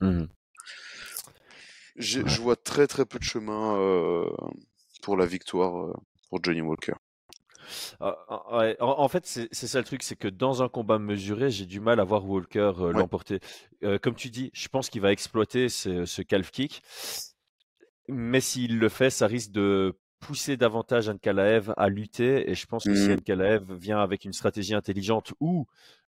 Mmh 0.00 0.26
je 1.98 2.42
vois 2.42 2.56
très 2.56 2.86
très 2.86 3.06
peu 3.06 3.18
de 3.18 3.24
chemin 3.24 3.74
pour 5.06 5.16
la 5.16 5.24
victoire 5.24 5.78
euh, 5.78 5.94
pour 6.28 6.42
Johnny 6.42 6.60
Walker. 6.60 6.94
Ah, 8.00 8.16
ah, 8.28 8.74
en, 8.80 9.08
fait, 9.08 9.26
c'est 9.26 9.66
ça 9.66 9.78
le 9.78 9.84
truc, 9.84 10.02
c'est 10.02 10.16
que 10.16 10.28
dans 10.28 10.62
un 10.62 10.68
combat 10.68 10.98
mesuré, 10.98 11.50
j'ai 11.50 11.66
du 11.66 11.80
mal 11.80 11.98
à 11.98 12.04
voir 12.04 12.24
Walker 12.28 12.72
euh, 12.78 12.92
l'emporter. 12.92 13.40
Euh, 13.82 13.98
comme 13.98 14.14
tu 14.14 14.30
dis, 14.30 14.50
je 14.52 14.68
pense 14.68 14.88
qu'il 14.88 15.00
va 15.00 15.10
exploiter 15.10 15.68
ce, 15.68 16.22
calf 16.22 16.50
kick, 16.50 16.82
mais 18.08 18.40
s'il 18.40 18.78
le 18.78 18.88
fait, 18.88 19.10
ça 19.10 19.26
risque 19.26 19.50
de 19.50 19.98
pousser 20.20 20.56
davantage 20.56 21.08
Ankalaev 21.08 21.72
à 21.76 21.88
lutter. 21.88 22.48
Et 22.50 22.54
je 22.54 22.66
pense 22.66 22.84
que 22.84 22.94
si 22.94 23.08
mmh. 23.08 23.14
Ankalaev 23.14 23.72
vient 23.72 24.00
avec 24.00 24.24
une 24.24 24.32
stratégie 24.32 24.74
intelligente 24.74 25.34
ou 25.40 25.66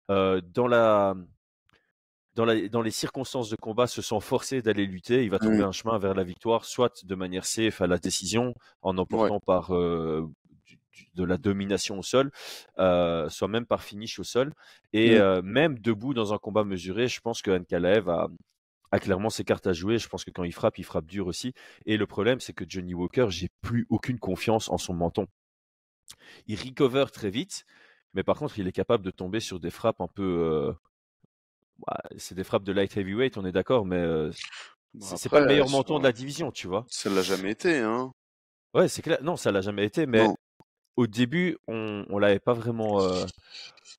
dans 0.10 0.68
la 0.68 1.16
dans, 2.46 2.82
les 2.82 2.92
circonstances 2.92 3.50
de 3.50 3.56
combat, 3.56 3.88
se 3.88 4.02
sent 4.04 4.20
forcé 4.22 4.62
d'aller 4.62 4.86
lutter, 4.86 5.24
il 5.24 5.32
va 5.32 5.40
trouver 5.40 5.60
mmh. 5.60 5.64
un 5.64 5.72
chemin 5.72 5.98
vers 5.98 6.14
la 6.14 6.24
victoire, 6.24 6.66
soit 6.66 7.04
de 7.04 7.16
manière 7.16 7.46
safe 7.46 7.82
à 7.82 7.88
la 7.88 7.98
décision, 7.98 8.54
en 8.84 8.98
emportant 9.00 9.40
par 9.40 9.74
euh, 9.76 10.30
de 11.16 11.24
la 11.24 11.38
domination 11.38 11.98
au 11.98 12.04
sol, 12.04 12.32
euh, 12.78 13.28
soit 13.30 13.48
même 13.48 13.66
par 13.66 13.82
finish 13.82 14.20
au 14.20 14.24
sol. 14.24 14.54
Et 14.94 15.16
mmh. 15.16 15.22
euh, 15.22 15.42
même 15.42 15.80
debout 15.80 16.14
dans 16.14 16.32
un 16.32 16.38
combat 16.38 16.64
mesuré, 16.64 17.08
je 17.08 17.20
pense 17.22 17.42
que 17.42 17.50
Ankalaev 17.50 18.08
a, 18.08 18.28
a 18.92 19.00
clairement 19.00 19.32
ses 19.32 19.44
cartes 19.44 19.66
à 19.66 19.74
jouer. 19.74 19.98
Je 19.98 20.08
pense 20.08 20.24
que 20.24 20.32
quand 20.32 20.44
il 20.44 20.54
frappe, 20.54 20.78
il 20.78 20.84
frappe 20.84 21.08
dur 21.08 21.26
aussi. 21.26 21.54
Et 21.88 21.98
le 21.98 22.06
problème, 22.06 22.40
c'est 22.40 22.54
que 22.54 22.66
Johnny 22.68 22.94
Walker, 22.94 23.28
j'ai 23.30 23.50
plus 23.62 23.88
aucune 23.90 24.20
confiance 24.20 24.70
en 24.70 24.78
son 24.78 24.94
menton. 24.94 25.26
Il 26.46 26.60
recover 26.60 27.06
très 27.12 27.32
vite, 27.32 27.66
mais 28.14 28.22
par 28.22 28.38
contre, 28.38 28.60
il 28.60 28.68
est 28.68 28.72
capable 28.72 29.04
de 29.04 29.12
tomber 29.12 29.40
sur 29.40 29.60
des 29.60 29.72
frappes 29.72 30.02
un 30.02 30.08
peu, 30.08 30.74
bah, 31.86 31.98
c'est 32.18 32.36
des 32.36 32.44
frappes 32.44 32.64
de 32.64 32.72
light 32.72 32.96
heavyweight, 32.98 33.38
on 33.38 33.46
est 33.46 33.52
d'accord, 33.52 33.86
mais 33.86 34.04
bah, 34.94 35.06
c'est 35.18 35.30
pas 35.30 35.40
le 35.42 35.48
meilleur 35.48 35.70
menton 35.70 36.00
de 36.00 36.04
la 36.04 36.12
division, 36.12 36.52
tu 36.52 36.68
vois? 36.68 36.86
Ça 36.90 37.10
l'a 37.10 37.22
jamais 37.22 37.52
été, 37.52 37.80
hein. 37.80 38.12
Ouais, 38.74 38.88
c'est 38.88 39.02
clair. 39.02 39.18
Non, 39.22 39.38
ça 39.38 39.52
l'a 39.52 39.62
jamais 39.62 39.86
été, 39.86 40.06
mais 40.06 40.28
au 40.96 41.08
début, 41.08 41.58
on, 41.68 42.06
on 42.10 42.18
l'avait 42.18 42.40
pas 42.40 42.54
vraiment, 42.54 43.00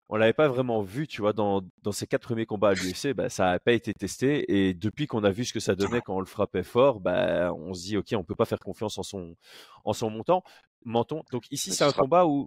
on 0.08 0.16
l'avait 0.16 0.32
pas 0.32 0.48
vraiment 0.48 0.82
vu, 0.82 1.06
tu 1.06 1.20
vois, 1.20 1.32
dans, 1.32 1.62
dans 1.82 1.92
ses 1.92 2.06
quatre 2.06 2.22
premiers 2.22 2.46
combats 2.46 2.70
à 2.70 2.74
l'UFC, 2.74 3.14
bah, 3.14 3.28
ça 3.28 3.52
n'a 3.52 3.60
pas 3.60 3.72
été 3.72 3.92
testé. 3.94 4.52
Et 4.52 4.74
depuis 4.74 5.06
qu'on 5.06 5.24
a 5.24 5.30
vu 5.30 5.44
ce 5.44 5.52
que 5.52 5.60
ça 5.60 5.74
donnait 5.74 6.00
quand 6.00 6.16
on 6.16 6.20
le 6.20 6.26
frappait 6.26 6.62
fort, 6.62 7.00
bah, 7.00 7.52
on 7.54 7.72
se 7.74 7.82
dit, 7.82 7.96
ok, 7.96 8.14
on 8.14 8.24
peut 8.24 8.34
pas 8.34 8.46
faire 8.46 8.58
confiance 8.58 8.98
en 8.98 9.02
son, 9.02 9.36
en 9.84 9.92
son 9.92 10.10
montant, 10.10 10.42
menton. 10.84 11.22
Donc 11.32 11.44
ici, 11.50 11.72
c'est 11.72 11.84
un 11.84 11.92
combat 11.92 12.26
où 12.26 12.46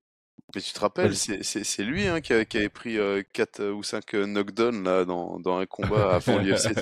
mais 0.53 0.61
tu 0.61 0.73
te 0.73 0.79
rappelles, 0.79 1.15
c'est 1.15 1.83
lui 1.83 2.07
hein, 2.07 2.21
qui, 2.21 2.33
avait 2.33 2.69
pris 2.69 2.97
4 3.33 3.59
euh, 3.59 3.71
ou 3.71 3.83
5 3.83 4.13
euh, 4.13 4.25
knockdowns 4.25 4.83
là, 4.83 5.05
dans, 5.05 5.39
dans 5.39 5.57
un 5.57 5.65
combat 5.65 6.15
avant 6.15 6.37
l'UFC, 6.39 6.73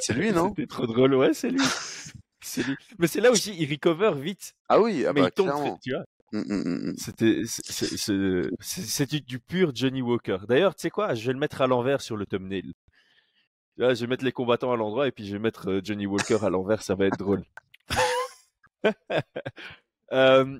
C'est 0.00 0.14
lui, 0.14 0.32
non? 0.32 0.50
C'était 0.50 0.66
trop 0.66 0.86
drôle, 0.86 1.14
ouais, 1.14 1.34
c'est 1.34 1.50
lui. 1.50 1.60
lui. 2.58 2.76
Mais 2.98 3.06
c'est 3.06 3.20
là 3.20 3.30
aussi, 3.30 3.54
il 3.58 3.70
recover 3.70 4.12
vite. 4.20 4.54
Ah 4.68 4.80
oui, 4.80 5.04
ah 5.06 5.12
mais 5.12 5.22
bah, 5.22 5.28
il 5.28 5.32
tombe, 5.32 5.78
tu 5.82 5.92
vois. 5.92 6.04
C'était 6.96 7.42
c'est 8.60 9.12
du 9.26 9.38
pur 9.38 9.74
Johnny 9.74 10.02
Walker. 10.02 10.38
D'ailleurs, 10.46 10.74
tu 10.74 10.82
sais 10.82 10.90
quoi, 10.90 11.14
je 11.14 11.26
vais 11.26 11.32
le 11.32 11.38
mettre 11.38 11.62
à 11.62 11.66
l'envers 11.66 12.00
sur 12.00 12.16
le 12.16 12.26
thumbnail. 12.26 12.74
Là, 13.78 13.94
je 13.94 14.00
vais 14.00 14.08
mettre 14.08 14.24
les 14.24 14.32
combattants 14.32 14.72
à 14.72 14.76
l'endroit 14.76 15.06
et 15.06 15.12
puis 15.12 15.24
je 15.24 15.32
vais 15.32 15.38
mettre 15.38 15.70
euh, 15.70 15.80
Johnny 15.82 16.06
Walker 16.06 16.38
à 16.42 16.50
l'envers, 16.50 16.82
ça 16.82 16.96
va 16.96 17.06
être 17.06 17.16
drôle. 17.16 17.44
Euh, 20.12 20.58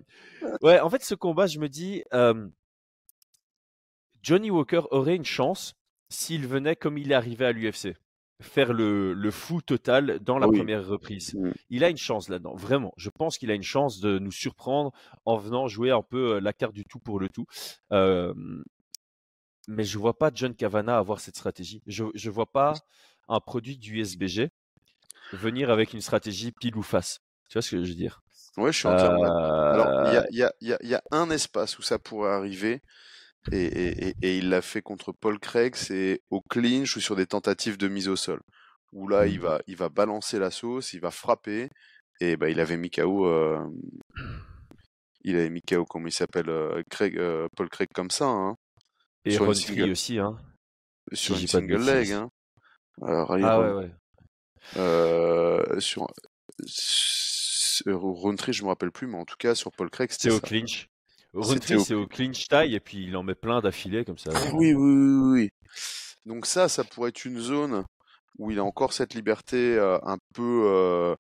ouais, 0.62 0.80
en 0.80 0.90
fait, 0.90 1.02
ce 1.02 1.14
combat, 1.14 1.46
je 1.46 1.58
me 1.58 1.68
dis, 1.68 2.04
euh, 2.12 2.48
Johnny 4.22 4.50
Walker 4.50 4.82
aurait 4.90 5.16
une 5.16 5.24
chance 5.24 5.74
s'il 6.10 6.46
venait 6.46 6.76
comme 6.76 6.98
il 6.98 7.12
est 7.12 7.14
arrivé 7.14 7.44
à 7.44 7.52
l'UFC, 7.52 7.94
faire 8.40 8.72
le, 8.72 9.12
le, 9.12 9.30
fou 9.30 9.60
total 9.60 10.18
dans 10.20 10.38
la 10.38 10.46
première 10.46 10.86
reprise. 10.86 11.34
Mmh. 11.34 11.50
Il 11.70 11.84
a 11.84 11.90
une 11.90 11.96
chance 11.96 12.28
là-dedans, 12.28 12.54
vraiment. 12.54 12.92
Je 12.96 13.10
pense 13.10 13.36
qu'il 13.36 13.50
a 13.50 13.54
une 13.54 13.62
chance 13.62 14.00
de 14.00 14.18
nous 14.18 14.32
surprendre 14.32 14.92
en 15.24 15.36
venant 15.36 15.68
jouer 15.68 15.90
un 15.90 16.02
peu 16.02 16.38
la 16.38 16.52
carte 16.52 16.74
du 16.74 16.84
tout 16.84 16.98
pour 16.98 17.20
le 17.20 17.28
tout. 17.28 17.46
Euh, 17.92 18.32
mais 19.68 19.84
je 19.84 19.98
vois 19.98 20.16
pas 20.16 20.30
John 20.34 20.54
Cavana 20.54 20.96
avoir 20.96 21.20
cette 21.20 21.36
stratégie. 21.36 21.82
Je 21.86 22.04
ne 22.04 22.30
vois 22.30 22.50
pas 22.50 22.72
un 23.28 23.40
produit 23.40 23.76
du 23.76 24.00
SBG 24.00 24.50
venir 25.32 25.70
avec 25.70 25.92
une 25.92 26.00
stratégie 26.00 26.52
pile 26.52 26.76
ou 26.76 26.82
face. 26.82 27.20
Tu 27.48 27.54
vois 27.54 27.62
ce 27.62 27.72
que 27.72 27.84
je 27.84 27.90
veux 27.90 27.96
dire? 27.96 28.22
Ouais, 28.58 28.72
je 28.72 28.78
suis 28.78 28.88
entièrement 28.88 29.22
Alors, 29.72 30.08
il 30.08 30.14
y 30.14 30.16
a, 30.16 30.26
y, 30.30 30.42
a, 30.42 30.52
y, 30.60 30.72
a, 30.72 30.78
y 30.82 30.94
a, 30.94 31.02
un 31.12 31.30
espace 31.30 31.78
où 31.78 31.82
ça 31.82 31.98
pourrait 31.98 32.32
arriver, 32.32 32.80
et, 33.52 33.64
et, 33.64 34.16
et, 34.20 34.38
il 34.38 34.50
l'a 34.50 34.60
fait 34.62 34.82
contre 34.82 35.12
Paul 35.12 35.38
Craig, 35.38 35.74
c'est 35.76 36.20
au 36.30 36.40
clinch 36.40 36.96
ou 36.96 37.00
sur 37.00 37.16
des 37.16 37.26
tentatives 37.26 37.78
de 37.78 37.88
mise 37.88 38.08
au 38.08 38.16
sol. 38.16 38.40
où 38.92 39.08
là, 39.08 39.26
il 39.26 39.40
va, 39.40 39.60
il 39.66 39.76
va 39.76 39.88
balancer 39.88 40.38
la 40.38 40.50
sauce, 40.50 40.92
il 40.92 41.00
va 41.00 41.10
frapper, 41.10 41.70
et 42.20 42.36
bah, 42.36 42.50
il 42.50 42.60
avait 42.60 42.76
mis 42.76 42.90
KO, 42.90 43.26
euh, 43.26 43.58
il 45.22 45.36
avait 45.36 45.50
mis 45.50 45.62
KO, 45.62 45.84
comment 45.84 46.08
il 46.08 46.12
s'appelle, 46.12 46.48
euh, 46.48 46.82
Craig, 46.90 47.16
euh, 47.16 47.48
Paul 47.56 47.68
Craig 47.68 47.88
comme 47.94 48.10
ça, 48.10 48.26
hein, 48.26 48.56
Et 49.24 49.30
sur 49.32 49.44
une 49.44 49.50
Ron 49.50 49.54
single, 49.54 49.90
aussi, 49.92 50.18
hein, 50.18 50.36
sur 51.12 51.36
si 51.36 51.42
une 51.42 51.48
single 51.48 51.84
leg, 51.84 52.12
hein. 52.12 52.30
Alors, 53.02 53.32
Ah 53.32 53.60
ouais, 53.60 53.72
ouais. 53.72 53.90
euh, 54.76 55.78
sur, 55.80 56.08
sur 57.84 58.00
Roundtree, 58.00 58.52
je 58.52 58.62
me 58.62 58.68
rappelle 58.68 58.92
plus, 58.92 59.06
mais 59.06 59.18
en 59.18 59.24
tout 59.24 59.36
cas, 59.38 59.54
sur 59.54 59.72
Paul 59.72 59.90
Craig, 59.90 60.10
c'était 60.10 60.30
au 60.30 60.40
clinch. 60.40 60.88
Au 61.34 61.42
c'est 61.42 61.94
au 61.94 62.06
clinch 62.06 62.48
taille 62.48 62.74
et 62.74 62.80
puis 62.80 63.04
il 63.04 63.16
en 63.16 63.22
met 63.22 63.34
plein 63.34 63.60
d'affilés 63.60 64.04
comme 64.04 64.18
ça. 64.18 64.30
Oui, 64.54 64.72
oui, 64.72 64.92
oui, 64.92 65.30
oui. 65.32 65.50
Donc 66.24 66.46
ça, 66.46 66.68
ça 66.68 66.84
pourrait 66.84 67.10
être 67.10 67.24
une 67.24 67.38
zone 67.38 67.84
où 68.38 68.50
il 68.50 68.58
a 68.58 68.64
encore 68.64 68.92
cette 68.92 69.14
liberté 69.14 69.76
euh, 69.76 69.98
un 70.02 70.18
peu 70.34 70.62
euh, 70.66 71.14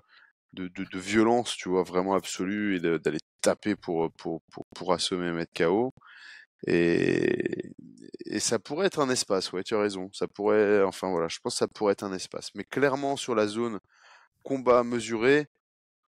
de, 0.54 0.68
de, 0.68 0.84
de 0.84 0.98
violence, 0.98 1.56
tu 1.56 1.68
vois, 1.68 1.82
vraiment 1.82 2.14
absolue, 2.14 2.76
et 2.76 2.80
d'aller 2.80 3.18
taper 3.42 3.76
pour, 3.76 4.10
pour, 4.12 4.40
pour, 4.50 4.66
pour 4.74 4.92
assommer, 4.92 5.30
mettre 5.32 5.52
KO. 5.54 5.92
Et, 6.66 7.72
et 8.26 8.40
ça 8.40 8.58
pourrait 8.58 8.86
être 8.86 9.00
un 9.00 9.10
espace, 9.10 9.52
ouais, 9.52 9.62
tu 9.62 9.74
as 9.74 9.80
raison. 9.80 10.10
Ça 10.12 10.26
pourrait, 10.26 10.82
enfin 10.82 11.10
voilà, 11.10 11.28
je 11.28 11.38
pense 11.42 11.54
que 11.54 11.58
ça 11.58 11.68
pourrait 11.68 11.92
être 11.92 12.04
un 12.04 12.12
espace. 12.12 12.50
Mais 12.54 12.64
clairement, 12.64 13.16
sur 13.16 13.34
la 13.34 13.46
zone 13.46 13.78
combat 14.42 14.82
mesuré, 14.84 15.48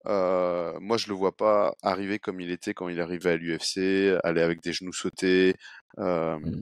euh, 0.07 0.79
moi, 0.81 0.97
je 0.97 1.09
le 1.09 1.15
vois 1.15 1.37
pas 1.37 1.75
arriver 1.83 2.19
comme 2.19 2.41
il 2.41 2.51
était 2.51 2.75
quand 2.75 2.89
il 2.89 3.01
arrivait 3.01 3.31
à 3.33 3.37
l'UFC, 3.37 4.19
aller 4.25 4.41
avec 4.43 4.63
des 4.63 4.73
genoux 4.73 4.93
sautés, 4.93 5.55
euh, 5.99 6.39
Mm. 6.39 6.61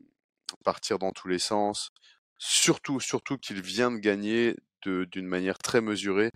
partir 0.65 0.99
dans 0.99 1.13
tous 1.13 1.29
les 1.29 1.39
sens. 1.39 1.91
Surtout, 2.39 3.01
surtout 3.01 3.39
qu'il 3.39 3.61
vient 3.63 3.91
de 3.91 3.99
gagner 3.99 4.57
d'une 4.85 5.27
manière 5.27 5.59
très 5.59 5.81
mesurée 5.81 6.31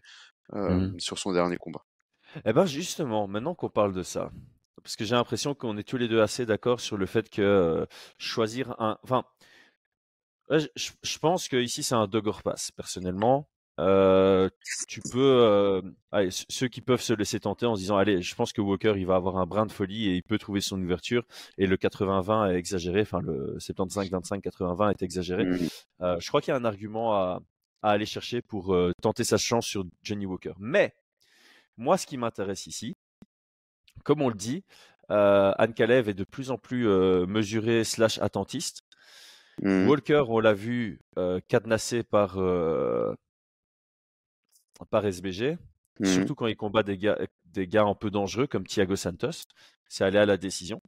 euh, 0.54 0.90
Mhm. 0.90 1.00
sur 1.00 1.18
son 1.18 1.32
dernier 1.32 1.56
combat. 1.56 1.84
Eh 2.44 2.52
ben 2.52 2.66
justement, 2.66 3.28
maintenant 3.28 3.54
qu'on 3.54 3.70
parle 3.70 3.94
de 3.94 4.02
ça, 4.02 4.30
parce 4.82 4.96
que 4.96 5.04
j'ai 5.04 5.14
l'impression 5.14 5.54
qu'on 5.54 5.78
est 5.78 5.84
tous 5.88 5.96
les 5.96 6.08
deux 6.08 6.20
assez 6.20 6.44
d'accord 6.46 6.80
sur 6.80 6.96
le 6.96 7.06
fait 7.06 7.30
que 7.30 7.86
choisir 8.18 8.74
un, 8.80 8.98
enfin, 9.04 9.24
je, 10.50 11.18
pense 11.18 11.48
que 11.48 11.56
ici 11.56 11.82
c'est 11.82 11.94
un 11.94 12.06
dogger 12.06 12.42
pass. 12.44 12.70
Personnellement, 12.72 13.48
Euh, 13.80 14.50
tu 14.86 15.00
peux, 15.00 15.18
euh, 15.20 15.82
allez, 16.10 16.28
ceux 16.30 16.68
qui 16.68 16.82
peuvent 16.82 17.00
se 17.00 17.14
laisser 17.14 17.40
tenter 17.40 17.64
en 17.66 17.74
se 17.74 17.80
disant, 17.80 17.96
allez, 17.96 18.20
je 18.20 18.34
pense 18.34 18.52
que 18.52 18.60
Walker 18.60 18.94
il 18.96 19.06
va 19.06 19.14
avoir 19.14 19.38
un 19.38 19.46
brin 19.46 19.64
de 19.64 19.72
folie 19.72 20.08
et 20.08 20.16
il 20.16 20.22
peut 20.22 20.38
trouver 20.38 20.60
son 20.60 20.80
ouverture 20.82 21.24
et 21.56 21.66
le 21.66 21.76
80-20 21.76 22.52
est 22.52 22.56
exagéré, 22.56 23.00
enfin 23.00 23.20
le 23.20 23.56
75-25-80-20 23.58 24.90
est 24.90 25.02
exagéré. 25.02 25.44
Mhm. 25.44 25.68
Euh, 26.02 26.16
je 26.20 26.28
crois 26.28 26.42
qu'il 26.42 26.52
y 26.52 26.54
a 26.54 26.60
un 26.60 26.64
argument 26.66 27.14
à, 27.14 27.40
à 27.82 27.90
aller 27.90 28.06
chercher 28.06 28.42
pour 28.42 28.76
tenter 29.00 29.24
sa 29.24 29.38
chance 29.38 29.66
sur 29.66 29.84
Johnny 30.02 30.26
Walker. 30.26 30.52
Mais 30.58 30.94
moi, 31.78 31.96
ce 31.96 32.06
qui 32.06 32.18
m'intéresse 32.18 32.66
ici, 32.66 32.94
comme 34.04 34.20
on 34.20 34.28
le 34.28 34.34
dit, 34.34 34.64
Anne 35.08 35.74
Kalev 35.74 36.08
est 36.08 36.14
de 36.14 36.24
plus 36.24 36.50
en 36.50 36.58
plus 36.58 36.88
euh, 36.88 37.26
mesuré 37.26 37.84
slash 37.84 38.18
attentiste. 38.18 38.82
Mhm. 39.60 39.88
Walker, 39.88 40.24
on 40.28 40.40
l'a 40.40 40.54
vu 40.54 41.00
euh, 41.18 41.40
cadenassé 41.48 42.02
par, 42.02 42.38
euh, 42.38 43.14
par 44.90 45.04
SBG, 45.06 45.58
Mhm. 46.00 46.06
surtout 46.06 46.34
quand 46.34 46.46
il 46.46 46.56
combat 46.56 46.82
des 46.82 46.96
gars, 46.98 47.18
des 47.44 47.66
gars 47.66 47.84
un 47.84 47.94
peu 47.94 48.10
dangereux 48.10 48.46
comme 48.46 48.66
Thiago 48.66 48.96
Santos. 48.96 49.44
C'est 49.88 50.04
allé 50.04 50.18
à 50.18 50.26
la 50.26 50.36
décision. 50.38 50.80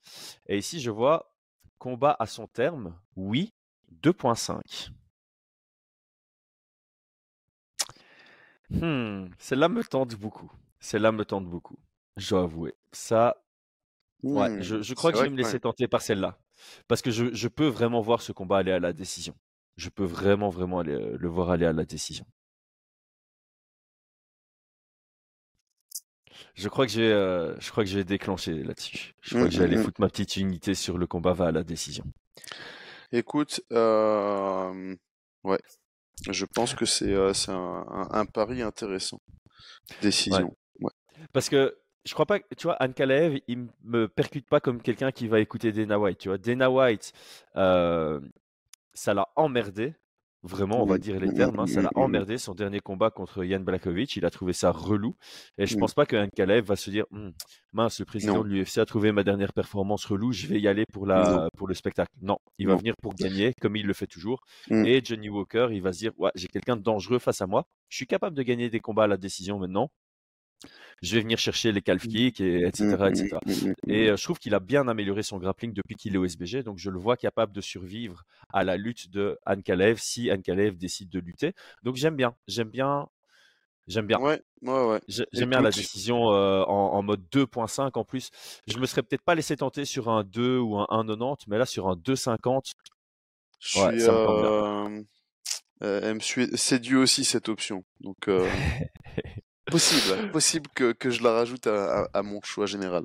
Et 0.46 0.56
ici, 0.58 0.80
je 0.80 0.90
vois 0.90 1.34
combat 1.78 2.16
à 2.18 2.26
son 2.26 2.46
terme, 2.46 2.98
oui, 3.16 3.52
2.5. 4.02 4.90
Hmm, 8.70 9.26
celle-là 9.38 9.68
me 9.68 9.84
tente 9.84 10.14
beaucoup. 10.16 10.50
Celle-là 10.80 11.12
me 11.12 11.24
tente 11.24 11.46
beaucoup. 11.46 11.78
Je 12.16 12.30
dois 12.30 12.42
avouer. 12.42 12.74
Ça, 12.92 13.36
ouais, 14.22 14.50
Mhm. 14.50 14.62
je, 14.62 14.82
je 14.82 14.94
crois 14.94 15.12
que 15.12 15.18
je 15.18 15.24
vais 15.24 15.30
me 15.30 15.36
laisser 15.36 15.54
ouais. 15.54 15.60
tenter 15.60 15.88
par 15.88 16.02
celle-là. 16.02 16.38
Parce 16.88 17.02
que 17.02 17.10
je, 17.10 17.32
je 17.34 17.48
peux 17.48 17.66
vraiment 17.66 18.00
voir 18.00 18.22
ce 18.22 18.32
combat 18.32 18.58
aller 18.58 18.72
à 18.72 18.78
la 18.80 18.92
décision. 18.92 19.34
Je 19.76 19.88
peux 19.90 20.04
vraiment, 20.04 20.48
vraiment 20.50 20.78
aller, 20.80 20.94
euh, 20.94 21.16
le 21.18 21.28
voir 21.28 21.50
aller 21.50 21.66
à 21.66 21.72
la 21.72 21.84
décision. 21.84 22.24
Je 26.54 26.68
crois 26.68 26.86
que 26.86 26.92
j'ai, 26.92 27.12
euh, 27.12 27.58
je 27.60 27.70
crois 27.70 27.84
que 27.84 27.90
j'ai 27.90 28.04
déclenché 28.04 28.62
là-dessus. 28.62 29.14
Je 29.20 29.34
crois 29.34 29.48
Mhm, 29.48 29.48
que 29.48 29.60
allé 29.62 29.76
mhm. 29.76 29.76
foutre 29.76 30.00
ma 30.00 30.08
petite 30.08 30.36
unité 30.36 30.74
sur 30.74 30.98
le 30.98 31.06
combat 31.06 31.32
va 31.32 31.46
à 31.46 31.52
la 31.52 31.64
décision. 31.64 32.04
Écoute, 33.12 33.60
euh, 33.72 34.94
ouais, 35.44 35.58
je 36.30 36.46
pense 36.46 36.74
que 36.74 36.86
c'est 36.86 37.12
euh, 37.14 37.34
c'est 37.34 37.52
un, 37.52 37.86
un- 37.88 38.08
un 38.12 38.26
pari 38.26 38.62
intéressant. 38.62 39.20
Décision. 40.00 40.56
Ouais. 40.80 40.90
Parce 41.32 41.48
que 41.48 41.76
je 42.04 42.14
crois 42.14 42.26
pas, 42.26 42.40
tu 42.56 42.64
vois, 42.64 42.74
Anne 42.74 42.94
Kalev, 42.94 43.40
il 43.48 43.68
me 43.84 44.08
percute 44.08 44.48
pas 44.48 44.60
comme 44.60 44.82
quelqu'un 44.82 45.12
qui 45.12 45.28
va 45.28 45.40
écouter 45.40 45.72
Dana 45.72 45.98
White. 45.98 46.18
Tu 46.18 46.28
vois, 46.28 46.38
Dana 46.38 46.70
White, 46.70 47.12
ça 48.94 49.14
l'a 49.14 49.28
emmerdé. 49.36 49.94
Vraiment, 50.46 50.82
on 50.82 50.86
va 50.86 50.98
dire 50.98 51.18
les 51.18 51.32
termes, 51.32 51.58
hein, 51.58 51.66
ça 51.66 51.80
l'a 51.80 51.90
emmerdé 51.94 52.36
son 52.36 52.54
dernier 52.54 52.80
combat 52.80 53.10
contre 53.10 53.44
Jan 53.44 53.60
Blakovic. 53.60 54.14
Il 54.16 54.26
a 54.26 54.30
trouvé 54.30 54.52
ça 54.52 54.70
relou. 54.70 55.16
Et 55.56 55.66
je 55.66 55.72
Mhm. 55.74 55.80
pense 55.80 55.94
pas 55.94 56.04
Anne 56.12 56.28
Kalev 56.36 56.66
va 56.66 56.76
se 56.76 56.90
dire, 56.90 57.06
Hum, 57.12 57.32
mince, 57.72 57.98
le 58.00 58.04
président 58.04 58.34
Non, 58.34 58.44
de 58.44 58.48
l'UFC 58.50 58.76
a 58.78 58.84
trouvé 58.84 59.10
ma 59.10 59.24
dernière 59.24 59.54
performance 59.54 60.04
relou, 60.04 60.32
je 60.32 60.46
vais 60.46 60.60
y 60.60 60.68
aller 60.68 60.84
pour 60.92 61.06
non, 61.06 61.12
la, 61.14 61.48
pour 61.56 61.66
le 61.66 61.72
spectacle. 61.74 62.12
Non, 62.20 62.36
il 62.58 62.66
va 62.66 62.76
venir 62.76 62.94
pour 63.00 63.14
gagner, 63.14 63.54
comme 63.60 63.74
il 63.76 63.86
le 63.86 63.94
fait 63.94 64.06
toujours. 64.06 64.42
Mhm. 64.70 64.84
Et 64.86 65.00
Johnny 65.02 65.30
Walker, 65.30 65.68
il 65.72 65.80
va 65.80 65.92
se 65.94 65.98
dire, 65.98 66.12
ouais, 66.18 66.30
j'ai 66.34 66.48
quelqu'un 66.48 66.76
de 66.76 66.82
dangereux 66.82 67.18
face 67.18 67.40
à 67.40 67.46
moi. 67.46 67.66
Je 67.88 67.96
suis 67.96 68.06
capable 68.06 68.36
de 68.36 68.42
gagner 68.42 68.68
des 68.68 68.80
combats 68.80 69.04
à 69.04 69.06
la 69.06 69.16
décision 69.16 69.58
maintenant. 69.58 69.90
Je 71.02 71.14
vais 71.14 71.20
venir 71.22 71.38
chercher 71.38 71.72
les 71.72 71.82
calf 71.82 72.06
kicks, 72.06 72.40
et, 72.40 72.66
etc., 72.66 73.10
etc. 73.10 73.40
Et 73.86 74.08
mhm. 74.08 74.10
euh, 74.10 74.16
je 74.16 74.22
trouve 74.24 74.38
qu'il 74.38 74.54
a 74.54 74.60
bien 74.60 74.88
amélioré 74.88 75.22
son 75.22 75.38
grappling 75.38 75.72
depuis 75.72 75.96
qu'il 75.96 76.14
est 76.14 76.18
au 76.18 76.24
SBG, 76.24 76.62
donc 76.62 76.78
je 76.78 76.90
le 76.90 76.98
vois 76.98 77.16
capable 77.16 77.52
de 77.52 77.60
survivre 77.60 78.24
à 78.52 78.64
la 78.64 78.76
lutte 78.76 79.10
de 79.10 79.38
Anne 79.44 79.62
Kalev 79.62 79.98
si 80.00 80.30
Anne 80.30 80.42
Kalev 80.42 80.76
décide 80.76 81.10
de 81.10 81.18
lutter. 81.20 81.52
Donc 81.82 81.96
j'aime 81.96 82.16
bien, 82.16 82.34
j'aime 82.48 82.70
bien, 82.70 83.08
j'aime 83.86 84.06
bien. 84.06 84.18
Ouais, 84.18 84.40
ouais, 84.62 84.86
ouais. 84.86 85.00
J'ai- 85.08 85.26
J'aime 85.32 85.50
bien 85.50 85.60
la 85.60 85.70
décision 85.70 86.32
euh, 86.32 86.62
en, 86.64 86.94
en 86.94 87.02
mode 87.02 87.22
2.5 87.30 87.98
en 87.98 88.04
plus. 88.04 88.30
Je 88.66 88.78
me 88.78 88.86
serais 88.86 89.02
peut-être 89.02 89.22
pas 89.22 89.34
laissé 89.34 89.56
tenter 89.56 89.84
sur 89.84 90.08
un 90.08 90.24
2 90.24 90.58
ou 90.58 90.78
un 90.78 90.86
1,90, 90.90 91.44
mais 91.48 91.58
là 91.58 91.66
sur 91.66 91.88
un 91.88 91.96
2,50, 91.96 92.72
je 93.60 93.68
ouais, 93.74 93.80
suis, 93.80 94.00
ça 94.00 94.12
me 94.12 94.18
tente 94.20 94.38
bien. 94.38 94.54
euh, 95.82 96.00
elle 96.02 96.14
me 96.14 96.56
séduit 96.56 96.96
aussi 96.96 97.24
cette 97.24 97.48
option. 97.48 97.84
Donc, 98.00 98.28
possible, 99.70 100.30
possible 100.30 100.68
que, 100.74 100.92
que 100.92 101.10
je 101.10 101.22
la 101.22 101.32
rajoute 101.32 101.66
à, 101.66 102.02
à, 102.02 102.08
à 102.14 102.22
mon 102.22 102.40
choix 102.42 102.66
général. 102.66 103.04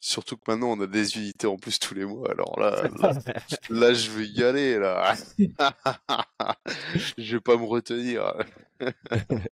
Surtout 0.00 0.36
que 0.36 0.42
maintenant 0.48 0.72
on 0.72 0.80
a 0.80 0.86
des 0.86 1.16
unités 1.16 1.46
en 1.48 1.56
plus 1.56 1.78
tous 1.78 1.94
les 1.94 2.04
mois. 2.04 2.30
Alors 2.30 2.58
là, 2.60 2.88
là, 3.00 3.12
là, 3.70 3.94
je 3.94 4.10
vais 4.10 4.26
y 4.26 4.44
aller 4.44 4.78
là. 4.78 5.14
je 7.18 7.36
vais 7.36 7.40
pas 7.40 7.56
me 7.56 7.64
retenir. 7.64 8.34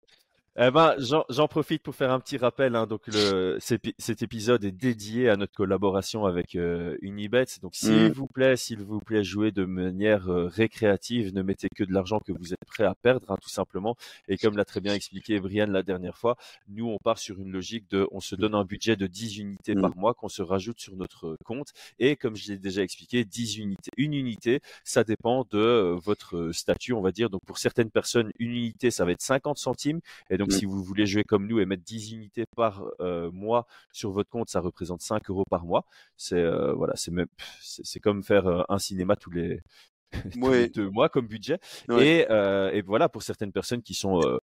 Eh 0.58 0.70
ben, 0.72 0.96
j'en 0.98 1.46
profite 1.46 1.80
pour 1.84 1.94
faire 1.94 2.10
un 2.10 2.18
petit 2.18 2.36
rappel. 2.36 2.74
hein. 2.74 2.86
donc, 2.86 3.02
le, 3.06 3.56
cet 3.60 3.84
épi- 3.84 3.94
cet 3.98 4.20
épisode 4.22 4.64
est 4.64 4.72
dédié 4.72 5.28
à 5.30 5.36
notre 5.36 5.54
collaboration 5.54 6.26
avec 6.26 6.56
euh, 6.56 6.96
Unibet. 7.02 7.46
Donc, 7.62 7.76
s'il 7.76 8.08
Mm. 8.08 8.12
vous 8.12 8.26
plaît, 8.26 8.56
s'il 8.56 8.80
vous 8.82 8.98
plaît, 8.98 9.22
jouez 9.22 9.52
de 9.52 9.64
manière 9.64 10.28
euh, 10.28 10.48
récréative. 10.48 11.32
Ne 11.34 11.42
mettez 11.42 11.68
que 11.74 11.84
de 11.84 11.92
l'argent 11.92 12.18
que 12.18 12.32
vous 12.32 12.52
êtes 12.52 12.64
prêt 12.66 12.82
à 12.84 12.96
perdre, 12.96 13.30
hein, 13.30 13.36
tout 13.40 13.48
simplement. 13.48 13.94
Et 14.26 14.36
comme 14.36 14.56
l'a 14.56 14.64
très 14.64 14.80
bien 14.80 14.92
expliqué 14.92 15.38
Brian 15.38 15.66
la 15.68 15.84
dernière 15.84 16.18
fois, 16.18 16.36
nous, 16.68 16.88
on 16.88 16.98
part 16.98 17.18
sur 17.18 17.38
une 17.40 17.52
logique 17.52 17.88
de, 17.88 18.08
on 18.10 18.20
se 18.20 18.34
donne 18.34 18.56
un 18.56 18.64
budget 18.64 18.96
de 18.96 19.06
10 19.06 19.38
unités 19.38 19.76
Mm. 19.76 19.80
par 19.82 19.96
mois 19.96 20.14
qu'on 20.14 20.28
se 20.28 20.42
rajoute 20.42 20.80
sur 20.80 20.96
notre 20.96 21.36
compte. 21.44 21.68
Et 22.00 22.16
comme 22.16 22.34
je 22.34 22.48
l'ai 22.50 22.58
déjà 22.58 22.82
expliqué, 22.82 23.24
10 23.24 23.58
unités. 23.58 23.92
Une 23.96 24.14
unité, 24.14 24.60
ça 24.82 25.04
dépend 25.04 25.46
de 25.52 25.58
euh, 25.58 25.94
votre 26.02 26.50
statut, 26.52 26.92
on 26.92 27.00
va 27.02 27.12
dire. 27.12 27.30
Donc, 27.30 27.42
pour 27.46 27.58
certaines 27.58 27.90
personnes, 27.90 28.32
une 28.40 28.50
unité, 28.50 28.90
ça 28.90 29.04
va 29.04 29.12
être 29.12 29.22
50 29.22 29.56
centimes. 29.56 30.00
Et 30.28 30.39
donc, 30.40 30.50
Mm. 30.50 30.58
si 30.58 30.64
vous 30.64 30.82
voulez 30.82 31.06
jouer 31.06 31.22
comme 31.24 31.46
nous 31.46 31.60
et 31.60 31.66
mettre 31.66 31.84
10 31.84 32.12
unités 32.12 32.44
par 32.56 32.82
euh, 33.00 33.30
mois 33.32 33.66
sur 33.92 34.10
votre 34.10 34.28
compte, 34.30 34.48
ça 34.50 34.60
représente 34.60 35.02
5 35.02 35.30
euros 35.30 35.44
par 35.48 35.64
mois. 35.64 35.84
C'est 36.16 36.36
euh, 36.36 36.72
voilà, 36.74 36.94
c'est 36.96 37.12
même, 37.12 37.28
c'est 37.60 37.84
c'est 37.86 38.00
comme 38.00 38.22
faire 38.24 38.64
un 38.68 38.78
cinéma 38.78 39.16
tous 39.16 39.30
les 39.30 39.60
tous 40.42 40.50
les 40.54 40.66
Ouais, 40.66 40.68
deux 40.68 40.90
mois 40.90 41.08
comme 41.08 41.26
budget. 41.28 41.58
ouais. 41.88 42.20
Et, 42.22 42.26
euh, 42.30 42.70
et 42.72 42.82
voilà, 42.82 43.08
pour 43.08 43.22
certaines 43.22 43.52
personnes 43.52 43.82
qui 43.82 43.94
sont 43.94 44.20
euh, 44.22 44.38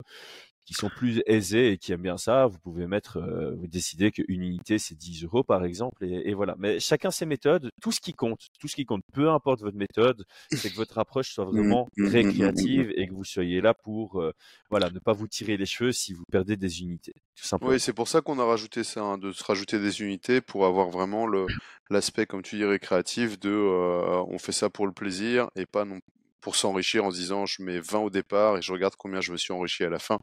qui 0.66 0.74
sont 0.74 0.90
plus 0.90 1.22
aisées 1.26 1.72
et 1.72 1.78
qui 1.78 1.92
aiment 1.92 2.02
bien 2.02 2.18
ça, 2.18 2.46
vous 2.46 2.58
pouvez 2.58 2.86
mettre, 2.86 3.18
euh, 3.18 3.54
vous 3.56 3.66
décidez 3.68 4.10
qu'une 4.12 4.42
unité 4.42 4.78
c'est 4.78 4.96
10 4.96 5.24
euros 5.24 5.44
par 5.44 5.64
exemple, 5.64 6.04
et, 6.04 6.28
et 6.30 6.34
voilà. 6.34 6.54
Mais 6.58 6.80
chacun 6.80 7.10
ses 7.10 7.26
méthodes. 7.26 7.70
Tout 7.80 7.92
ce 7.92 8.00
qui 8.00 8.12
compte, 8.14 8.48
tout 8.60 8.68
ce 8.68 8.76
qui 8.76 8.84
compte, 8.84 9.02
peu 9.12 9.30
importe 9.30 9.60
votre 9.62 9.76
méthode, 9.76 10.24
c'est 10.52 10.70
que 10.70 10.76
votre 10.76 10.98
approche 10.98 11.32
soit 11.32 11.46
Mm, 11.50 11.60
vraiment 11.60 11.88
mm, 11.96 12.04
mm, 12.04 12.06
mm, 12.06 12.08
mm. 12.08 12.10
récréative 12.12 12.92
et 12.96 13.06
que 13.08 13.14
vous 13.14 13.24
soyez 13.24 13.60
là 13.60 13.74
pour, 13.74 14.20
euh, 14.20 14.32
voilà, 14.70 14.90
ne 14.90 14.98
pas 14.98 15.12
vous 15.12 15.28
tirer 15.28 15.56
les 15.56 15.66
cheveux 15.66 15.92
si 15.92 16.12
vous 16.12 16.24
perdez 16.30 16.56
des 16.56 16.82
unités, 16.82 17.12
tout 17.36 17.44
Oui, 17.60 17.78
simplement. 17.78 17.78
c'est 17.80 17.92
pour 17.92 18.08
ça 18.08 18.20
qu'on 18.20 18.38
a 18.38 18.44
rajouté 18.44 18.84
ça, 18.84 19.02
hein, 19.02 19.18
de 19.18 19.32
se 19.32 19.42
rajouter 19.44 19.78
des 19.78 20.02
unités 20.02 20.40
pour 20.40 20.66
avoir 20.66 20.90
vraiment 20.90 21.26
le 21.26 21.46
l'aspect, 21.90 22.26
comme 22.26 22.42
tu 22.42 22.56
dis, 22.56 22.64
récréatif 22.64 23.38
de 23.38 23.50
euh, 23.50 24.22
on 24.28 24.38
fait 24.38 24.52
ça 24.52 24.70
pour 24.70 24.86
le 24.86 24.92
plaisir 24.92 25.48
et 25.56 25.66
pas 25.66 25.84
non 25.84 26.00
pour 26.40 26.56
s'enrichir 26.56 27.04
en 27.04 27.10
se 27.10 27.16
disant 27.16 27.46
je 27.46 27.62
mets 27.62 27.80
20 27.80 27.98
au 28.00 28.10
départ 28.10 28.56
et 28.56 28.62
je 28.62 28.72
regarde 28.72 28.94
combien 28.96 29.20
je 29.20 29.32
me 29.32 29.36
suis 29.36 29.52
enrichi 29.52 29.84
à 29.84 29.90
la 29.90 29.98
fin. 29.98 30.18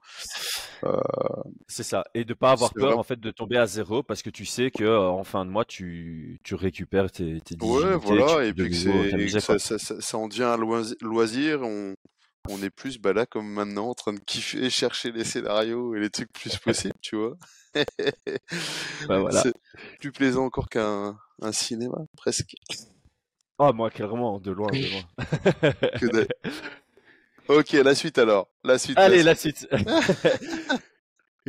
C'est 1.67 1.83
ça. 1.83 2.03
Et 2.13 2.25
de 2.25 2.33
pas 2.33 2.51
avoir 2.51 2.73
peur 2.73 2.89
vrai. 2.91 2.97
en 2.99 3.03
fait 3.03 3.19
de 3.19 3.31
tomber 3.31 3.57
à 3.57 3.65
zéro 3.65 4.03
parce 4.03 4.21
que 4.21 4.29
tu 4.29 4.45
sais 4.45 4.71
que 4.71 4.83
euh, 4.83 5.09
en 5.09 5.23
fin 5.23 5.45
de 5.45 5.49
mois 5.49 5.65
tu, 5.65 6.39
tu 6.43 6.55
récupères 6.55 7.11
tes, 7.11 7.39
tes 7.41 7.55
10 7.55 7.65
Ouais, 7.65 7.95
voilà, 7.97 8.45
et 8.45 8.53
puis 8.53 8.69
que 8.69 9.39
ça, 9.39 9.59
ça, 9.59 9.79
ça, 9.79 9.99
ça 10.01 10.17
en 10.17 10.27
devient 10.27 10.43
un 10.43 10.57
loisi- 10.57 10.97
loisir, 11.01 11.61
on, 11.61 11.93
on 12.49 12.61
est 12.61 12.69
plus 12.69 12.99
bah 12.99 13.13
là 13.13 13.25
comme 13.25 13.49
maintenant 13.51 13.87
en 13.89 13.93
train 13.93 14.13
de 14.13 14.19
kiffer, 14.19 14.69
chercher 14.69 15.11
les 15.11 15.23
scénarios 15.23 15.95
et 15.95 15.99
les 15.99 16.09
trucs 16.09 16.31
plus 16.33 16.57
possibles, 16.57 16.95
tu 17.01 17.15
vois. 17.15 17.35
Bah 17.73 17.83
voilà. 19.19 19.41
C'est 19.41 19.53
plus 19.99 20.11
plaisant 20.11 20.45
encore 20.45 20.69
qu'un 20.69 21.17
un 21.41 21.51
cinéma, 21.51 21.97
presque. 22.15 22.53
Oh 23.59 23.71
moi 23.73 23.89
clairement 23.89 24.39
de 24.39 24.51
loin, 24.51 24.67
de 24.71 26.07
loin. 26.09 26.23
Ok, 27.49 27.73
la 27.73 27.93
suite 27.93 28.17
alors. 28.17 28.47
La 28.63 28.77
suite, 28.77 28.95
la 28.97 29.03
Allez, 29.03 29.17
suite. 29.17 29.25
la 29.25 29.35
suite. 29.35 29.67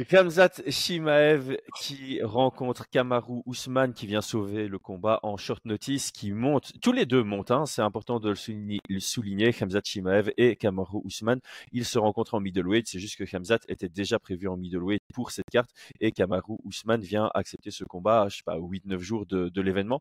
Kamzat 0.08 0.50
Shimaev 0.68 1.56
qui 1.80 2.20
rencontre 2.20 2.88
Kamaru 2.90 3.42
Ousmane 3.46 3.94
qui 3.94 4.08
vient 4.08 4.20
sauver 4.22 4.66
le 4.66 4.80
combat 4.80 5.20
en 5.22 5.36
short 5.36 5.64
notice, 5.64 6.10
qui 6.10 6.32
monte, 6.32 6.72
tous 6.82 6.90
les 6.90 7.06
deux 7.06 7.22
montent, 7.22 7.52
hein, 7.52 7.64
c'est 7.64 7.80
important 7.80 8.18
de 8.18 8.30
le 8.30 8.34
souligner, 8.34 8.80
le 8.88 8.98
souligner, 8.98 9.52
Kamzat 9.52 9.82
Shimaev 9.84 10.32
et 10.36 10.56
Kamaru 10.56 10.98
Ousmane, 11.04 11.38
ils 11.70 11.84
se 11.84 12.00
rencontrent 12.00 12.34
en 12.34 12.40
middleweight, 12.40 12.88
c'est 12.88 12.98
juste 12.98 13.16
que 13.16 13.22
Kamzat 13.22 13.60
était 13.68 13.88
déjà 13.88 14.18
prévu 14.18 14.48
en 14.48 14.56
middleweight 14.56 15.02
pour 15.14 15.30
cette 15.30 15.48
carte 15.48 15.70
et 16.00 16.10
Kamaru 16.10 16.56
Ousmane 16.64 17.02
vient 17.02 17.30
accepter 17.32 17.70
ce 17.70 17.84
combat, 17.84 18.26
je 18.28 18.38
sais 18.38 18.42
pas, 18.44 18.58
8-9 18.58 18.98
jours 18.98 19.26
de, 19.26 19.48
de 19.48 19.60
l'événement. 19.60 20.00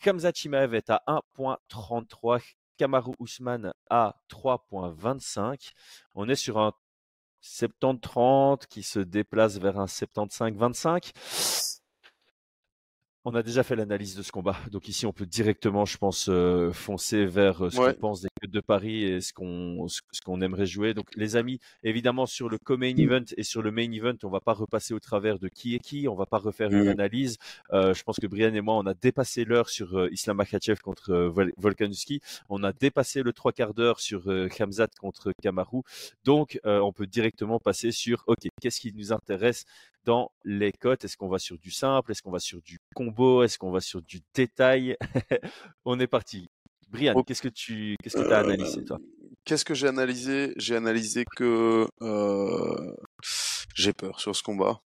Kamzat 0.00 0.32
Shimaev 0.34 0.74
est 0.74 0.88
à 0.88 1.02
1.33, 1.06 2.40
Kamaru 2.78 3.12
Ousmane 3.18 3.74
à 3.90 4.16
3.25. 4.30 5.72
On 6.14 6.26
est 6.26 6.36
sur 6.36 6.58
un 6.58 6.72
70-30 7.42 8.66
qui 8.66 8.82
se 8.82 8.98
déplace 8.98 9.58
vers 9.58 9.78
un 9.78 9.84
75-25. 9.84 11.79
On 13.26 13.34
a 13.34 13.42
déjà 13.42 13.62
fait 13.62 13.76
l'analyse 13.76 14.16
de 14.16 14.22
ce 14.22 14.32
combat, 14.32 14.56
donc 14.72 14.88
ici 14.88 15.04
on 15.04 15.12
peut 15.12 15.26
directement, 15.26 15.84
je 15.84 15.98
pense, 15.98 16.30
euh, 16.30 16.72
foncer 16.72 17.26
vers 17.26 17.66
euh, 17.66 17.68
ce 17.70 17.78
Ouais. 17.78 17.92
qu'on 17.92 18.00
pense 18.00 18.22
des 18.22 18.28
codes 18.40 18.50
de 18.50 18.60
Paris 18.60 19.04
et 19.04 19.20
ce 19.20 19.34
qu'on 19.34 19.88
ce, 19.88 20.00
ce 20.10 20.22
qu'on 20.22 20.40
aimerait 20.40 20.64
jouer. 20.64 20.94
Donc 20.94 21.04
les 21.16 21.36
amis, 21.36 21.60
évidemment 21.82 22.24
sur 22.24 22.48
le 22.48 22.56
co-main 22.56 22.96
event 22.96 23.22
et 23.36 23.42
sur 23.42 23.60
le 23.60 23.72
main 23.72 23.92
event, 23.92 24.14
on 24.22 24.30
va 24.30 24.40
pas 24.40 24.54
repasser 24.54 24.94
au 24.94 25.00
travers 25.00 25.38
de 25.38 25.48
qui 25.48 25.74
est 25.74 25.80
qui, 25.80 26.08
on 26.08 26.14
va 26.14 26.24
pas 26.24 26.38
refaire 26.38 26.70
une 26.70 26.84
Mhm. 26.84 26.88
analyse. 26.88 27.36
Euh, 27.74 27.92
je 27.92 28.02
pense 28.04 28.16
que 28.18 28.26
Brian 28.26 28.54
et 28.54 28.62
moi, 28.62 28.76
on 28.78 28.86
a 28.86 28.94
dépassé 28.94 29.44
l'heure 29.44 29.68
sur 29.68 29.98
euh, 29.98 30.08
Islam 30.10 30.38
Makhachev 30.38 30.80
contre 30.80 31.12
Vol- 31.12 31.52
Volkanovski. 31.58 32.22
On 32.48 32.62
a 32.64 32.72
dépassé 32.72 33.22
le 33.22 33.34
trois 33.34 33.52
quarts 33.52 33.74
d'heure 33.74 34.00
sur 34.00 34.22
Khamzat 34.50 34.88
contre 34.98 35.32
Kamaru. 35.42 35.82
Donc, 36.24 36.58
euh, 36.64 36.80
on 36.80 36.94
peut 36.94 37.06
directement 37.06 37.58
passer 37.58 37.92
sur, 37.92 38.24
OK, 38.28 38.48
qu'est-ce 38.62 38.80
qui 38.80 38.94
nous 38.94 39.12
intéresse 39.12 39.66
dans 40.04 40.30
les 40.44 40.72
cotes? 40.72 41.04
Est-ce 41.04 41.16
qu'on 41.16 41.28
va 41.28 41.38
sur 41.38 41.58
du 41.58 41.70
simple? 41.70 42.12
Est-ce 42.12 42.22
qu'on 42.22 42.30
va 42.30 42.38
sur 42.40 42.60
du 42.62 42.78
combo? 42.94 43.42
Est-ce 43.42 43.58
qu'on 43.58 43.70
va 43.70 43.80
sur 43.80 44.02
du 44.02 44.20
détail? 44.34 44.96
On 45.84 45.98
est 46.00 46.06
parti. 46.06 46.48
Brian, 46.88 47.22
qu'est-ce 47.22 47.42
que 47.42 47.48
tu 47.48 47.96
qu'est-ce 48.02 48.16
que 48.16 48.32
as 48.32 48.40
analysé, 48.40 48.84
toi? 48.84 48.98
Qu'est-ce 49.44 49.64
que 49.64 49.74
j'ai 49.74 49.86
analysé? 49.86 50.52
J'ai 50.56 50.76
analysé 50.76 51.24
que 51.36 51.86
euh, 52.02 52.94
j'ai 53.74 53.92
peur 53.92 54.20
sur 54.20 54.34
ce 54.34 54.42
combat. 54.42 54.80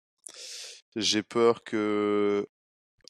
J'ai 0.96 1.24
peur 1.24 1.64
que 1.64 2.48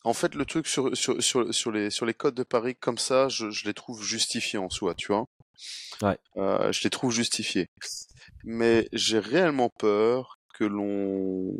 En 0.03 0.13
fait, 0.13 0.35
le 0.35 0.45
truc 0.45 0.67
sur, 0.67 0.95
sur, 0.95 1.21
sur, 1.23 1.53
sur, 1.53 1.71
les, 1.71 1.89
sur 1.89 2.05
les 2.05 2.13
codes 2.13 2.35
de 2.35 2.43
Paris 2.43 2.75
comme 2.75 2.97
ça, 2.97 3.29
je, 3.29 3.49
je 3.49 3.65
les 3.65 3.73
trouve 3.73 4.03
justifiés 4.03 4.59
en 4.59 4.69
soi, 4.69 4.93
tu 4.95 5.07
vois? 5.07 5.25
Ouais. 6.01 6.17
Euh, 6.37 6.71
je 6.71 6.83
les 6.83 6.89
trouve 6.89 7.11
justifiés. 7.11 7.69
Mais 8.43 8.87
j'ai 8.93 9.19
réellement 9.19 9.69
peur 9.69 10.39
que 10.61 10.65
l'on 10.67 11.57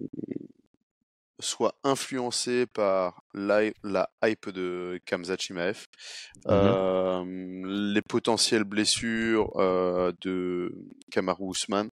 soit 1.39 1.73
influencé 1.83 2.67
par 2.67 3.23
la, 3.33 3.61
la 3.83 4.11
hype 4.23 4.49
de 4.49 4.99
Kamzat 5.05 5.37
Chimaev, 5.39 5.85
Mhm. 6.45 6.51
euh, 6.51 7.23
les 7.93 8.01
potentielles 8.03 8.63
blessures 8.63 9.51
euh, 9.55 10.11
de 10.21 10.71
Kamaru 11.11 11.45
Ousmane. 11.45 11.89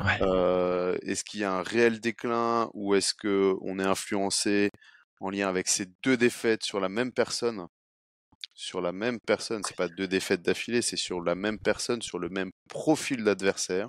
Ouais. 0.00 0.18
Euh, 0.22 0.98
est-ce 1.02 1.22
qu'il 1.22 1.38
y 1.38 1.44
a 1.44 1.52
un 1.52 1.62
réel 1.62 2.00
déclin 2.00 2.68
ou 2.74 2.96
est-ce 2.96 3.14
que 3.14 3.54
on 3.60 3.78
est 3.78 3.84
influencé 3.84 4.70
en 5.20 5.30
lien 5.30 5.48
avec 5.48 5.68
ces 5.68 5.86
deux 6.02 6.16
défaites 6.16 6.64
sur 6.64 6.80
la 6.80 6.88
même 6.88 7.12
personne? 7.12 7.66
Sur 8.54 8.80
la 8.80 8.90
même 8.92 9.20
personne, 9.20 9.62
c'est 9.64 9.76
pas 9.76 9.88
deux 9.88 10.08
défaites 10.08 10.42
d'affilée, 10.42 10.82
c'est 10.82 10.96
sur 10.96 11.20
la 11.22 11.36
même 11.36 11.60
personne, 11.60 12.02
sur 12.02 12.18
le 12.18 12.28
même 12.28 12.50
profil 12.68 13.22
d'adversaire. 13.22 13.88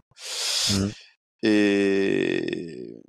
Mhm. 0.69 0.91
Et 1.43 3.01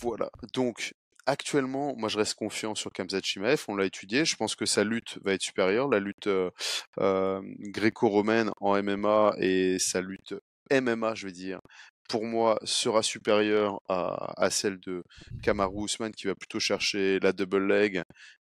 voilà. 0.00 0.30
Donc, 0.52 0.94
actuellement, 1.26 1.94
moi, 1.96 2.08
je 2.08 2.18
reste 2.18 2.34
confiant 2.34 2.74
sur 2.74 2.92
Kamzat 2.92 3.20
Chimaev. 3.22 3.64
On 3.68 3.76
l'a 3.76 3.86
étudié. 3.86 4.24
Je 4.24 4.36
pense 4.36 4.54
que 4.54 4.66
sa 4.66 4.84
lutte 4.84 5.18
va 5.24 5.32
être 5.32 5.42
supérieure. 5.42 5.88
La 5.88 6.00
lutte 6.00 6.26
euh, 6.26 6.50
euh, 6.98 7.40
gréco-romaine 7.60 8.50
en 8.60 8.80
MMA 8.82 9.34
et 9.38 9.78
sa 9.78 10.00
lutte 10.00 10.34
MMA, 10.70 11.14
je 11.14 11.26
veux 11.26 11.32
dire, 11.32 11.60
pour 12.08 12.24
moi, 12.24 12.58
sera 12.64 13.02
supérieure 13.02 13.80
à, 13.88 14.32
à 14.42 14.50
celle 14.50 14.78
de 14.80 15.02
Kamaru 15.42 15.84
Usman 15.86 16.12
qui 16.12 16.26
va 16.26 16.34
plutôt 16.34 16.60
chercher 16.60 17.18
la 17.20 17.32
double 17.32 17.66
leg 17.66 18.02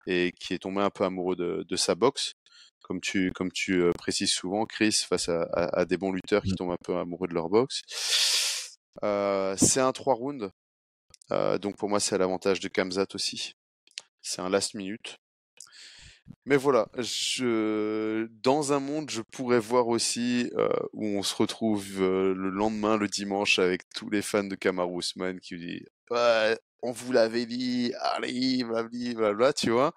et 0.07 0.33
qui 0.39 0.55
est 0.55 0.59
tombé 0.59 0.83
un 0.83 0.91
peu 0.91 1.05
amoureux 1.05 1.37
de, 1.37 1.65
de 1.69 1.77
sa 1.77 1.95
boxe. 1.95 2.33
Comme 2.83 3.01
tu, 3.01 3.33
comme 3.33 3.51
tu 3.51 3.83
euh, 3.83 3.93
précises 3.93 4.31
souvent, 4.31 4.65
Chris, 4.65 4.93
face 5.09 5.29
à, 5.29 5.43
à, 5.53 5.81
à 5.81 5.85
des 5.85 5.97
bons 5.97 6.13
lutteurs 6.13 6.43
qui 6.43 6.55
tombent 6.55 6.73
un 6.73 6.85
peu 6.85 6.97
amoureux 6.97 7.27
de 7.27 7.35
leur 7.35 7.49
boxe. 7.49 7.83
C'est 9.03 9.81
un 9.81 9.93
3 9.93 10.15
rounds. 10.15 10.51
Donc 11.31 11.77
pour 11.77 11.89
moi, 11.89 12.01
c'est 12.01 12.15
à 12.15 12.19
l'avantage 12.19 12.61
de 12.61 12.69
Kamzat 12.69 13.09
aussi. 13.15 13.55
C'est 14.23 14.41
un 14.43 14.49
last 14.49 14.75
minute. 14.75 15.19
Mais 16.45 16.57
voilà, 16.57 16.89
dans 16.97 18.73
un 18.73 18.81
monde, 18.81 19.11
je 19.11 19.23
pourrais 19.23 19.61
voir 19.61 19.87
aussi 19.87 20.51
où 20.93 21.07
on 21.07 21.23
se 21.23 21.35
retrouve 21.37 22.01
le 22.01 22.51
lendemain, 22.51 22.97
le 22.97 23.07
dimanche, 23.07 23.61
avec 23.61 23.89
tous 23.95 24.11
les 24.11 24.23
fans 24.23 24.43
de 24.43 24.57
Kamaru 24.57 24.99
Usman 24.99 25.39
qui 25.39 25.85
ouais, 26.11 26.59
on 26.87 26.93
vous 26.93 27.13
l'avait 27.13 27.47
dit, 27.47 27.93
allez, 28.01 28.63
blablabla, 28.65 29.15
blablabla, 29.15 29.53
tu 29.53 29.71
vois. 29.71 29.93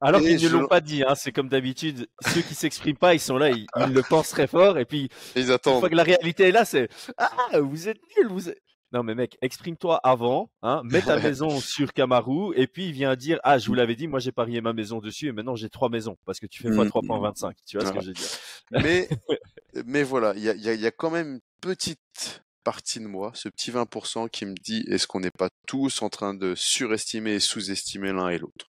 Alors 0.00 0.20
qu'ils 0.22 0.34
ne 0.34 0.38
je- 0.38 0.48
l'ont 0.48 0.66
pas 0.66 0.80
dit, 0.80 1.02
hein, 1.02 1.14
c'est 1.14 1.32
comme 1.32 1.48
d'habitude, 1.48 2.06
ceux 2.32 2.40
qui 2.42 2.54
s'expriment 2.54 2.96
pas, 2.96 3.14
ils 3.14 3.20
sont 3.20 3.36
là, 3.36 3.50
ils, 3.50 3.66
ils 3.86 3.92
le 3.92 4.02
pensent 4.02 4.30
très 4.30 4.46
fort, 4.46 4.78
et 4.78 4.84
puis 4.84 5.10
ils 5.36 5.44
une 5.46 5.50
attendent. 5.50 5.80
fois 5.80 5.90
que 5.90 5.94
la 5.94 6.02
réalité 6.04 6.44
est 6.48 6.52
là, 6.52 6.64
c'est 6.64 6.88
Ah, 7.18 7.58
vous 7.60 7.88
êtes 7.88 7.98
nuls, 8.16 8.28
vous 8.28 8.48
êtes... 8.48 8.58
Non 8.92 9.02
mais 9.04 9.14
mec, 9.14 9.36
exprime-toi 9.40 10.00
avant, 10.02 10.50
hein, 10.62 10.82
mets 10.84 11.02
ta 11.02 11.16
Ouais. 11.16 11.22
maison 11.22 11.60
sur 11.60 11.92
Kamaru, 11.92 12.54
et 12.56 12.66
puis 12.66 12.86
il 12.86 12.92
vient 12.92 13.14
dire 13.14 13.38
Ah, 13.44 13.58
je 13.58 13.66
vous 13.68 13.74
l'avais 13.74 13.94
dit, 13.94 14.08
moi 14.08 14.18
j'ai 14.20 14.32
parié 14.32 14.60
ma 14.60 14.72
maison 14.72 14.98
dessus, 15.00 15.28
et 15.28 15.32
maintenant 15.32 15.54
j'ai 15.54 15.68
trois 15.68 15.88
maisons, 15.90 16.16
parce 16.26 16.40
que 16.40 16.46
tu 16.46 16.62
fais 16.62 16.72
fois 16.72 16.84
Mm. 16.86 16.88
3.25, 16.88 17.52
tu 17.68 17.76
vois 17.78 17.86
ce 17.86 17.92
que 17.92 18.00
je 18.00 18.06
veux 18.08 18.12
dire 18.14 18.26
Mais, 18.72 19.08
mais 19.86 20.02
voilà, 20.02 20.32
il 20.34 20.42
y 20.42 20.48
a, 20.48 20.54
y 20.54 20.86
a 20.86 20.90
quand 20.90 21.10
même 21.10 21.34
une 21.34 21.40
petite 21.60 22.42
partie 22.64 23.00
de 23.00 23.06
moi, 23.06 23.32
ce 23.34 23.48
petit 23.48 23.70
20% 23.70 24.28
qui 24.28 24.46
me 24.46 24.54
dit 24.54 24.84
est-ce 24.88 25.06
qu'on 25.06 25.20
n'est 25.20 25.30
pas 25.30 25.48
tous 25.66 26.02
en 26.02 26.08
train 26.10 26.34
de 26.34 26.54
surestimer 26.54 27.32
et 27.34 27.40
sous-estimer 27.40 28.12
l'un 28.12 28.28
et 28.28 28.38
l'autre? 28.38 28.66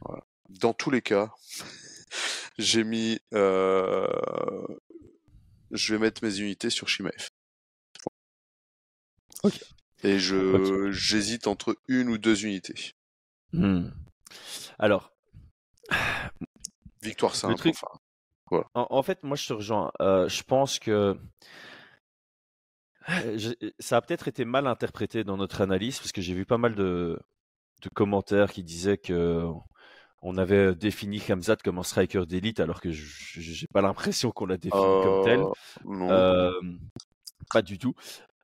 Voilà. 0.00 0.22
Dans 0.48 0.72
tous 0.74 0.90
les 0.90 1.02
cas, 1.02 1.30
j'ai 2.58 2.84
mis. 2.84 3.18
euh, 3.34 4.06
je 5.72 5.94
vais 5.94 5.98
mettre 6.00 6.22
mes 6.24 6.38
unités 6.38 6.70
sur 6.70 6.88
Shimaev. 6.88 7.28
Ok. 9.42 9.60
Et 10.02 10.18
je 10.18 10.90
j'hésite 10.92 11.46
entre 11.46 11.76
une 11.88 12.08
ou 12.08 12.18
deux 12.18 12.44
unités. 12.44 12.92
Hmm. 13.52 13.88
Alors, 14.78 15.12
Victoire 17.02 17.34
simple. 17.34 17.56
truc- 17.56 17.74
enfin. 17.82 17.98
En, 18.74 18.86
en 18.90 19.02
fait, 19.02 19.22
moi, 19.22 19.36
je 19.36 19.48
te 19.48 19.52
rejoins. 19.52 19.90
Euh, 20.00 20.28
je 20.28 20.42
pense 20.42 20.78
que 20.78 21.16
je- 23.36 23.54
ça 23.78 23.96
a 23.98 24.00
peut-être 24.02 24.28
été 24.28 24.44
mal 24.44 24.66
interprété 24.66 25.24
dans 25.24 25.36
notre 25.36 25.60
analyse, 25.60 25.98
parce 25.98 26.12
que 26.12 26.20
j'ai 26.20 26.34
vu 26.34 26.44
pas 26.46 26.58
mal 26.58 26.74
de, 26.74 27.18
de 27.82 27.88
commentaires 27.90 28.50
qui 28.52 28.62
disaient 28.64 28.98
que 28.98 29.44
on 30.22 30.38
avait 30.38 30.74
défini 30.74 31.22
Hamzat 31.30 31.56
comme 31.56 31.78
un 31.78 31.82
striker 31.82 32.24
d'élite, 32.26 32.58
alors 32.60 32.80
que 32.80 32.90
je- 32.90 33.40
j'ai 33.40 33.66
pas 33.72 33.82
l'impression 33.82 34.30
qu'on 34.32 34.46
l'a 34.46 34.56
défini 34.56 34.82
comme 34.82 35.24
tel. 35.24 35.40
Euh, 35.40 35.52
non. 35.84 36.10
Euh, 36.10 36.52
pas 37.52 37.62
du 37.62 37.78
tout. 37.78 37.94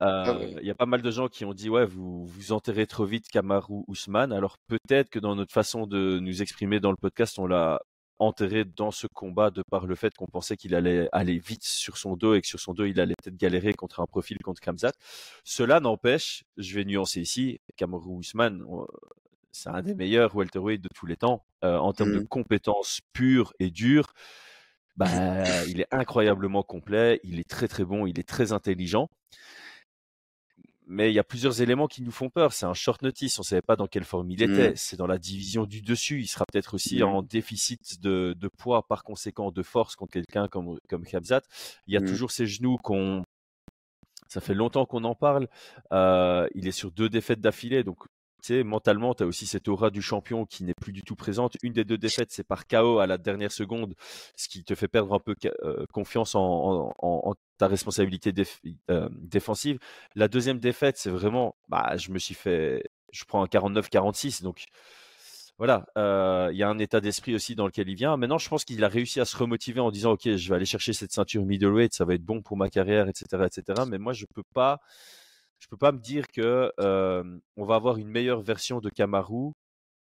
Il 0.01 0.07
Ah 0.09 0.37
ouais. 0.37 0.57
y 0.65 0.71
a 0.71 0.75
pas 0.75 0.87
mal 0.87 1.01
de 1.01 1.11
gens 1.13 1.29
qui 1.29 1.45
ont 1.45 1.55
dit 1.55 1.71
ouais 1.71 1.87
vous 1.87 2.27
vous 2.27 2.51
enterrez 2.53 2.87
trop 2.89 3.05
vite 3.05 3.29
Kamaru 3.29 3.85
Ousmane. 3.87 4.33
Alors 4.33 4.57
peut-être 4.69 5.09
que 5.11 5.19
dans 5.21 5.37
notre 5.37 5.53
façon 5.53 5.87
de 5.87 6.19
nous 6.21 6.43
exprimer 6.43 6.81
dans 6.81 6.91
le 6.91 6.97
podcast, 6.97 7.39
on 7.39 7.47
l'a 7.47 7.81
enterré 8.23 8.65
dans 8.65 8.91
ce 8.91 9.07
combat 9.13 9.51
de 9.51 9.63
par 9.71 9.87
le 9.87 9.95
fait 9.95 10.15
qu'on 10.15 10.27
pensait 10.27 10.57
qu'il 10.57 10.75
allait 10.75 11.09
aller 11.13 11.39
vite 11.39 11.65
sur 11.65 11.97
son 11.99 12.17
dos 12.17 12.35
et 12.35 12.41
que 12.41 12.47
sur 12.47 12.61
son 12.61 12.75
dos 12.75 12.85
il 12.85 13.01
allait 13.01 13.15
peut-être 13.23 13.37
galérer 13.37 13.75
contre 13.75 14.01
un 14.01 14.07
profil 14.07 14.39
contre 14.43 14.61
Kamzat. 14.61 14.93
Cela 15.45 15.81
n'empêche, 15.81 16.45
je 16.57 16.75
vais 16.75 16.85
nuancer 16.85 17.21
ici, 17.21 17.61
Kamaru 17.77 18.11
Ousmane, 18.11 18.63
on- 18.69 18.87
c'est 19.53 19.69
un 19.71 19.83
des 19.83 19.95
meilleurs 19.95 20.35
welterweight 20.35 20.81
de 20.83 20.89
tous 20.95 21.07
les 21.07 21.17
temps 21.17 21.45
euh, 21.65 21.77
en 21.79 21.93
termes 21.93 22.13
de 22.13 22.21
Mhm. 22.21 22.27
compétences 22.29 23.01
pures 23.13 23.53
et 23.61 23.71
dures. 23.71 24.13
bah, 24.97 25.07
il 25.67 25.81
est 25.81 25.87
incroyablement 25.91 26.63
complet, 26.63 27.21
il 27.25 27.41
est 27.41 27.49
très 27.49 27.69
très 27.69 27.85
bon, 27.85 28.07
il 28.07 28.19
est 28.21 28.29
très 28.29 28.53
intelligent. 28.53 29.09
Mais 30.87 31.11
il 31.11 31.15
y 31.15 31.19
a 31.19 31.25
plusieurs 31.25 31.63
éléments 31.63 31.87
qui 31.87 32.03
nous 32.03 32.11
font 32.11 32.29
peur. 32.29 32.53
C'est 32.53 32.67
un 32.67 32.75
short 32.75 33.03
notice, 33.03 33.39
on 33.39 33.43
ne 33.43 33.47
savait 33.47 33.63
pas 33.63 33.77
dans 33.77 33.87
quelle 33.87 34.05
forme 34.05 34.31
il 34.31 34.43
était. 34.43 34.71
Mmh. 34.73 34.77
C'est 34.77 34.97
dans 34.97 35.07
la 35.07 35.19
division 35.19 35.65
du 35.65 35.81
dessus. 35.81 36.21
Il 36.21 36.27
sera 36.27 36.45
peut-être 36.51 36.75
aussi 36.75 36.99
Mmh. 36.99 37.03
en 37.05 37.23
déficit 37.23 38.01
de, 38.01 38.35
de 38.39 38.49
poids, 38.49 38.87
par 38.87 39.05
conséquent 39.05 39.51
de 39.53 39.63
force 39.63 39.95
contre 39.97 40.13
quelqu'un 40.13 40.49
comme, 40.49 40.79
comme 40.89 41.05
Khamzat. 41.05 41.43
Il 41.87 41.95
y 41.95 41.97
a 41.97 42.01
Mmh. 42.01 42.07
toujours 42.07 42.31
ses 42.33 42.47
genoux 42.47 42.79
qu'on. 42.79 43.23
Ça 44.29 44.41
fait 44.41 44.55
longtemps 44.55 44.87
qu'on 44.87 45.05
en 45.05 45.15
parle. 45.15 45.47
Euh, 45.93 46.49
il 46.55 46.67
est 46.67 46.73
sur 46.73 46.91
deux 46.91 47.09
défaites 47.09 47.41
d'affilée, 47.41 47.85
donc 47.85 47.99
mentalement, 48.51 49.15
tu 49.15 49.23
as 49.23 49.27
aussi 49.27 49.47
cette 49.47 49.69
aura 49.69 49.91
du 49.91 50.03
champion 50.03 50.45
qui 50.45 50.65
n'est 50.65 50.75
plus 50.75 50.93
du 50.93 51.03
tout 51.03 51.17
présente. 51.17 51.57
Une 51.63 51.73
des 51.73 51.85
deux 51.85 51.99
défaites, 51.99 52.31
c'est 52.31 52.47
par 52.47 52.67
KO 52.67 52.99
à 52.99 53.07
la 53.07 53.19
dernière 53.19 53.53
seconde, 53.53 53.95
ce 54.37 54.49
qui 54.49 54.65
te 54.65 54.75
fait 54.75 54.89
perdre 54.89 55.15
un 55.15 55.21
peu 55.21 55.35
euh, 55.63 55.87
confiance 55.93 56.35
en, 56.35 57.35
ta 57.59 57.69
responsabilité 57.69 58.33
euh, 58.91 59.09
défensive. 59.13 59.79
La 60.15 60.29
deuxième 60.29 60.59
défaite, 60.59 60.97
c'est 60.99 61.11
vraiment, 61.11 61.55
bah, 61.69 61.97
je 61.97 62.11
me 62.11 62.19
suis 62.19 62.35
fait, 62.35 62.85
je 63.13 63.25
prends 63.25 63.43
un 63.43 63.47
49-46, 63.47 64.43
donc 64.43 64.65
voilà, 65.59 65.87
euh, 65.97 66.49
il 66.51 66.59
y 66.59 66.63
a 66.63 66.69
un 66.69 66.79
état 66.79 67.01
d'esprit 67.01 67.35
aussi 67.35 67.55
dans 67.55 67.67
lequel 67.67 67.89
il 67.89 67.95
vient. 67.95 68.17
Maintenant, 68.17 68.39
je 68.39 68.49
pense 68.49 68.65
qu'il 68.65 68.83
a 68.83 68.89
réussi 68.89 69.21
à 69.21 69.25
se 69.25 69.37
remotiver 69.37 69.81
en 69.81 69.91
disant, 69.91 70.13
ok, 70.13 70.35
je 70.35 70.49
vais 70.49 70.57
aller 70.57 70.65
chercher 70.65 70.93
cette 70.93 71.13
ceinture 71.13 71.45
middleweight, 71.45 71.95
ça 71.95 72.05
va 72.05 72.15
être 72.15 72.25
bon 72.25 72.43
pour 72.43 72.57
ma 72.57 72.69
carrière, 72.69 73.09
etc., 73.09 73.45
etc. 73.47 73.83
Mais 73.89 73.99
moi, 73.99 74.13
je 74.13 74.27
peux 74.27 74.43
pas, 74.55 74.81
je 75.63 75.69
peux 75.69 75.77
pas 75.77 75.93
me 75.93 75.99
dire 76.01 76.27
que 76.27 76.73
euh, 76.81 77.39
on 77.57 77.65
va 77.65 77.77
avoir 77.77 77.97
une 77.97 78.09
meilleure 78.09 78.41
version 78.43 78.81
de 78.81 78.91
Kamaru 78.91 79.53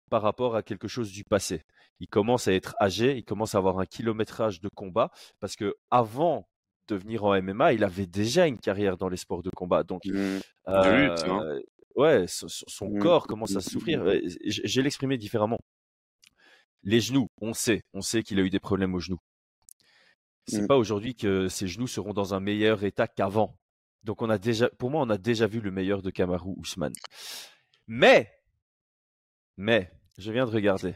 par 0.09 0.23
rapport 0.23 0.55
à 0.55 0.63
quelque 0.63 0.87
chose 0.87 1.11
du 1.11 1.23
passé. 1.23 1.61
Il 1.99 2.07
commence 2.07 2.47
à 2.47 2.53
être 2.53 2.75
âgé, 2.81 3.17
il 3.17 3.23
commence 3.23 3.53
à 3.53 3.59
avoir 3.59 3.77
un 3.77 3.85
kilométrage 3.85 4.59
de 4.61 4.69
combat 4.75 5.11
parce 5.39 5.55
que 5.55 5.75
avant 5.91 6.47
de 6.87 6.95
venir 6.95 7.23
en 7.23 7.33
MMA, 7.39 7.73
il 7.73 7.83
avait 7.83 8.07
déjà 8.07 8.47
une 8.47 8.57
carrière 8.57 8.97
dans 8.97 9.09
les 9.09 9.17
sports 9.17 9.43
de 9.43 9.51
combat. 9.55 9.83
Donc, 9.83 10.01
Mmh. 10.05 10.11
De 10.67 10.95
lutte, 11.07 11.23
hein. 11.29 11.59
ouais, 11.95 12.25
son, 12.27 12.89
Mmh. 12.89 12.99
corps 12.99 13.27
commence 13.27 13.55
à 13.55 13.61
souffrir. 13.61 14.03
J- 14.43 14.61
J'ai 14.63 14.81
l'exprimé 14.81 15.17
différemment. 15.17 15.59
Les 16.83 16.99
genoux, 16.99 17.27
on 17.41 17.53
sait, 17.53 17.83
on 17.93 18.01
sait 18.01 18.23
qu'il 18.23 18.39
a 18.39 18.41
eu 18.43 18.49
des 18.49 18.59
problèmes 18.59 18.95
aux 18.95 18.99
genoux. 18.99 19.19
C'est 20.47 20.63
Mmh. 20.63 20.67
pas 20.67 20.77
aujourd'hui 20.77 21.15
que 21.15 21.47
ses 21.47 21.67
genoux 21.67 21.87
seront 21.87 22.11
dans 22.13 22.33
un 22.33 22.39
meilleur 22.41 22.83
état 22.83 23.07
qu'avant. 23.07 23.55
Donc 24.03 24.21
on 24.21 24.29
a 24.29 24.37
déjà, 24.37 24.69
pour 24.69 24.89
moi, 24.91 25.01
on 25.01 25.09
a 25.09 25.17
déjà 25.17 25.47
vu 25.47 25.61
le 25.61 25.71
meilleur 25.71 26.01
de 26.01 26.09
Kamaru 26.09 26.53
Ousmane. 26.57 26.93
Mais, 27.87 28.31
mais, 29.57 29.91
je 30.17 30.31
viens 30.31 30.45
de 30.45 30.51
regarder. 30.51 30.95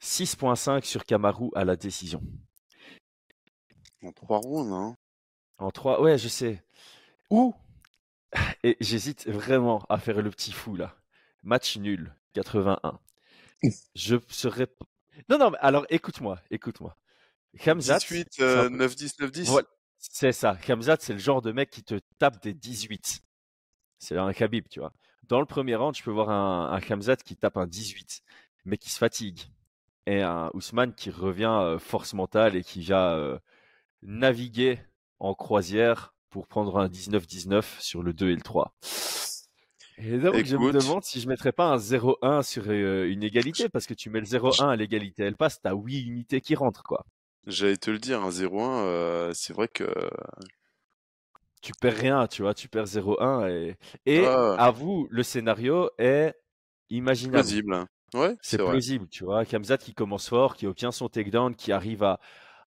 6.5 0.00 0.84
sur 0.84 1.04
Kamaru 1.04 1.50
à 1.54 1.64
la 1.64 1.76
décision. 1.76 2.22
En 4.02 4.12
trois 4.12 4.38
rounds, 4.38 4.72
hein. 4.72 4.96
En 5.58 5.70
3, 5.70 6.00
ouais, 6.00 6.16
je 6.16 6.28
sais. 6.28 6.64
Ou, 7.28 7.54
et 8.64 8.76
j'hésite 8.80 9.28
vraiment 9.28 9.84
à 9.90 9.98
faire 9.98 10.22
le 10.22 10.30
petit 10.30 10.52
fou 10.52 10.74
là. 10.74 10.96
Match 11.42 11.76
nul, 11.76 12.14
81. 12.32 12.98
Je 13.94 14.16
serais. 14.28 14.68
Non, 15.28 15.38
non, 15.38 15.50
mais 15.50 15.58
alors 15.60 15.84
écoute-moi, 15.90 16.40
écoute-moi. 16.50 16.96
Khamzat, 17.58 17.98
18, 17.98 18.28
c'est 18.30 18.42
un 18.42 18.46
euh, 18.46 18.68
peu- 18.70 18.76
9, 18.76 18.96
10, 18.96 19.18
9, 19.18 19.32
10. 19.32 19.48
Voilà, 19.48 19.68
c'est 20.00 20.32
ça. 20.32 20.56
Khamzat, 20.56 20.96
c'est 21.00 21.12
le 21.12 21.18
genre 21.18 21.42
de 21.42 21.52
mec 21.52 21.70
qui 21.70 21.82
te 21.84 22.00
tape 22.18 22.42
des 22.42 22.54
18. 22.54 23.20
C'est 23.98 24.16
un 24.16 24.32
Khabib, 24.32 24.66
tu 24.68 24.80
vois. 24.80 24.92
Dans 25.24 25.40
le 25.40 25.46
premier 25.46 25.76
round, 25.76 25.94
je 25.94 26.02
peux 26.02 26.10
voir 26.10 26.30
un, 26.30 26.72
un 26.72 26.80
Khamzat 26.80 27.16
qui 27.16 27.36
tape 27.36 27.56
un 27.58 27.66
18, 27.66 28.22
mais 28.64 28.78
qui 28.78 28.90
se 28.90 28.98
fatigue. 28.98 29.40
Et 30.06 30.22
un 30.22 30.50
Ousmane 30.54 30.94
qui 30.94 31.10
revient 31.10 31.44
euh, 31.60 31.78
force 31.78 32.14
mentale 32.14 32.56
et 32.56 32.64
qui 32.64 32.82
va 32.82 33.14
euh, 33.14 33.38
naviguer 34.02 34.80
en 35.18 35.34
croisière 35.34 36.14
pour 36.30 36.48
prendre 36.48 36.78
un 36.78 36.88
19-19 36.88 37.62
sur 37.80 38.02
le 38.02 38.12
2 38.14 38.30
et 38.30 38.34
le 38.34 38.40
3. 38.40 38.74
Et 39.98 40.18
donc, 40.18 40.44
je 40.46 40.56
me 40.56 40.70
Écoute. 40.70 40.72
demande 40.72 41.04
si 41.04 41.20
je 41.20 41.28
mettrais 41.28 41.52
pas 41.52 41.66
un 41.66 41.76
0-1 41.76 42.42
sur 42.42 42.64
euh, 42.68 43.06
une 43.10 43.22
égalité, 43.22 43.68
parce 43.68 43.86
que 43.86 43.92
tu 43.94 44.08
mets 44.08 44.20
le 44.20 44.26
0-1 44.26 44.70
à 44.70 44.76
l'égalité, 44.76 45.24
elle 45.24 45.36
passe, 45.36 45.60
t'as 45.60 45.74
8 45.74 46.00
unités 46.00 46.40
qui 46.40 46.54
rentrent, 46.54 46.82
quoi. 46.84 47.04
J'allais 47.46 47.76
te 47.76 47.90
le 47.90 47.98
dire, 47.98 48.22
un 48.22 48.30
0-1, 48.30 48.84
euh, 48.84 49.32
c'est 49.34 49.52
vrai 49.52 49.68
que. 49.68 49.84
tu 51.62 51.72
perds 51.80 51.96
rien, 51.96 52.26
tu 52.26 52.42
vois, 52.42 52.54
tu 52.54 52.68
perds 52.68 52.86
0-1 52.86 53.46
et, 53.48 53.76
et 54.06 54.24
Ah. 54.24 54.54
à 54.58 54.70
vous, 54.70 55.06
le 55.10 55.22
scénario 55.22 55.90
est 55.98 56.34
imaginable. 56.90 57.42
Plausible. 57.42 57.74
hein. 57.74 57.86
Ouais, 58.14 58.36
C'est 58.42 58.56
vrai. 58.58 58.70
plausible, 58.70 59.08
tu 59.08 59.24
vois. 59.24 59.44
Kamzat 59.44 59.78
qui 59.78 59.94
commence 59.94 60.28
fort, 60.28 60.56
qui 60.56 60.66
obtient 60.66 60.90
son 60.92 61.08
takedown, 61.08 61.54
qui 61.54 61.70
arrive 61.72 62.02
à, 62.02 62.18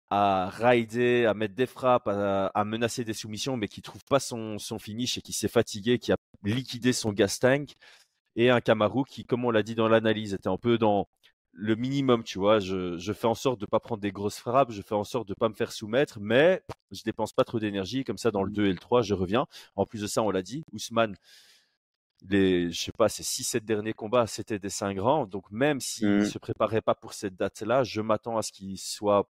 à 0.10 0.50
rider, 0.50 1.26
à 1.26 1.34
mettre 1.34 1.56
des 1.56 1.66
frappes, 1.66 2.08
à, 2.08 2.48
à 2.48 2.66
menacer 2.66 3.04
des 3.06 3.14
soumissions, 3.14 3.58
mais 3.58 3.68
qui 3.68 3.82
trouve 3.82 4.04
pas 4.06 4.20
son, 4.20 4.60
son 4.60 4.78
finish 4.78 5.18
et 5.18 5.22
qui 5.22 5.34
s'est 5.34 5.48
fatigué, 5.48 5.98
qui 6.00 6.12
a 6.12 6.18
liquidé 6.44 6.94
son 6.94 7.12
gas 7.14 7.38
tank. 7.42 7.76
Et 8.36 8.50
un 8.50 8.62
Kamaru 8.62 9.04
qui, 9.10 9.26
comme 9.26 9.46
on 9.46 9.52
l'a 9.52 9.64
dit 9.64 9.76
dans 9.76 9.88
l'analyse, 9.90 10.34
était 10.34 10.50
un 10.50 10.58
peu 10.58 10.78
dans 10.78 11.08
le 11.54 11.76
minimum, 11.76 12.24
tu 12.24 12.40
vois. 12.40 12.60
Je, 12.60 12.98
je 12.98 13.14
fais 13.14 13.28
en 13.28 13.36
sorte 13.36 13.60
de 13.60 13.66
pas 13.66 13.80
prendre 13.80 14.02
des 14.02 14.12
grosses 14.12 14.40
frappes, 14.40 14.72
je 14.72 14.82
fais 14.82 14.96
en 14.96 15.04
sorte 15.04 15.28
de 15.28 15.34
pas 15.34 15.50
me 15.50 15.54
faire 15.54 15.72
soumettre, 15.72 16.20
mais 16.20 16.64
je 16.92 17.04
dépense 17.04 17.34
pas 17.34 17.44
trop 17.44 17.60
d'énergie. 17.60 18.04
Comme 18.04 18.18
ça, 18.18 18.32
dans 18.32 18.44
le 18.44 18.52
2 18.52 18.66
et 18.68 18.72
le 18.74 18.80
3, 18.80 19.02
je 19.02 19.14
reviens. 19.14 19.46
En 19.76 19.86
plus 19.86 20.02
de 20.02 20.08
ça, 20.08 20.22
on 20.24 20.32
l'a 20.32 20.42
dit, 20.44 20.64
Ousmane, 20.74 21.16
les, 22.30 22.72
je 22.72 22.80
sais 22.80 22.92
pas, 22.92 23.10
ces 23.10 23.24
6-7 23.24 23.66
derniers 23.66 23.94
combats, 23.94 24.28
c'était 24.28 24.60
des 24.60 24.70
5 24.70 24.96
grands. 24.96 25.26
Donc, 25.26 25.50
même 25.52 25.80
s'il 25.80 26.24
Mhm. 26.24 26.26
se 26.26 26.38
préparait 26.38 26.82
pas 26.82 26.96
pour 26.96 27.14
cette 27.14 27.36
date-là, 27.36 27.84
je 27.84 28.02
m'attends 28.02 28.38
à 28.38 28.42
ce 28.44 28.52
qu'il 28.52 28.78
soit 28.78 29.28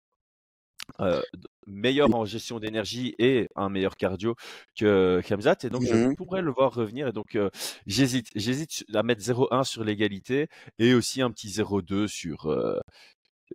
euh, 1.00 1.22
meilleur 1.68 2.14
en 2.16 2.26
gestion 2.26 2.60
d'énergie 2.60 3.16
et 3.20 3.48
un 3.56 3.70
meilleur 3.70 3.96
cardio 3.98 4.36
que 4.78 5.22
Khamzat. 5.26 5.58
Et 5.64 5.70
donc, 5.70 5.84
je 5.86 5.96
Mhm. 5.96 6.16
pourrais 6.16 6.42
le 6.42 6.52
voir 6.52 6.74
revenir. 6.74 7.08
Et 7.08 7.12
donc, 7.14 7.36
euh, 7.36 7.50
j'hésite. 7.88 8.28
J'hésite 8.36 8.86
à 8.94 9.04
mettre 9.04 9.22
0-1 9.22 9.64
sur 9.64 9.84
l'égalité 9.84 10.48
et 10.80 10.94
aussi 10.94 11.22
un 11.22 11.32
petit 11.32 11.50
0-2 11.50 12.08
sur, 12.08 12.48
euh, 12.48 12.80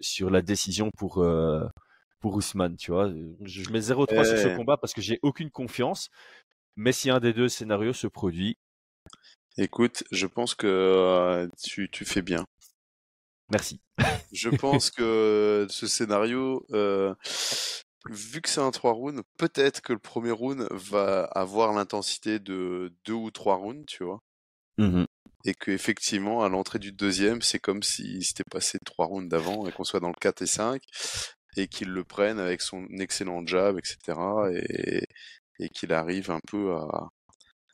sur 0.00 0.30
la 0.30 0.42
décision 0.42 0.90
pour, 0.98 1.24
pour 2.20 2.34
Ousmane, 2.34 2.76
tu 2.76 2.90
vois? 2.92 3.10
Je 3.44 3.70
mets 3.70 3.80
0-3 3.80 4.24
sur 4.24 4.38
ce 4.38 4.48
combat 4.56 4.76
parce 4.76 4.92
que 4.94 5.00
j'ai 5.02 5.18
aucune 5.22 5.50
confiance. 5.50 6.08
Mais 6.76 6.92
si 6.92 7.10
un 7.10 7.20
des 7.20 7.32
deux 7.32 7.48
scénarios 7.48 7.92
se 7.94 8.06
produit, 8.06 8.56
Écoute, 9.58 10.04
je 10.10 10.26
pense 10.26 10.54
que 10.54 11.48
tu, 11.62 11.88
tu 11.90 12.04
fais 12.04 12.20
bien. 12.22 12.44
Merci. 13.50 13.80
Je 14.32 14.48
pense 14.60 14.90
que 14.90 15.66
ce 15.68 15.86
scénario, 15.86 16.66
euh, 16.72 17.14
vu 18.10 18.40
que 18.40 18.48
c'est 18.48 18.60
un 18.60 18.70
3 18.70 18.92
rounds, 18.92 19.22
peut-être 19.38 19.80
que 19.80 19.92
le 19.92 19.98
premier 19.98 20.30
round 20.30 20.66
va 20.70 21.24
avoir 21.24 21.72
l'intensité 21.72 22.38
de 22.38 22.92
deux 23.04 23.14
ou 23.14 23.30
trois 23.30 23.56
rounds, 23.56 23.84
tu 23.86 24.04
vois. 24.04 24.20
Mhm. 24.78 25.06
Et 25.44 25.54
que 25.54 25.70
effectivement, 25.70 26.42
à 26.42 26.48
l'entrée 26.48 26.78
du 26.78 26.92
deuxième, 26.92 27.40
c'est 27.40 27.60
comme 27.60 27.82
s'il 27.82 28.24
s'était 28.24 28.44
passé 28.50 28.78
trois 28.84 29.06
rounds 29.06 29.28
d'avant 29.28 29.66
et 29.66 29.72
qu'on 29.72 29.84
soit 29.84 30.00
dans 30.00 30.08
le 30.08 30.20
4 30.20 30.42
et 30.42 30.46
5 30.46 30.82
et 31.56 31.68
qu'il 31.68 31.88
le 31.88 32.04
prenne 32.04 32.38
avec 32.38 32.60
son 32.60 32.86
excellent 32.98 33.46
jab, 33.46 33.78
etc. 33.78 34.18
et, 34.52 35.06
et 35.58 35.68
qu'il 35.70 35.92
arrive 35.92 36.30
un 36.30 36.40
peu 36.46 36.74
à, 36.74 37.08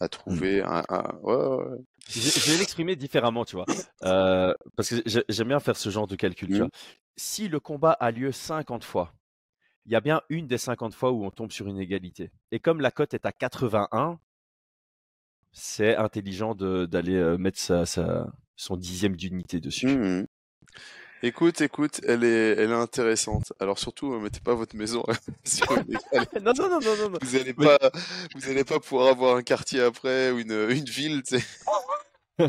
à 0.03 0.09
trouver 0.09 0.62
un, 0.62 0.82
un- 0.88 1.18
ouais, 1.22 1.34
ouais, 1.34 1.57
ouais. 1.70 1.78
Je 2.09 2.20
je 2.20 2.50
vais 2.50 2.59
l'exprimer 2.59 2.96
différemment, 2.96 3.44
tu 3.44 3.57
vois. 3.57 3.66
Euh, 4.05 4.53
parce 4.76 4.88
que 4.90 4.96
j'ai- 5.07 5.24
j'aime 5.28 5.48
bien 5.48 5.61
faire 5.61 5.76
ce 5.76 5.88
genre 5.90 6.07
de 6.07 6.16
calcul, 6.16 6.48
tu 6.48 6.55
vois. 6.59 6.68
Si 7.16 7.48
le 7.48 7.61
combat 7.61 7.92
a 7.92 8.11
lieu 8.11 8.32
50 8.32 8.84
fois, 8.84 9.14
il 9.86 9.92
y 9.92 9.96
a 9.96 10.00
bien 10.00 10.20
une 10.28 10.46
des 10.46 10.59
50 10.59 10.94
fois 10.94 11.12
où 11.12 11.24
on 11.24 11.30
tombe 11.30 11.53
sur 11.53 11.68
une 11.68 11.78
égalité. 11.78 12.30
Et 12.50 12.59
comme 12.59 12.80
la 12.80 12.90
cote 12.90 13.14
est 13.14 13.24
à 13.26 13.32
81, 13.32 14.18
c'est 15.53 15.96
intelligent 15.96 16.55
de- 16.55 16.86
d'aller 16.86 17.14
euh, 17.16 17.36
mettre 17.38 17.59
sa, 17.59 17.84
sa- 17.86 18.32
son 18.57 18.76
dixième 18.76 19.16
d'unité 19.16 19.61
dessus. 19.61 19.86
Mhm. 19.88 20.26
Écoute, 21.25 21.61
écoute, 21.61 22.01
elle 22.07 22.25
est, 22.25 22.53
elle 22.59 22.70
est 22.70 22.75
intéressante. 22.75 23.53
Alors 23.61 23.79
surtout, 23.79 24.12
euh, 24.14 24.18
mettez 24.20 24.41
pas 24.41 24.55
votre 24.55 24.75
maison 24.77 25.05
sur 25.45 25.70
une 25.73 25.85
échelle. 25.95 26.43
non, 26.43 26.53
non, 26.57 26.68
non, 26.68 26.81
non, 26.81 27.11
non. 27.11 27.18
Vous 27.23 27.37
allez 27.37 27.55
Oui. 27.57 27.64
pas, 27.66 27.79
vous 28.35 28.49
allez 28.49 28.64
pas 28.64 28.81
pouvoir 28.81 29.09
avoir 29.09 29.37
un 29.37 29.43
quartier 29.43 29.81
après 29.81 30.31
ou 30.33 30.41
une, 30.41 30.51
une 30.70 30.85
ville. 30.85 31.23
tu 31.23 31.39
sais. 31.39 31.45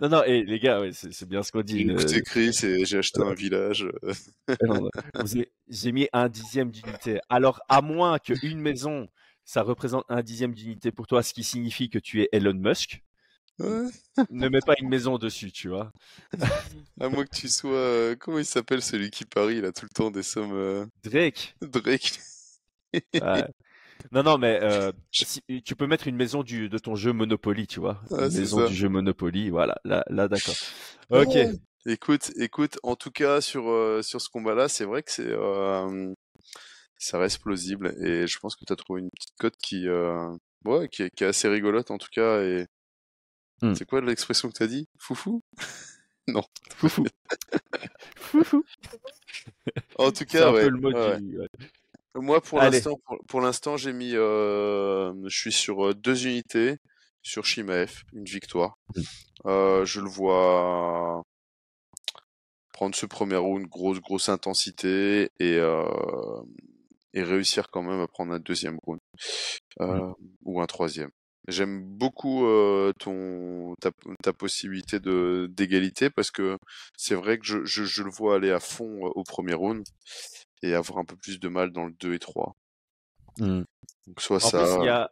non, 0.00 0.08
non, 0.08 0.22
et 0.24 0.42
les 0.44 0.58
gars, 0.58 0.80
ouais, 0.80 0.92
c'est 0.92 1.12
c'est 1.12 1.28
bien 1.28 1.42
ce 1.42 1.52
qu'on 1.52 1.60
dit. 1.60 1.86
euh, 1.90 1.94
Écoutez, 1.98 2.22
Chris, 2.22 2.58
et 2.62 2.84
j'ai 2.86 2.98
acheté 2.98 3.20
un 3.20 3.34
village. 3.34 3.86
euh. 4.04 4.12
Non, 4.62 4.80
non. 4.82 4.90
Vous 5.20 5.36
avez- 5.36 5.52
J'ai 5.68 5.92
mis 5.92 6.08
un 6.14 6.28
dixième 6.30 6.70
d'unité. 6.70 7.18
Alors, 7.28 7.60
à 7.68 7.82
moins 7.82 8.18
qu'une 8.18 8.60
maison, 8.60 9.08
ça 9.44 9.62
représente 9.62 10.04
un 10.08 10.22
dixième 10.22 10.54
d'unité 10.54 10.92
pour 10.92 11.06
toi, 11.06 11.22
ce 11.22 11.34
qui 11.34 11.44
signifie 11.44 11.90
que 11.90 11.98
tu 11.98 12.22
es 12.22 12.28
Elon 12.32 12.54
Musk. 12.54 13.02
Ne 14.30 14.48
mets 14.48 14.60
pas 14.60 14.74
une 14.80 14.88
maison 14.88 15.18
dessus, 15.18 15.52
tu 15.52 15.68
vois. 15.68 15.92
À 17.00 17.08
moins 17.08 17.24
que 17.24 17.36
tu 17.36 17.48
sois, 17.48 17.70
euh, 17.70 18.16
comment 18.18 18.38
il 18.38 18.44
s'appelle 18.44 18.82
celui 18.82 19.10
qui 19.10 19.24
parie 19.24 19.64
a 19.64 19.72
tout 19.72 19.84
le 19.84 19.90
temps 19.94 20.10
des 20.10 20.22
sommes 20.22 20.52
euh, 20.52 20.86
Drake. 21.04 21.54
Drake. 21.62 22.18
ouais. 22.94 23.46
Non, 24.12 24.22
non, 24.22 24.38
mais 24.38 24.60
euh, 24.62 24.92
si- 25.10 25.42
tu 25.64 25.74
peux 25.74 25.86
mettre 25.86 26.06
une 26.06 26.16
maison 26.16 26.42
du, 26.42 26.68
de 26.68 26.78
ton 26.78 26.94
jeu 26.94 27.12
Monopoly, 27.12 27.66
tu 27.66 27.80
vois. 27.80 28.00
Ouais, 28.10 28.26
une 28.26 28.32
maison 28.32 28.60
ça. 28.60 28.68
du 28.68 28.74
jeu 28.74 28.88
Monopoly, 28.88 29.50
voilà. 29.50 29.76
Là, 29.84 30.04
là 30.08 30.28
d'accord. 30.28 30.54
Ok. 31.10 31.38
Écoute, 31.86 32.32
écoute, 32.36 32.78
en 32.82 32.96
tout 32.96 33.10
cas 33.10 33.40
sur 33.40 33.64
sur 34.04 34.20
ce 34.20 34.28
combat-là, 34.28 34.68
c'est 34.68 34.84
vrai 34.84 35.02
que 35.02 35.10
c'est 35.10 35.32
ça 36.98 37.18
reste 37.18 37.40
plausible 37.40 37.94
et 38.04 38.26
je 38.26 38.38
pense 38.40 38.56
que 38.56 38.64
tu 38.66 38.72
as 38.72 38.76
trouvé 38.76 39.00
une 39.00 39.10
petite 39.10 39.34
cote 39.38 39.56
qui 39.56 39.86
ouais, 40.64 40.88
qui 40.88 41.04
est, 41.04 41.10
qui 41.10 41.24
est 41.24 41.28
assez 41.28 41.48
rigolote 41.48 41.90
en 41.90 41.98
tout 41.98 42.08
cas 42.12 42.42
et 42.42 42.66
Hmm. 43.60 43.74
c'est 43.74 43.84
quoi 43.84 44.00
l'expression 44.00 44.48
que 44.48 44.56
tu 44.56 44.62
as 44.62 44.68
dit? 44.68 44.88
Foufou? 44.98 45.42
Non. 46.28 46.44
Foufou. 46.76 47.06
Foufou. 48.16 48.62
En 49.96 50.12
tout 50.12 50.26
cas, 50.26 50.50
un 50.50 50.52
ouais. 50.52 50.64
peu 50.64 50.68
le 50.68 50.78
mot 50.78 50.92
ouais. 50.92 51.20
du. 51.20 51.38
ouais. 51.38 51.48
Moi, 52.16 52.42
pour 52.42 52.58
l'instant, 52.58 53.00
pour, 53.06 53.18
pour 53.26 53.40
l'instant, 53.40 53.78
j'ai 53.78 53.94
mis, 53.94 54.14
euh, 54.14 55.14
je 55.26 55.38
suis 55.38 55.52
sur 55.52 55.86
euh, 55.86 55.94
deux 55.94 56.26
unités 56.26 56.76
sur 57.22 57.44
Shimaef, 57.44 58.04
une 58.12 58.24
victoire. 58.24 58.78
Mm. 58.94 59.02
Euh, 59.46 59.84
je 59.84 60.00
le 60.00 60.08
vois 60.08 61.22
prendre 62.72 62.94
ce 62.94 63.06
premier 63.06 63.36
round, 63.36 63.66
grosse, 63.66 64.00
grosse 64.00 64.28
intensité 64.28 65.30
et, 65.40 65.56
euh, 65.56 66.42
et 67.12 67.22
réussir 67.22 67.70
quand 67.70 67.82
même 67.82 68.00
à 68.00 68.06
prendre 68.06 68.32
un 68.32 68.38
deuxième 68.38 68.78
round 68.84 69.00
euh, 69.80 70.12
ou 70.44 70.60
un 70.60 70.66
troisième. 70.66 71.10
J'aime 71.48 71.82
beaucoup 71.82 72.46
euh, 72.46 72.92
ton 72.98 73.74
ta, 73.80 73.90
ta 74.22 74.32
possibilité 74.32 75.00
de 75.00 75.48
d'égalité 75.50 76.10
parce 76.10 76.30
que 76.30 76.58
c'est 76.96 77.14
vrai 77.14 77.38
que 77.38 77.46
je, 77.46 77.64
je, 77.64 77.84
je 77.84 78.02
le 78.02 78.10
vois 78.10 78.36
aller 78.36 78.52
à 78.52 78.60
fond 78.60 79.06
au 79.14 79.24
premier 79.24 79.54
round 79.54 79.84
et 80.62 80.74
avoir 80.74 80.98
un 80.98 81.04
peu 81.04 81.16
plus 81.16 81.40
de 81.40 81.48
mal 81.48 81.72
dans 81.72 81.86
le 81.86 81.92
2 82.00 82.14
et 82.14 82.18
3. 82.18 82.54
Hmm. 83.38 83.62
Donc 84.06 84.20
soit 84.20 84.44
En 84.44 84.48
ça. 84.50 84.76
il 84.80 84.84
y 84.84 84.88
a, 84.88 85.10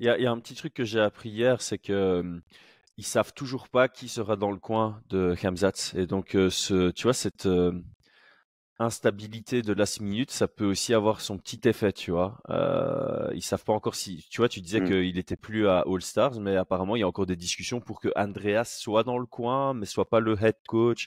y, 0.00 0.08
a, 0.08 0.18
y 0.18 0.26
a 0.26 0.30
un 0.30 0.40
petit 0.40 0.54
truc 0.54 0.74
que 0.74 0.84
j'ai 0.84 1.00
appris 1.00 1.30
hier, 1.30 1.62
c'est 1.62 1.78
que 1.78 2.40
ils 2.98 3.04
savent 3.04 3.32
toujours 3.34 3.68
pas 3.68 3.88
qui 3.88 4.08
sera 4.08 4.36
dans 4.36 4.50
le 4.50 4.58
coin 4.58 5.02
de 5.08 5.34
Hamzat. 5.42 5.92
Et 5.94 6.06
donc, 6.06 6.34
euh, 6.34 6.48
ce, 6.50 6.90
tu 6.90 7.04
vois, 7.04 7.12
cette 7.12 7.46
euh, 7.46 7.72
instabilité 8.78 9.62
de 9.62 9.72
last 9.72 10.00
minute, 10.00 10.30
ça 10.30 10.48
peut 10.48 10.66
aussi 10.66 10.92
avoir 10.94 11.20
son 11.20 11.38
petit 11.38 11.60
effet, 11.68 11.92
tu 11.92 12.10
vois. 12.10 12.38
Euh, 12.50 13.30
ils 13.34 13.42
savent 13.42 13.64
pas 13.64 13.72
encore 13.72 13.94
si, 13.94 14.26
tu 14.30 14.40
vois, 14.40 14.48
tu 14.48 14.60
disais 14.60 14.80
Mm. 14.80 14.86
qu'il 14.86 15.18
était 15.18 15.36
plus 15.36 15.66
à 15.68 15.84
All 15.86 16.02
Stars, 16.02 16.40
mais 16.40 16.56
apparemment, 16.56 16.96
il 16.96 17.00
y 17.00 17.02
a 17.02 17.08
encore 17.08 17.26
des 17.26 17.36
discussions 17.36 17.80
pour 17.80 18.00
que 18.00 18.08
Andreas 18.16 18.64
soit 18.78 19.02
dans 19.04 19.18
le 19.18 19.26
coin, 19.26 19.72
mais 19.74 19.86
soit 19.86 20.08
pas 20.08 20.20
le 20.20 20.36
head 20.42 20.56
coach. 20.66 21.06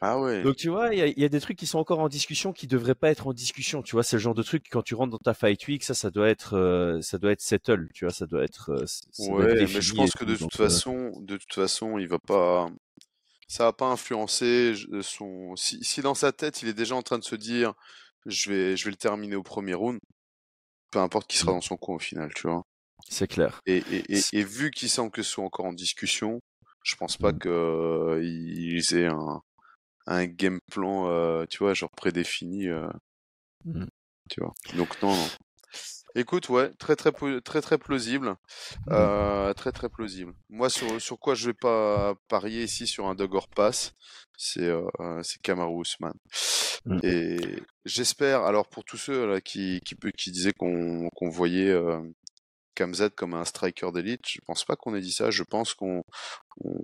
Ah 0.00 0.20
ouais. 0.20 0.42
Donc 0.42 0.56
tu 0.56 0.68
vois, 0.68 0.92
il 0.94 0.98
y, 0.98 1.02
a- 1.02 1.06
y 1.18 1.24
a 1.24 1.28
des 1.28 1.40
trucs 1.40 1.56
qui 1.58 1.66
sont 1.66 1.78
encore 1.78 2.00
en 2.00 2.08
discussion 2.08 2.52
qui 2.52 2.66
devraient 2.66 2.94
pas 2.94 3.10
être 3.10 3.26
en 3.26 3.32
discussion. 3.32 3.82
Tu 3.82 3.92
vois, 3.96 4.02
c'est 4.02 4.16
le 4.16 4.20
genre 4.20 4.34
de 4.34 4.42
truc 4.42 4.66
quand 4.70 4.82
tu 4.82 4.94
rentres 4.94 5.12
dans 5.12 5.18
ta 5.18 5.32
fight 5.34 5.66
week, 5.66 5.82
ça, 5.84 5.94
ça 5.94 6.10
doit 6.10 6.28
être, 6.28 6.54
euh, 6.56 7.00
ça 7.00 7.18
doit 7.18 7.32
être 7.32 7.40
settle. 7.40 7.88
Tu 7.94 8.04
vois, 8.04 8.12
ça 8.12 8.26
doit 8.26 8.42
être. 8.44 8.70
euh, 8.70 8.86
ça 8.86 9.06
doit 9.32 9.44
être 9.44 9.60
Ouais, 9.60 9.66
mais 9.72 9.80
je 9.80 9.94
pense 9.94 10.12
que 10.12 10.24
de 10.24 10.36
toute 10.36 10.54
euh, 10.60 10.64
façon, 10.64 11.12
de 11.20 11.36
toute 11.38 11.54
façon, 11.54 11.98
il 11.98 12.08
va 12.08 12.18
pas, 12.18 12.68
ça 13.48 13.64
va 13.64 13.72
pas 13.72 13.86
influencer 13.86 14.74
je- 14.74 15.00
son. 15.02 15.54
Si, 15.56 15.82
si 15.84 16.00
dans 16.02 16.14
sa 16.14 16.32
tête, 16.32 16.62
il 16.62 16.68
est 16.68 16.74
déjà 16.74 16.94
en 16.94 17.02
train 17.02 17.18
de 17.18 17.24
se 17.24 17.34
dire, 17.36 17.74
je 18.26 18.50
vais, 18.50 18.76
je 18.76 18.84
vais 18.84 18.90
le 18.90 18.96
terminer 18.96 19.36
au 19.36 19.42
premier 19.42 19.74
round, 19.74 19.98
peu 20.90 20.98
importe 21.00 21.26
qui 21.28 21.38
sera 21.38 21.52
Mm. 21.52 21.56
dans 21.56 21.60
son 21.60 21.76
coin 21.76 21.96
au 21.96 21.98
final, 22.00 22.32
tu 22.34 22.46
vois. 22.48 22.62
c'est 23.08 23.26
clair. 23.28 23.60
Et, 23.66 23.82
et, 23.92 24.20
et, 24.32 24.44
vu 24.44 24.70
qu'il 24.70 24.88
semble 24.88 25.10
que 25.10 25.22
ce 25.22 25.30
soit 25.32 25.44
encore 25.44 25.66
en 25.66 25.72
discussion, 25.74 26.40
je 26.84 26.96
pense 26.96 27.16
pas 27.18 27.32
Mm. 27.32 27.38
qu'ils 27.40 28.96
aient 28.96 29.06
un, 29.08 29.40
un 30.06 30.26
game 30.26 30.58
plan, 30.72 31.08
euh, 31.08 31.44
tu 31.50 31.58
vois, 31.58 31.74
genre 31.74 31.90
prédéfini, 31.96 32.68
euh, 32.68 32.88
Mm. 33.64 33.86
tu 34.30 34.40
vois. 34.40 34.54
Donc 34.76 35.00
non, 35.02 35.14
non. 35.14 35.28
Écoute, 36.16 36.48
ouais, 36.48 36.70
très 36.78 36.94
très 36.94 37.10
très 37.40 37.60
très 37.60 37.78
plausible, 37.78 38.36
euh, 38.90 39.52
très 39.54 39.72
très 39.72 39.88
plausible. 39.88 40.32
Moi, 40.48 40.70
sur 40.70 41.00
sur 41.00 41.18
quoi 41.18 41.34
je 41.34 41.46
vais 41.46 41.54
pas 41.54 42.14
parier 42.28 42.62
ici 42.62 42.86
sur 42.86 43.06
un 43.06 43.14
Dog 43.16 43.34
or 43.34 43.48
Pass, 43.48 43.94
c'est 44.36 44.62
euh, 44.62 45.22
c'est 45.22 45.42
Kamaru 45.42 45.82
Usman. 45.82 46.14
Mm. 46.86 46.98
Et 47.02 47.36
j'espère, 47.84 48.42
alors 48.44 48.68
pour 48.68 48.84
tous 48.84 48.96
ceux 48.96 49.26
là 49.26 49.40
qui 49.40 49.80
qui, 49.84 49.96
qui 50.16 50.30
disaient 50.30 50.52
qu'on 50.52 51.08
qu'on 51.16 51.30
voyait 51.30 51.70
euh, 51.70 52.00
Kamzat 52.74 53.10
comme 53.10 53.34
un 53.34 53.44
striker 53.44 53.90
d'élite, 53.92 54.22
je 54.28 54.40
pense 54.46 54.64
pas 54.64 54.76
qu'on 54.76 54.94
ait 54.94 55.00
dit 55.00 55.12
ça. 55.12 55.30
Je 55.30 55.42
pense 55.42 55.74
qu'on 55.74 56.04
on, 56.64 56.78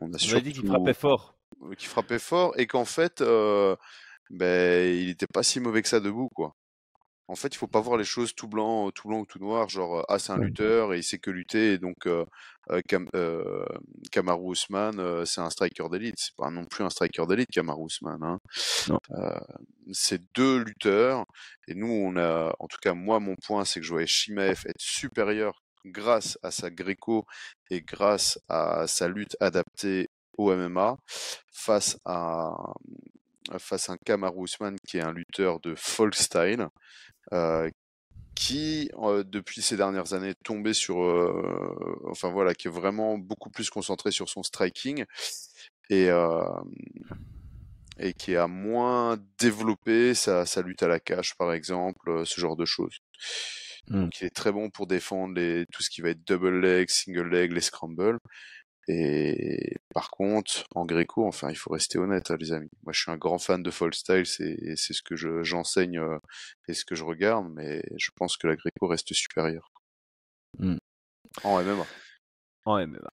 on 0.00 0.12
a 0.12 0.16
On 0.32 0.36
a 0.36 0.40
dit 0.40 0.52
qu'il 0.52 0.66
frappait 0.66 0.94
fort. 0.94 1.36
euh, 1.62 1.74
qui 1.74 1.86
frappait 1.86 2.18
fort 2.18 2.54
et 2.58 2.66
qu'en 2.66 2.84
fait, 2.84 3.20
euh, 3.20 3.76
ben, 4.30 4.92
il 4.94 5.10
était 5.10 5.26
pas 5.26 5.42
si 5.42 5.60
mauvais 5.60 5.82
que 5.82 5.88
ça 5.88 6.00
debout, 6.00 6.28
quoi. 6.34 6.54
En 7.32 7.34
fait, 7.34 7.48
il 7.48 7.56
faut 7.56 7.66
pas 7.66 7.80
voir 7.80 7.96
les 7.96 8.04
choses 8.04 8.34
tout 8.34 8.46
blanc, 8.46 8.90
tout 8.90 9.08
blanc 9.08 9.20
ou 9.20 9.24
tout 9.24 9.38
noir, 9.38 9.66
genre 9.70 10.04
ah 10.10 10.18
c'est 10.18 10.32
un 10.32 10.36
lutteur 10.36 10.92
et 10.92 10.98
il 10.98 11.02
sait 11.02 11.18
que 11.18 11.30
lutter 11.30 11.72
et 11.72 11.78
donc 11.78 12.06
euh, 12.06 12.26
euh, 12.70 12.82
euh, 13.14 13.64
Kamaru 14.10 14.52
Usman 14.52 15.00
euh, 15.00 15.24
c'est 15.24 15.40
un 15.40 15.48
striker 15.48 15.88
d'élite, 15.90 16.16
c'est 16.18 16.36
pas 16.36 16.50
non 16.50 16.66
plus 16.66 16.84
un 16.84 16.90
striker 16.90 17.24
d'élite 17.26 17.48
Kamaru 17.50 17.86
Usman. 17.86 18.22
Hein. 18.22 18.38
Euh, 19.12 19.40
c'est 19.92 20.20
deux 20.34 20.58
lutteurs 20.58 21.24
et 21.68 21.74
nous 21.74 21.90
on 21.90 22.16
a, 22.16 22.54
en 22.58 22.66
tout 22.68 22.76
cas 22.82 22.92
moi 22.92 23.18
mon 23.18 23.34
point 23.36 23.64
c'est 23.64 23.80
que 23.80 23.86
je 23.86 23.92
voyais 23.92 24.06
Shimaev 24.06 24.64
être 24.66 24.78
supérieur 24.78 25.62
grâce 25.86 26.38
à 26.42 26.50
sa 26.50 26.70
gréco 26.70 27.24
et 27.70 27.80
grâce 27.80 28.38
à 28.50 28.86
sa 28.86 29.08
lutte 29.08 29.38
adaptée 29.40 30.10
au 30.36 30.54
MMA 30.54 30.98
face 31.50 31.98
à 32.04 32.52
face 33.58 33.88
à 33.88 33.94
un 33.94 33.96
Kamaru 33.96 34.44
Usman 34.44 34.76
qui 34.86 34.98
est 34.98 35.02
un 35.02 35.14
lutteur 35.14 35.60
de 35.60 35.74
folk 35.74 36.14
style 36.14 36.68
qui 38.34 38.90
euh, 38.98 39.24
depuis 39.24 39.62
ces 39.62 39.76
dernières 39.76 40.14
années 40.14 40.30
est 40.30 40.42
tombé 40.42 40.72
sur 40.72 41.02
euh, 41.02 42.02
enfin 42.10 42.30
voilà 42.30 42.54
qui 42.54 42.68
est 42.68 42.70
vraiment 42.70 43.18
beaucoup 43.18 43.50
plus 43.50 43.70
concentré 43.70 44.10
sur 44.10 44.28
son 44.28 44.42
striking 44.42 45.04
et 45.90 46.08
euh, 46.10 46.42
et 47.98 48.14
qui 48.14 48.36
a 48.36 48.46
moins 48.46 49.18
développé 49.38 50.14
sa, 50.14 50.46
sa 50.46 50.62
lutte 50.62 50.82
à 50.82 50.88
la 50.88 50.98
cage 50.98 51.36
par 51.36 51.52
exemple 51.52 52.22
ce 52.24 52.40
genre 52.40 52.56
de 52.56 52.64
choses 52.64 52.98
Mm. 53.88 54.04
donc 54.04 54.20
il 54.20 54.26
est 54.26 54.30
très 54.34 54.52
bon 54.52 54.70
pour 54.70 54.86
défendre 54.86 55.34
les, 55.34 55.66
tout 55.72 55.82
ce 55.82 55.90
qui 55.90 56.02
va 56.02 56.10
être 56.10 56.24
double 56.26 56.60
leg 56.60 56.88
single 56.88 57.28
leg 57.28 57.52
les 57.52 57.60
scrambles 57.60 58.18
et 58.88 59.76
par 59.94 60.10
contre, 60.10 60.64
en 60.74 60.84
gréco, 60.84 61.26
enfin, 61.26 61.50
il 61.50 61.56
faut 61.56 61.70
rester 61.70 61.98
honnête, 61.98 62.30
hein, 62.30 62.36
les 62.40 62.52
amis. 62.52 62.70
Moi, 62.82 62.92
je 62.92 63.00
suis 63.00 63.10
un 63.10 63.16
grand 63.16 63.38
fan 63.38 63.62
de 63.62 63.70
folk 63.70 63.94
style, 63.94 64.26
c'est 64.26 64.56
c'est 64.76 64.92
ce 64.92 65.02
que 65.02 65.16
je 65.16 65.42
j'enseigne 65.42 65.98
euh, 65.98 66.18
et 66.68 66.74
ce 66.74 66.84
que 66.84 66.94
je 66.94 67.04
regarde, 67.04 67.48
mais 67.54 67.82
je 67.96 68.10
pense 68.16 68.36
que 68.36 68.46
la 68.48 68.56
gréco 68.56 68.86
reste 68.86 69.12
supérieure. 69.14 69.70
Mm. 70.58 70.76
En 71.44 71.62
MMA. 71.62 71.86
En 72.64 72.86
MMA. 72.86 73.10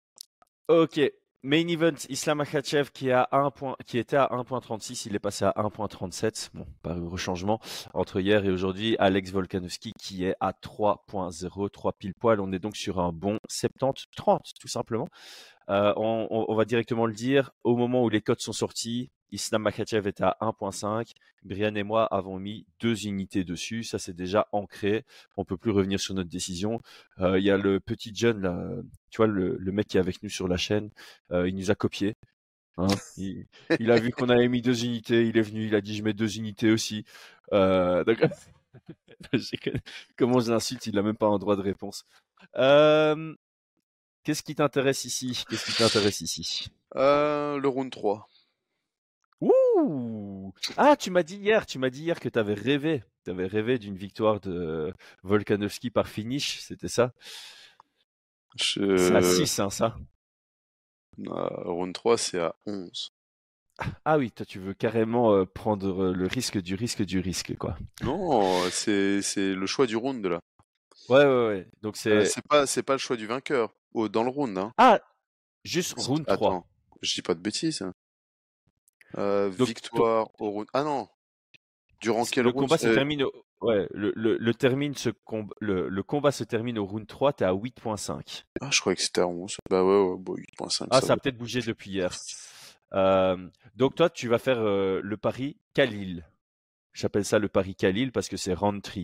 Ok. 0.67 0.99
Main 1.45 1.67
event, 1.67 1.95
Islam 2.07 2.37
Makhachev 2.37 2.89
qui, 2.93 3.11
a 3.11 3.27
un 3.33 3.51
point, 3.51 3.75
qui 3.85 3.97
était 3.97 4.15
à 4.15 4.27
1.36, 4.31 5.07
il 5.07 5.15
est 5.15 5.19
passé 5.19 5.43
à 5.43 5.51
1.37. 5.57 6.51
Bon, 6.53 6.65
pas 6.81 6.93
de 6.93 7.01
rechangement 7.01 7.59
entre 7.93 8.21
hier 8.21 8.45
et 8.45 8.49
aujourd'hui. 8.49 8.95
Alex 8.97 9.31
Volkanovski 9.31 9.91
qui 9.99 10.23
est 10.23 10.35
à 10.39 10.51
3.0, 10.53 11.69
3 11.69 11.93
pile 11.93 12.13
poil. 12.13 12.39
On 12.39 12.53
est 12.53 12.59
donc 12.59 12.77
sur 12.77 13.01
un 13.01 13.11
bon 13.11 13.39
70-30, 13.49 14.53
tout 14.57 14.69
simplement. 14.69 15.09
Euh, 15.69 15.93
on, 15.97 16.27
on- 16.29 16.45
on 16.47 16.55
va 16.55 16.63
directement 16.63 17.05
le 17.05 17.13
dire. 17.13 17.51
Au 17.65 17.75
moment 17.75 18.03
où 18.03 18.09
les 18.09 18.21
codes 18.21 18.39
sont 18.39 18.53
sortis, 18.53 19.11
Islam 19.33 19.63
Makhachev 19.63 20.07
était 20.07 20.23
à 20.23 20.37
1.5. 20.41 21.11
Brian 21.43 21.73
et 21.75 21.83
moi 21.83 22.05
avons 22.05 22.39
mis 22.39 22.65
deux 22.79 23.07
unités 23.07 23.43
dessus. 23.43 23.83
Ça, 23.83 23.97
c'est 23.97 24.13
déjà 24.13 24.47
ancré. 24.51 25.05
On 25.37 25.43
peut 25.43 25.57
plus 25.57 25.71
revenir 25.71 25.99
sur 25.99 26.13
notre 26.13 26.29
décision. 26.29 26.79
Euh, 27.19 27.39
Il 27.39 27.43
y 27.43 27.49
a 27.49 27.57
le 27.57 27.79
petit 27.79 28.11
John, 28.13 28.41
là, 28.41 28.63
tu 29.09 29.17
vois, 29.17 29.27
le, 29.27 29.57
mec 29.71 29.87
qui 29.87 29.97
est 29.97 29.99
avec 29.99 30.21
nous 30.21 30.29
sur 30.29 30.47
la 30.47 30.57
chaîne. 30.57 30.91
euh, 31.31 31.49
il 31.49 31.55
nous 31.55 31.71
a 31.71 31.75
copié. 31.75 32.15
Hein. 32.77 32.87
il, 33.17 33.91
a 33.91 33.99
vu 33.99 34.11
qu'on 34.11 34.29
avait 34.29 34.47
mis 34.47 34.61
deux 34.61 34.85
unités. 34.85 35.27
Il 35.27 35.37
est 35.37 35.41
venu. 35.41 35.65
Il 35.65 35.75
a 35.75 35.81
dit, 35.81 35.95
je 35.95 36.03
mets 36.03 36.13
deux 36.13 36.37
unités 36.37 36.71
aussi. 36.71 37.03
Euh, 37.53 38.03
comment 40.17 40.39
je 40.41 40.51
l'insulte 40.51 40.85
Il 40.85 40.97
a 40.99 41.01
même 41.01 41.17
pas 41.17 41.27
un 41.27 41.39
droit 41.39 41.55
de 41.55 41.61
réponse. 41.61 42.05
Qu'est-ce 44.23 44.43
qui 44.43 44.55
t'intéresse 44.55 45.05
ici? 45.05 45.43
Qu'est-ce 45.49 45.65
qui 45.65 45.77
t'intéresse 45.77 46.21
ici? 46.21 46.67
Le 46.93 47.65
round 47.65 47.91
3. 47.91 48.29
Ouh 49.83 50.53
Ah, 50.77 50.95
tu 50.95 51.11
m'as 51.11 51.23
dit 51.23 51.37
hier, 51.37 51.65
tu 51.65 51.79
m'as 51.79 51.89
dit 51.89 52.03
hier 52.03 52.19
que 52.19 52.29
tu 52.29 52.39
avais 52.39 52.53
rêvé, 52.53 53.03
tu 53.25 53.31
avais 53.31 53.47
rêvé 53.47 53.77
d'une 53.79 53.95
victoire 53.97 54.39
de 54.39 54.93
Volkanovski 55.23 55.89
par 55.89 56.07
finish, 56.07 56.59
c'était 56.61 56.87
ça? 56.87 57.13
Je... 58.55 58.97
C'est 58.97 59.15
à 59.15 59.21
6, 59.21 59.59
hein, 59.59 59.69
ça? 59.69 59.97
Euh, 61.19 61.47
round 61.65 61.93
3, 61.93 62.17
c'est 62.17 62.39
à 62.39 62.55
11. 62.65 63.11
Ah 64.05 64.19
oui, 64.19 64.31
toi 64.31 64.45
tu 64.45 64.59
veux 64.59 64.75
carrément 64.75 65.33
euh, 65.33 65.45
prendre 65.45 66.03
euh, 66.03 66.13
le 66.13 66.27
risque 66.27 66.59
du 66.59 66.75
risque 66.75 67.01
du 67.03 67.19
risque, 67.19 67.55
quoi. 67.57 67.75
Non, 68.03 68.69
c'est 68.69 69.23
c'est 69.23 69.55
le 69.55 69.65
choix 69.65 69.87
du 69.87 69.95
round 69.95 70.23
là. 70.25 70.39
Ouais, 71.09 71.25
ouais, 71.25 71.47
ouais. 71.47 71.67
Donc 71.81 71.95
Euh, 72.05 72.23
c'est... 72.23 72.25
c'est 72.25 72.47
pas 72.47 72.67
c'est 72.67 72.83
pas 72.83 72.93
le 72.93 72.99
choix 72.99 73.15
du 73.17 73.25
vainqueur 73.25 73.73
au, 73.93 74.09
dans 74.09 74.23
le 74.23 74.29
round. 74.29 74.55
Hein. 74.57 74.71
Ah 74.77 74.99
Juste 75.63 75.93
round 75.97 76.23
3. 76.25 76.35
Attends, 76.35 76.67
je 77.01 77.15
dis 77.15 77.23
pas 77.23 77.33
de 77.33 77.39
bêtises. 77.39 77.83
Euh, 79.17 79.49
Donc, 79.51 79.67
victoire 79.67 80.29
au 80.39 80.49
round. 80.51 80.67
Ah 80.73 80.83
non. 80.83 81.07
Durant 82.01 82.25
quel 82.25 82.43
Le 82.43 82.49
round 82.49 82.65
combat 82.65 82.77
se 82.77 82.87
euh, 82.87 82.93
termine 82.93 83.23
au... 83.23 83.31
Ouais, 83.61 83.87
le, 83.91 84.11
le, 84.17 84.37
le, 84.37 84.53
termine 84.53 84.93
se 84.95 85.09
com- 85.09 85.53
le, 85.61 85.87
le 85.87 86.03
combat 86.03 86.31
se 86.33 86.43
termine 86.43 86.77
au 86.77 86.85
round 86.85 87.07
3, 87.07 87.31
t'es 87.33 87.45
à 87.45 87.53
8.5. 87.53 88.43
Ah, 88.59 88.69
je 88.71 88.79
croyais 88.81 88.97
que 88.97 89.01
c'était 89.01 89.21
à 89.21 89.27
11. 89.27 89.55
Bah 89.69 89.83
ouais, 89.85 90.01
ouais, 90.01 90.17
bon, 90.17 90.35
8.5. 90.35 90.87
Ah, 90.91 90.99
ça 90.99 91.07
ça 91.07 91.13
a 91.13 91.17
peut-être 91.17 91.37
bougé 91.37 91.61
depuis 91.61 91.91
hier. 91.91 92.13
Euh, 92.93 93.37
donc 93.75 93.95
toi, 93.95 94.09
tu 94.09 94.27
vas 94.27 94.37
faire 94.39 94.59
euh, 94.59 94.99
le 95.01 95.15
pari 95.15 95.55
Khalil. 95.73 96.25
J'appelle 96.91 97.23
ça 97.25 97.39
le 97.39 97.47
pari 97.47 97.73
Khalil 97.75 98.11
parce 98.11 98.27
que 98.27 98.35
c'est 98.37 98.53
round 98.53 98.81
3. 98.81 99.03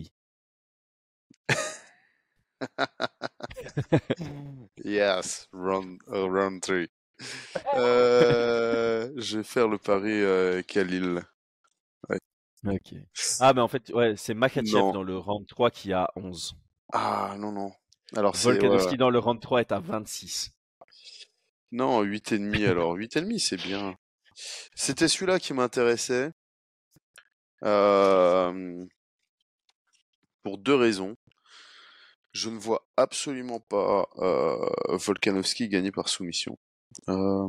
Yes, 4.84 5.48
round, 5.52 5.98
euh, 6.08 6.24
round 6.26 6.60
3. 6.60 6.76
Je 9.20 9.38
vais 9.38 9.44
faire 9.44 9.68
le 9.68 9.76
pari 9.78 10.10
euh, 10.10 10.62
Khalil. 10.62 11.22
Ok. 12.66 12.94
Ah, 13.40 13.52
mais 13.54 13.60
en 13.60 13.68
fait, 13.68 13.90
ouais, 13.90 14.14
c'est 14.16 14.34
Makachev 14.34 14.92
dans 14.92 15.02
le 15.02 15.16
round 15.16 15.46
3 15.46 15.70
qui 15.70 15.92
a 15.92 16.10
11. 16.16 16.54
Ah 16.92 17.34
non, 17.38 17.52
non. 17.52 17.72
Alors 18.16 18.34
ouais, 18.34 18.40
Volkanovski 18.40 18.92
ouais. 18.92 18.96
dans 18.96 19.10
le 19.10 19.18
round 19.18 19.40
3 19.40 19.60
est 19.60 19.72
à 19.72 19.80
26. 19.80 20.52
Non, 21.72 22.02
8,5 22.02 22.66
alors. 22.68 22.96
8,5 22.96 23.38
c'est 23.38 23.56
bien. 23.56 23.96
C'était 24.74 25.08
celui-là 25.08 25.38
qui 25.38 25.52
m'intéressait. 25.54 26.32
Euh, 27.64 28.84
Pour 30.42 30.58
deux 30.58 30.74
raisons. 30.74 31.16
Je 32.32 32.48
ne 32.48 32.58
vois 32.58 32.86
absolument 32.96 33.60
pas 33.60 34.08
euh, 34.18 34.96
Volkanovski 34.96 35.68
gagner 35.68 35.90
par 35.90 36.08
soumission. 36.08 36.58
Euh, 37.08 37.48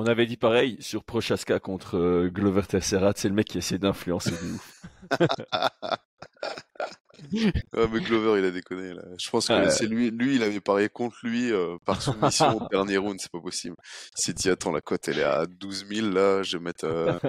On 0.00 0.06
avait 0.06 0.26
dit 0.26 0.36
pareil 0.36 0.76
sur 0.80 1.02
Prochaska 1.02 1.58
contre 1.58 1.98
euh, 1.98 2.28
Glover 2.30 2.62
Teixeira, 2.62 3.12
c'est 3.16 3.28
le 3.28 3.34
mec 3.34 3.48
qui 3.48 3.58
essaie 3.58 3.78
d'influencer 3.78 4.30
de 4.30 4.54
ouf. 4.54 4.82
Ouais, 7.32 7.88
mais 7.92 8.00
Glover, 8.00 8.38
il 8.38 8.44
a 8.44 8.52
déconné 8.52 8.94
là. 8.94 9.02
Je 9.18 9.28
pense 9.28 9.48
que 9.48 9.68
c'est 9.70 9.86
lui, 9.86 10.10
lui, 10.12 10.36
il 10.36 10.42
avait 10.44 10.60
parié 10.60 10.88
contre 10.88 11.16
lui 11.24 11.50
euh, 11.52 11.76
par 11.84 12.00
soumission 12.00 12.62
au 12.62 12.68
dernier 12.68 12.96
round, 12.96 13.18
c'est 13.20 13.30
pas 13.32 13.40
possible. 13.40 13.74
Il 14.16 14.22
s'est 14.22 14.32
dit, 14.34 14.48
attends, 14.48 14.70
la 14.70 14.80
cote 14.80 15.08
elle 15.08 15.18
est 15.18 15.24
à 15.24 15.44
12 15.46 15.86
000 15.88 16.10
là, 16.10 16.44
je 16.44 16.58
vais 16.58 16.62
mettre 16.62 16.84
euh, 16.84 17.18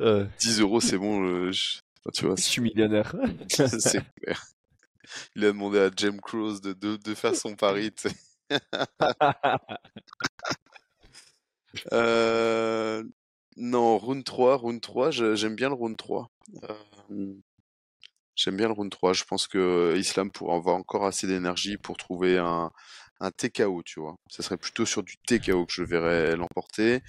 Euh, 0.00 0.26
10 0.38 0.60
euros, 0.60 0.80
c'est 0.80 0.98
bon. 0.98 1.24
euh, 1.24 1.52
je- 1.52 1.78
enfin, 2.00 2.10
tu 2.14 2.26
vois, 2.26 2.34
je 2.36 2.42
suis 2.42 2.62
millionnaire. 2.62 3.14
c'est 3.48 3.68
c'est 3.80 4.02
clair. 4.22 4.42
Il 5.36 5.44
a 5.44 5.48
demandé 5.48 5.78
à 5.78 5.90
James 5.94 6.20
Cross 6.20 6.60
de, 6.62 6.72
de, 6.72 6.96
de 6.96 7.14
faire 7.14 7.36
son 7.36 7.54
pari. 7.54 7.92
Euh, 11.92 13.02
non, 13.56 13.98
round 13.98 14.24
3, 14.24 14.56
round 14.56 14.80
3, 14.80 15.10
je- 15.10 15.34
j'aime 15.34 15.54
bien 15.56 15.68
le 15.68 15.74
round 15.74 15.96
3. 15.96 16.30
Euh, 16.64 17.34
j'aime 18.34 18.56
bien 18.56 18.66
le 18.68 18.72
round 18.74 18.90
3. 18.90 19.12
Je 19.12 19.24
pense 19.24 19.46
que 19.46 19.94
Islam 19.96 20.30
pourra 20.30 20.56
avoir 20.56 20.76
encore 20.76 21.04
assez 21.06 21.26
d'énergie 21.26 21.76
pour 21.78 21.96
trouver 21.96 22.38
un, 22.38 22.70
un 23.20 23.30
TKO, 23.30 23.82
tu 23.84 24.00
vois. 24.00 24.16
Ce 24.30 24.42
serait 24.42 24.56
plutôt 24.58 24.86
sur 24.86 25.02
du 25.02 25.16
TKO 25.26 25.66
que 25.66 25.72
je 25.72 25.82
verrais 25.84 26.36
l'emporter. 26.36 27.00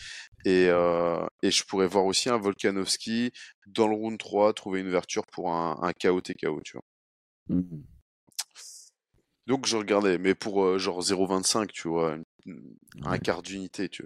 Et, 0.45 0.67
euh, 0.69 1.25
et 1.43 1.51
je 1.51 1.63
pourrais 1.65 1.87
voir 1.87 2.05
aussi 2.05 2.29
un 2.29 2.37
Volkanovski 2.37 3.31
dans 3.67 3.87
le 3.87 3.95
round 3.95 4.19
3 4.19 4.53
trouver 4.53 4.81
une 4.81 4.87
ouverture 4.87 5.25
pour 5.27 5.53
un, 5.53 5.79
un 5.81 5.93
KO 5.93 6.21
TKO, 6.21 6.61
tu 6.63 6.73
vois. 6.77 6.83
Donc 9.47 9.65
je 9.65 9.75
regardais, 9.77 10.17
mais 10.17 10.35
pour 10.35 10.63
euh, 10.63 10.77
genre 10.77 11.01
0,25, 11.01 11.67
tu 11.71 11.87
vois, 11.89 12.15
un 13.03 13.17
quart 13.19 13.41
d'unité, 13.41 13.89
tu 13.89 14.03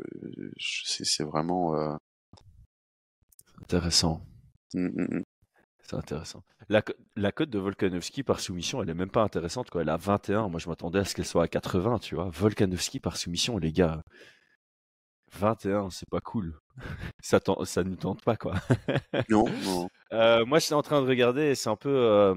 c'est 0.60 1.24
vraiment... 1.24 1.76
euh, 1.76 1.96
Intéressant. 3.62 4.22
mm, 4.74 4.88
mm, 4.88 5.18
mm. 5.20 5.24
C'est 5.82 5.96
intéressant. 5.96 6.44
La, 6.70 6.82
co- 6.82 6.94
la 7.16 7.32
cote 7.32 7.50
de 7.50 7.60
Volkanovski 7.60 8.22
par 8.24 8.42
soumission, 8.42 8.84
elle 8.84 8.90
est 8.90 8.94
même 8.94 9.10
pas 9.12 9.24
intéressante. 9.24 9.70
Quoi. 9.70 9.84
Elle 9.84 9.90
a 9.90 9.96
21. 9.98 10.50
Moi, 10.50 10.60
je 10.60 10.68
m'attendais 10.68 11.00
à 11.00 11.06
ce 11.06 11.16
qu'elle 11.16 11.26
soit 11.26 11.44
à 11.44 11.48
80, 11.48 12.00
tu 12.00 12.16
vois. 12.16 12.30
Volkanovski 12.30 13.00
par 13.00 13.16
soumission, 13.16 13.58
les 13.58 13.72
gars. 13.72 14.02
21, 15.34 15.90
c'est 15.90 16.10
pas 16.10 16.20
cool. 16.22 16.60
Ça, 17.22 17.40
ça 17.66 17.84
nous 17.84 17.96
tente 17.96 18.24
pas, 18.24 18.36
quoi. 18.38 18.56
Non, 19.30 19.46
non. 19.64 19.90
Euh, 20.14 20.46
moi, 20.46 20.60
j'étais 20.60 20.74
en 20.74 20.82
train 20.82 21.02
de 21.02 21.08
regarder 21.08 21.56
c'est 21.56 21.70
un 21.70 21.76
peu. 21.76 22.36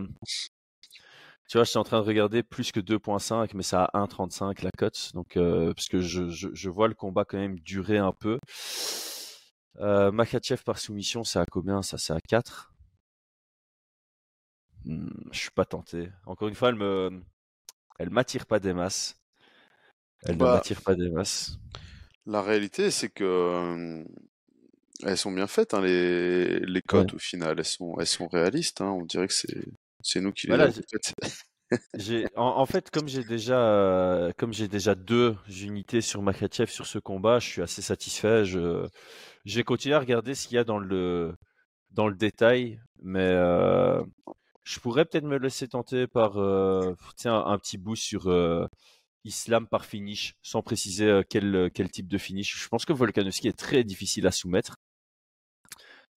Tu 1.50 1.58
vois, 1.58 1.64
j'étais 1.64 1.78
en 1.78 1.82
train 1.82 2.00
de 2.00 2.06
regarder 2.06 2.44
plus 2.44 2.70
que 2.70 2.78
2.5, 2.78 3.54
mais 3.54 3.64
ça 3.64 3.84
a 3.86 3.98
1.35 3.98 4.62
la 4.62 4.70
cote. 4.70 5.10
Donc, 5.14 5.36
euh, 5.36 5.74
parce 5.74 5.88
que 5.88 6.00
je, 6.00 6.30
je, 6.30 6.48
je 6.52 6.70
vois 6.70 6.86
le 6.86 6.94
combat 6.94 7.24
quand 7.24 7.38
même 7.38 7.58
durer 7.58 7.98
un 7.98 8.12
peu. 8.12 8.38
Euh, 9.80 10.12
Makhachev 10.12 10.62
par 10.64 10.78
soumission, 10.78 11.24
c'est 11.24 11.40
à 11.40 11.46
combien? 11.46 11.82
Ça, 11.82 11.98
c'est 11.98 12.12
à 12.12 12.20
4. 12.20 12.72
Hmm, 14.84 15.08
je 15.32 15.38
suis 15.38 15.50
pas 15.50 15.64
tenté. 15.64 16.10
Encore 16.26 16.48
une 16.48 16.54
fois, 16.54 16.68
elle 16.68 16.76
me, 16.76 17.22
elle 17.98 18.10
m'attire 18.10 18.46
pas 18.46 18.60
des 18.60 18.74
masses. 18.74 19.16
Elle 20.24 20.38
ne 20.38 20.38
Bah, 20.38 20.52
m'attire 20.54 20.80
pas 20.82 20.94
des 20.94 21.10
masses. 21.10 21.58
La 22.26 22.42
réalité, 22.42 22.90
c'est 22.90 23.10
que 23.10 23.24
euh, 23.24 24.04
elles 25.04 25.18
sont 25.18 25.32
bien 25.32 25.46
faites, 25.46 25.74
hein, 25.74 25.80
les, 25.82 26.60
les 26.60 26.82
cotes 26.82 27.14
au 27.14 27.18
final, 27.18 27.58
elles 27.58 27.64
sont, 27.64 27.96
elles 27.98 28.06
sont 28.06 28.28
réalistes. 28.28 28.80
Hein, 28.80 28.90
on 28.90 29.04
dirait 29.04 29.28
que 29.28 29.34
c'est, 29.34 29.64
c'est 30.02 30.20
nous 30.20 30.32
qui 30.32 30.46
les 30.46 30.50
Voilà, 30.52 30.64
avons 30.64 30.74
j'ai- 30.74 30.82
faites. 30.90 31.14
J'ai, 31.96 32.26
en, 32.36 32.46
en 32.46 32.66
fait, 32.66 32.90
comme 32.90 33.08
j'ai 33.08 33.22
déjà, 33.22 33.60
euh, 33.60 34.32
comme 34.36 34.52
j'ai 34.52 34.66
déjà 34.66 34.94
deux 34.96 35.36
unités 35.48 36.00
sur 36.00 36.20
Makhachev 36.20 36.66
sur 36.70 36.86
ce 36.86 36.98
combat, 36.98 37.38
je 37.38 37.46
suis 37.48 37.62
assez 37.62 37.80
satisfait. 37.82 38.44
Je, 38.44 38.88
vais 39.46 39.62
continuer 39.62 39.94
à 39.94 40.00
regarder 40.00 40.34
ce 40.34 40.48
qu'il 40.48 40.56
y 40.56 40.58
a 40.58 40.64
dans 40.64 40.78
le, 40.80 41.36
dans 41.90 42.08
le 42.08 42.16
détail, 42.16 42.80
mais 43.02 43.20
euh, 43.20 44.02
je 44.64 44.80
pourrais 44.80 45.04
peut-être 45.04 45.24
me 45.24 45.38
laisser 45.38 45.68
tenter 45.68 46.06
par, 46.08 46.38
euh, 46.38 46.94
tiens, 47.16 47.44
un, 47.46 47.58
petit 47.58 47.78
boost 47.78 48.02
sur 48.02 48.28
Islam 49.24 49.68
par 49.68 49.84
finish, 49.84 50.34
sans 50.42 50.62
préciser 50.62 51.22
quel, 51.28 51.70
quel 51.72 51.88
type 51.90 52.08
de 52.08 52.18
finish. 52.18 52.60
Je 52.64 52.68
pense 52.68 52.84
que 52.84 52.92
Volkanovski 52.92 53.48
est 53.48 53.56
très 53.58 53.84
difficile 53.84 54.26
à 54.26 54.32
soumettre. 54.32 54.76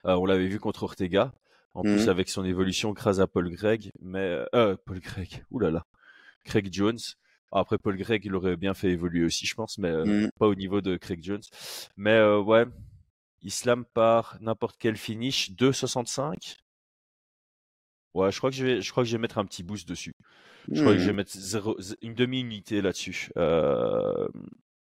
On 0.04 0.26
l'avait 0.26 0.46
vu 0.48 0.58
contre 0.58 0.82
Ortega. 0.82 1.32
En 1.74 1.82
plus, 1.82 2.04
Mhm. 2.04 2.08
avec 2.08 2.28
son 2.28 2.44
évolution 2.44 2.92
grâce 2.92 3.18
à 3.18 3.26
Paul 3.26 3.50
Gregg, 3.50 3.90
mais 4.00 4.44
euh, 4.54 4.76
Paul 4.86 5.00
Gregg, 5.00 5.44
oulala, 5.50 5.84
Craig 6.44 6.68
Jones. 6.72 6.98
Après 7.52 7.78
Paul 7.78 7.96
Gregg, 7.96 8.24
il 8.24 8.34
aurait 8.34 8.56
bien 8.56 8.74
fait 8.74 8.90
évoluer 8.90 9.24
aussi, 9.24 9.46
je 9.46 9.54
pense, 9.54 9.78
mais 9.78 9.88
euh, 9.90 10.04
Mhm. 10.04 10.30
pas 10.38 10.46
au 10.46 10.54
niveau 10.54 10.80
de 10.80 10.96
Craig 10.96 11.22
Jones. 11.22 11.42
Mais 11.96 12.12
euh, 12.12 12.40
ouais, 12.40 12.64
Islam 13.42 13.84
par 13.92 14.36
n'importe 14.40 14.76
quel 14.78 14.96
finish 14.96 15.50
2,65. 15.52 16.56
Ouais, 18.14 18.30
je 18.30 18.38
crois 18.38 18.50
que 18.50 18.56
je 18.56 18.64
vais, 18.64 18.80
je 18.80 18.90
crois 18.92 19.02
que 19.02 19.08
je 19.08 19.16
vais 19.16 19.20
mettre 19.20 19.38
un 19.38 19.44
petit 19.44 19.62
boost 19.64 19.88
dessus. 19.88 20.14
Je 20.72 20.80
crois 20.80 20.92
que 20.94 20.98
je 21.00 21.06
vais 21.06 21.12
Hmm. 21.12 21.16
mettre 21.16 21.32
zéro- 21.36 21.76
une 22.02 22.14
demi-unité 22.14 22.80
là-dessus. 22.80 23.30
Euh, 23.36 24.28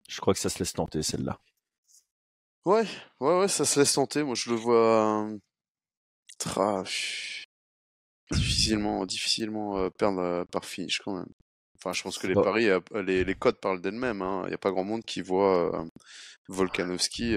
je 0.10 0.20
crois 0.20 0.34
que 0.34 0.40
ça 0.40 0.50
se 0.50 0.58
laisse 0.60 0.74
tenter 0.74 1.04
celle-là. 1.04 1.40
Ouais, 2.66 2.86
ouais, 3.20 3.40
ouais, 3.40 3.48
ça 3.48 3.66
se 3.66 3.80
laisse 3.80 3.94
tenter. 3.94 4.24
Moi, 4.24 4.36
je 4.36 4.50
le 4.50 4.56
vois 4.56 5.30
pff, 6.84 7.46
difficilement, 8.32 9.06
difficilement 9.06 9.78
euh, 9.78 9.90
perdre 9.90 10.20
euh, 10.20 10.46
par 10.46 10.66
finish 10.66 11.00
quand 11.00 11.16
même. 11.16 11.28
Enfin, 11.78 11.94
je 11.94 12.04
pense 12.04 12.18
que 12.18 12.28
les 12.28 12.36
Bah. 12.36 12.44
paris, 12.44 12.68
euh, 12.70 12.80
les, 13.06 13.24
les 13.24 13.36
codes 13.36 13.60
parlent 13.60 13.82
d'elles-mêmes. 13.82 14.22
hein. 14.22 14.42
Il 14.46 14.50
n'y 14.50 14.54
a 14.56 14.58
pas 14.58 14.72
grand 14.72 14.84
monde 14.84 15.04
qui 15.04 15.22
voit 15.22 15.86
Volkanovski. 16.50 17.36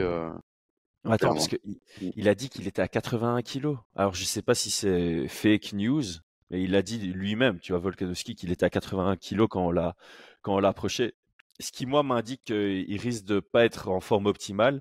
Attends, 1.05 1.17
Clairement. 1.17 1.35
parce 1.37 1.49
que 1.49 1.57
il, 2.01 2.25
Mm. 2.25 2.29
a 2.29 2.35
dit 2.35 2.49
qu'il 2.49 2.67
était 2.69 2.83
à 2.83 2.89
81 2.89 3.43
kilos. 3.43 3.79
Alors 3.97 4.15
je 4.15 4.25
sais 4.25 4.43
pas 4.43 4.55
si 4.55 4.71
c'est 4.71 5.27
fake 5.29 5.73
news, 5.75 6.03
mais 6.51 6.63
il 6.63 6.75
a 6.77 6.83
dit 6.83 6.99
lui-même, 6.99 7.59
tu 7.61 7.73
vois, 7.73 7.81
Volkanovski, 7.81 8.35
qu'il 8.37 8.53
était 8.53 8.65
à 8.67 8.71
81 8.71 9.17
kilos 9.17 9.49
quand 9.51 9.67
on 9.67 9.71
l'a 9.73 9.97
quand 10.43 10.55
on 10.55 10.59
l'a 10.61 10.69
approché. 10.69 11.15
Ce 11.61 11.71
qui 11.73 11.87
moi 11.87 12.03
m'indique 12.03 12.43
qu'il 12.45 13.01
risque 13.01 13.25
de 13.25 13.41
pas 13.41 13.65
être 13.65 13.89
en 13.89 14.01
forme 14.01 14.27
optimale 14.27 14.81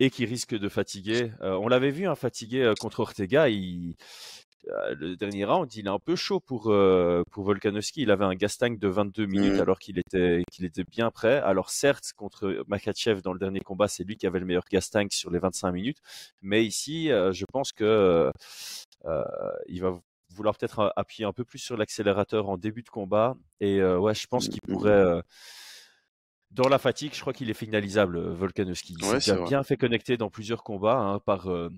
et 0.00 0.10
qu'il 0.10 0.28
risque 0.28 0.54
de 0.54 0.68
fatiguer. 0.68 1.32
Euh, 1.42 1.54
on 1.54 1.68
l'avait 1.68 1.90
vu, 1.90 2.06
hein, 2.06 2.14
fatigué 2.14 2.62
euh, 2.62 2.74
contre 2.80 3.00
Ortega. 3.00 3.48
Il, 3.48 3.94
euh, 4.68 4.94
le 4.98 5.16
dernier 5.16 5.44
round, 5.44 5.72
il 5.76 5.86
est 5.86 5.90
un 5.90 5.98
peu 6.00 6.16
chaud 6.16 6.40
pour 6.40 6.70
euh, 6.72 7.22
pour 7.30 7.44
Volkanovski. 7.44 8.02
Il 8.02 8.10
avait 8.10 8.24
un 8.24 8.34
gas 8.34 8.56
tank 8.58 8.78
de 8.78 8.88
22 8.88 9.26
minutes 9.26 9.54
Mm. 9.56 9.60
alors 9.60 9.78
qu'il 9.78 9.98
était 9.98 10.42
qu'il 10.52 10.64
était 10.64 10.84
bien 10.84 11.10
prêt. 11.10 11.38
Alors 11.38 11.70
certes, 11.70 12.12
contre 12.16 12.64
Makachev 12.66 13.22
dans 13.22 13.32
le 13.32 13.38
dernier 13.38 13.60
combat, 13.60 13.86
c'est 13.88 14.02
lui 14.04 14.16
qui 14.16 14.26
avait 14.26 14.40
le 14.40 14.46
meilleur 14.46 14.64
gas 14.70 14.88
tank 14.92 15.12
sur 15.12 15.30
les 15.30 15.38
25 15.38 15.70
minutes. 15.72 15.98
Mais 16.42 16.64
ici, 16.64 17.10
euh, 17.12 17.32
je 17.32 17.44
pense 17.52 17.72
que 17.72 18.32
euh, 19.04 19.22
il 19.68 19.80
va 19.82 19.98
vouloir 20.34 20.56
peut-être 20.56 20.92
appuyer 20.96 21.24
un 21.26 21.32
peu 21.32 21.44
plus 21.44 21.58
sur 21.60 21.76
l'accélérateur 21.76 22.48
en 22.48 22.56
début 22.58 22.82
de 22.82 22.88
combat. 22.90 23.36
Et 23.60 23.82
ouais, 23.82 24.14
je 24.14 24.26
pense 24.26 24.48
qu'il 24.48 24.60
Mhm. 24.66 24.74
pourrait. 24.74 25.22
Dans 26.50 26.68
la 26.68 26.78
fatigue, 26.78 27.12
je 27.14 27.20
crois 27.20 27.32
qu'il 27.32 27.50
est 27.50 27.54
finalisable, 27.54 28.16
euh, 28.18 28.34
Volkanovski. 28.34 28.94
Il 28.94 29.04
s'est 29.04 29.18
Ouais, 29.18 29.18
vrai. 29.36 29.48
bien 29.48 29.62
fait 29.62 29.76
connecter 29.76 30.16
dans 30.16 30.30
plusieurs 30.30 30.62
combats 30.62 30.98
hein, 30.98 31.18
par 31.20 31.48
euh, 31.50 31.70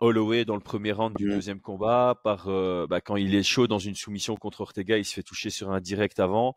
Holloway 0.00 0.44
dans 0.44 0.54
le 0.56 0.60
premier 0.62 0.92
round 0.92 1.16
du 1.16 1.24
Mhm. 1.24 1.30
deuxième 1.30 1.60
combat, 1.60 2.20
par 2.24 2.48
euh, 2.48 2.86
bah, 2.88 3.00
quand 3.00 3.16
il 3.16 3.34
est 3.34 3.42
chaud 3.42 3.66
dans 3.66 3.78
une 3.78 3.94
soumission 3.94 4.36
contre 4.36 4.60
Ortega, 4.62 4.98
il 4.98 5.04
se 5.04 5.14
fait 5.14 5.22
toucher 5.22 5.50
sur 5.50 5.70
un 5.72 5.80
direct 5.80 6.20
avant. 6.20 6.54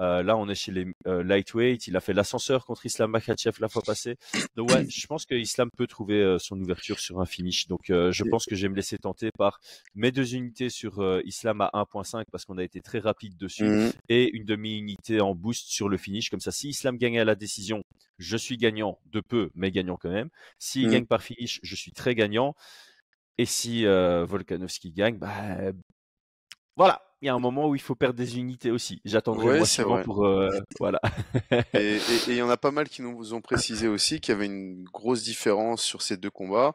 Euh, 0.00 0.22
là, 0.22 0.36
on 0.36 0.48
est 0.48 0.54
chez 0.54 0.72
les 0.72 0.86
euh, 1.06 1.22
lightweight. 1.22 1.86
Il 1.86 1.96
a 1.96 2.00
fait 2.00 2.12
l'ascenseur 2.14 2.64
contre 2.64 2.86
Islam 2.86 3.10
Makhachev 3.10 3.58
la 3.60 3.68
fois 3.68 3.82
passée. 3.82 4.16
Donc 4.56 4.70
ouais, 4.70 4.88
je 4.88 5.06
pense 5.06 5.26
que 5.26 5.34
Islam 5.34 5.68
peut 5.76 5.86
trouver 5.86 6.22
euh, 6.22 6.38
son 6.38 6.58
ouverture 6.60 6.98
sur 6.98 7.20
un 7.20 7.26
finish. 7.26 7.68
Donc 7.68 7.80
je 7.88 8.24
pense 8.24 8.46
que 8.46 8.54
je 8.54 8.62
vais 8.62 8.68
me 8.70 8.76
laisser 8.76 8.98
tenter 8.98 9.30
par 9.36 9.60
mes 9.94 10.10
deux 10.12 10.34
unités 10.34 10.70
sur 10.70 11.20
Islam 11.24 11.60
à 11.60 11.70
1.5 11.74 12.24
parce 12.30 12.44
qu'on 12.44 12.58
a 12.58 12.64
été 12.64 12.80
très 12.80 12.98
rapide 12.98 13.36
dessus 13.36 13.64
Mhm. 13.64 13.92
et 14.08 14.30
une 14.34 14.44
demi-unité 14.44 15.20
en 15.20 15.34
boost 15.34 15.68
sur 15.68 15.88
le 15.88 15.96
finish. 15.96 16.30
Comme 16.30 16.40
ça, 16.40 16.52
si 16.52 16.68
Islam 16.70 16.96
gagne 16.96 17.18
à 17.18 17.24
la 17.24 17.34
décision, 17.34 17.82
je 18.18 18.36
suis 18.36 18.56
gagnant 18.56 18.98
de 19.06 19.20
peu, 19.20 19.50
mais 19.54 19.70
gagnant 19.70 19.96
quand 19.96 20.10
même. 20.10 20.28
S'il 20.58 20.86
Mhm. 20.86 20.92
gagne 20.92 21.06
par 21.06 21.22
finish, 21.22 21.60
je 21.62 21.74
suis 21.76 21.92
très 21.92 22.14
gagnant. 22.14 22.54
Et 23.38 23.46
si 23.46 23.84
Volkanovski 23.84 24.92
gagne, 24.92 25.18
bah 25.18 25.72
voilà, 26.76 27.02
il 27.22 27.26
y 27.26 27.28
a 27.28 27.34
un 27.34 27.38
moment 27.38 27.68
où 27.68 27.74
il 27.76 27.80
faut 27.80 27.94
perdre 27.94 28.16
des 28.18 28.36
unités 28.38 28.70
aussi. 28.72 29.00
J'attendrai 29.04 29.46
Ouais, 29.46 29.56
moi 29.58 29.66
c'est 29.66 29.84
vrai. 29.84 30.02
pour 30.02 30.26
euh, 30.26 30.50
voilà. 30.80 31.00
Et 31.72 31.98
il 32.26 32.34
y 32.34 32.42
en 32.42 32.50
a 32.50 32.56
pas 32.56 32.72
mal 32.72 32.88
qui 32.88 33.00
nous 33.00 33.32
ont 33.32 33.40
précisé 33.40 33.86
aussi 33.88 34.20
qu'il 34.20 34.32
y 34.32 34.36
avait 34.36 34.46
une 34.46 34.82
grosse 34.92 35.22
différence 35.22 35.82
sur 35.82 36.02
ces 36.02 36.16
deux 36.16 36.30
combats. 36.30 36.74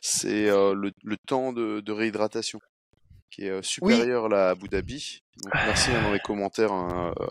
C'est 0.00 0.48
euh, 0.48 0.74
le, 0.74 0.92
le 1.04 1.16
temps 1.18 1.52
de, 1.52 1.80
de 1.80 1.92
réhydratation 1.92 2.58
qui 3.30 3.44
est 3.46 3.50
euh, 3.50 3.62
supérieur 3.62 4.28
là, 4.28 4.48
à 4.48 4.50
Abu 4.52 4.68
Dhabi. 4.68 5.22
Donc 5.44 5.52
merci 5.66 5.90
hein, 5.90 6.02
dans 6.02 6.12
les 6.12 6.20
commentaires 6.20 6.72
hein, 6.72 7.12
euh, 7.20 7.26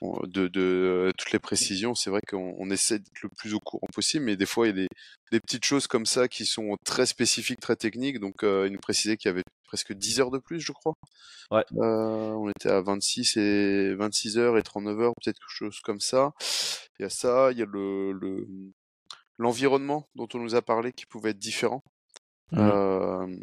de, 0.00 0.48
de 0.48 0.60
euh, 0.60 1.12
toutes 1.16 1.32
les 1.32 1.38
précisions. 1.38 1.94
C'est 1.94 2.10
vrai 2.10 2.20
qu'on 2.28 2.54
on 2.58 2.70
essaie 2.70 2.98
d'être 2.98 3.22
le 3.22 3.28
plus 3.28 3.54
au 3.54 3.60
courant 3.60 3.86
possible, 3.92 4.24
mais 4.24 4.36
des 4.36 4.46
fois 4.46 4.66
il 4.66 4.70
y 4.70 4.72
a 4.72 4.84
des, 4.84 4.88
des 5.32 5.40
petites 5.40 5.64
choses 5.64 5.86
comme 5.86 6.06
ça 6.06 6.28
qui 6.28 6.46
sont 6.46 6.76
très 6.84 7.06
spécifiques, 7.06 7.60
très 7.60 7.76
techniques. 7.76 8.20
Donc 8.20 8.42
euh, 8.42 8.66
il 8.66 8.72
nous 8.72 8.78
précisait 8.78 9.16
qu'il 9.16 9.28
y 9.28 9.32
avait 9.32 9.44
presque 9.66 9.92
10 9.92 10.20
heures 10.20 10.30
de 10.30 10.38
plus, 10.38 10.60
je 10.60 10.72
crois. 10.72 10.94
Ouais. 11.50 11.64
Euh, 11.76 12.32
on 12.32 12.48
était 12.50 12.70
à 12.70 12.80
26 12.80 13.36
et 13.36 13.94
26 13.94 14.38
heures 14.38 14.58
et 14.58 14.62
39 14.62 15.00
heures, 15.00 15.12
peut-être 15.22 15.38
quelque 15.38 15.48
chose 15.48 15.80
comme 15.80 16.00
ça. 16.00 16.32
Il 16.98 17.02
y 17.02 17.06
a 17.06 17.10
ça, 17.10 17.50
il 17.52 17.58
y 17.58 17.62
a 17.62 17.66
le, 17.66 18.12
le 18.12 18.46
l'environnement 19.38 20.08
dont 20.16 20.28
on 20.34 20.38
nous 20.38 20.56
a 20.56 20.62
parlé 20.62 20.92
qui 20.92 21.06
pouvait 21.06 21.30
être 21.30 21.38
différent. 21.38 21.82
Mhm. 22.52 22.58
Euh, 22.60 23.36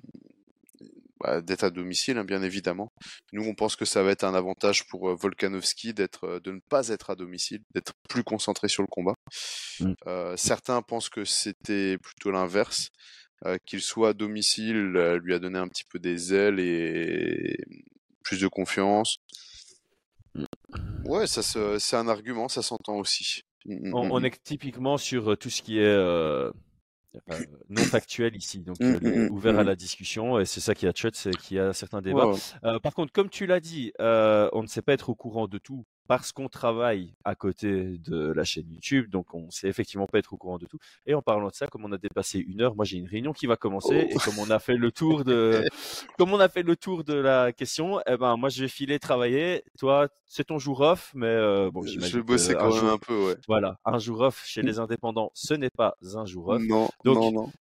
bah, 1.26 1.42
d'être 1.42 1.64
à 1.64 1.70
domicile, 1.72 2.18
hein, 2.18 2.24
bien 2.24 2.44
évidemment. 2.44 2.92
Nous, 3.34 3.44
on 3.44 3.56
pense 3.56 3.76
que 3.76 3.86
ça 3.86 4.04
va 4.04 4.12
être 4.12 4.24
un 4.24 4.36
avantage 4.36 4.86
pour 4.88 5.10
euh, 5.10 5.16
Volkanovski 5.16 5.94
d'être, 5.94 6.26
euh, 6.26 6.40
de 6.40 6.52
ne 6.52 6.60
pas 6.60 6.90
être 6.90 7.10
à 7.10 7.16
domicile, 7.16 7.62
d'être 7.74 7.94
plus 8.08 8.24
concentré 8.24 8.68
sur 8.68 8.84
le 8.84 8.88
combat. 8.88 9.16
Mm. 9.80 9.94
Euh, 10.06 10.38
certains 10.38 10.82
pensent 10.84 11.10
que 11.10 11.26
c'était 11.26 11.98
plutôt 11.98 12.30
l'inverse, 12.30 12.90
euh, 13.46 13.58
qu'il 13.66 13.82
soit 13.82 14.10
à 14.10 14.14
domicile 14.14 14.94
euh, 14.96 15.18
lui 15.18 15.34
a 15.34 15.40
donné 15.40 15.58
un 15.58 15.68
petit 15.68 15.84
peu 15.84 15.98
des 15.98 16.34
ailes 16.34 16.60
et 16.60 17.58
plus 18.24 18.40
de 18.40 18.48
confiance. 18.48 19.18
Ouais, 21.06 21.26
ça, 21.26 21.42
c'est 21.80 21.96
un 21.96 22.08
argument, 22.08 22.50
ça 22.50 22.62
s'entend 22.62 22.98
aussi. 22.98 23.42
Mm, 23.66 23.90
mm, 23.90 23.94
On, 23.96 24.06
mm, 24.06 24.12
on 24.12 24.20
mm. 24.20 24.26
est 24.26 24.44
typiquement 24.44 24.98
sur 24.98 25.38
tout 25.40 25.50
ce 25.50 25.64
qui 25.64 25.80
est 25.80 26.52
euh, 27.32 27.40
non 27.70 27.84
factuel 27.84 28.36
ici, 28.36 28.60
donc 28.60 28.80
Mm, 28.80 28.84
euh, 28.84 29.00
le- 29.02 29.12
mm, 29.12 29.30
mm, 29.30 29.32
ouvert 29.32 29.60
à 29.60 29.64
mm. 29.64 29.68
la 29.68 29.76
discussion. 29.76 30.40
Et 30.40 30.46
c'est 30.46 30.60
ça 30.62 30.76
qui 30.76 30.88
a 30.88 30.92
chouette, 30.96 31.16
c'est 31.16 31.32
qu'il 31.32 31.58
y 31.58 31.60
a 31.60 31.74
certains 31.74 32.02
débats. 32.02 32.32
Euh, 32.64 32.80
par 32.80 32.94
contre, 32.94 33.12
comme 33.14 33.30
tu 33.30 33.46
l'as 33.46 33.60
dit, 33.60 33.92
euh, 34.00 34.50
on 34.54 34.62
ne 34.62 34.68
sait 34.68 34.82
pas 34.82 34.94
être 34.94 35.10
au 35.10 35.16
courant 35.16 35.48
de 35.48 35.58
tout 35.58 35.86
parce 36.08 36.32
qu'on 36.32 36.48
travaille 36.50 37.14
à 37.24 37.36
côté 37.36 37.98
de 37.98 38.32
la 38.32 38.44
chaîne 38.44 38.70
YouTube, 38.72 39.10
donc 39.10 39.34
on 39.34 39.50
sait 39.50 39.68
effectivement 39.68 40.08
pas 40.08 40.20
être 40.20 40.34
au 40.34 40.38
courant 40.38 40.58
de 40.58 40.66
tout. 40.66 40.78
Et 41.06 41.14
en 41.14 41.22
parlant 41.22 41.48
de 41.50 41.54
ça, 41.54 41.68
comme 41.68 41.86
on 41.86 41.92
a 41.92 41.98
dépassé 41.98 42.40
une 42.40 42.62
heure, 42.62 42.76
moi 42.76 42.86
j'ai 42.86 42.98
une 42.98 43.08
réunion 43.08 43.34
qui 43.34 43.48
va 43.48 43.56
commencer 43.58 44.08
Oh. 44.10 44.14
et 44.16 44.16
comme 44.24 44.40
on 44.40 44.50
a 44.50 44.60
fait 44.60 44.76
le 44.78 44.92
tour 44.92 45.24
de, 45.24 45.64
comme 46.18 46.32
on 46.34 46.40
a 46.40 46.50
fait 46.50 46.64
le 46.64 46.76
tour 46.76 47.04
de 47.04 47.14
la 47.14 47.52
question, 47.54 48.00
eh 48.08 48.18
ben 48.18 48.38
moi 48.38 48.50
je 48.50 48.62
vais 48.62 48.68
filer 48.68 49.00
travailler. 49.00 49.64
Toi, 49.80 50.08
c'est 50.26 50.46
ton 50.46 50.60
jour 50.60 50.82
off, 50.82 51.12
mais 51.16 51.26
euh, 51.28 51.70
bon, 51.72 51.84
Je 51.86 52.00
vais 52.00 52.22
bosser 52.24 52.54
quand 52.54 52.70
même 52.70 52.80
jour- 52.80 52.92
un 52.92 52.98
peu, 52.98 53.28
ouais. 53.28 53.36
voilà, 53.48 53.78
un 53.86 54.00
jour 54.00 54.22
off 54.22 54.44
chez 54.46 54.62
les 54.62 54.80
indépendants, 54.80 55.32
ce 55.34 55.54
n'est 55.54 55.70
pas 55.70 55.96
un 56.16 56.26
jour 56.26 56.50
off. 56.50 56.62
Non, 56.62 56.90
Donc, 57.04 57.16
non, 57.18 57.32
non. 57.32 57.52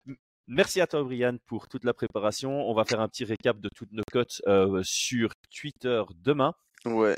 Merci 0.47 0.83
à 0.83 0.87
toi, 0.87 1.03
Brian, 1.03 1.37
pour 1.47 1.69
toute 1.69 1.85
la 1.85 1.95
préparation. 1.95 2.69
On 2.69 2.75
va 2.75 2.85
faire 2.85 3.01
un 3.01 3.09
petit 3.09 3.25
récap 3.25 3.59
de 3.61 3.71
toutes 3.75 3.93
nos 3.93 4.03
cotes 4.13 4.43
euh, 4.47 4.83
sur 4.85 5.31
Twitter 5.51 6.03
demain. 6.23 6.53
Ouais. 6.85 7.17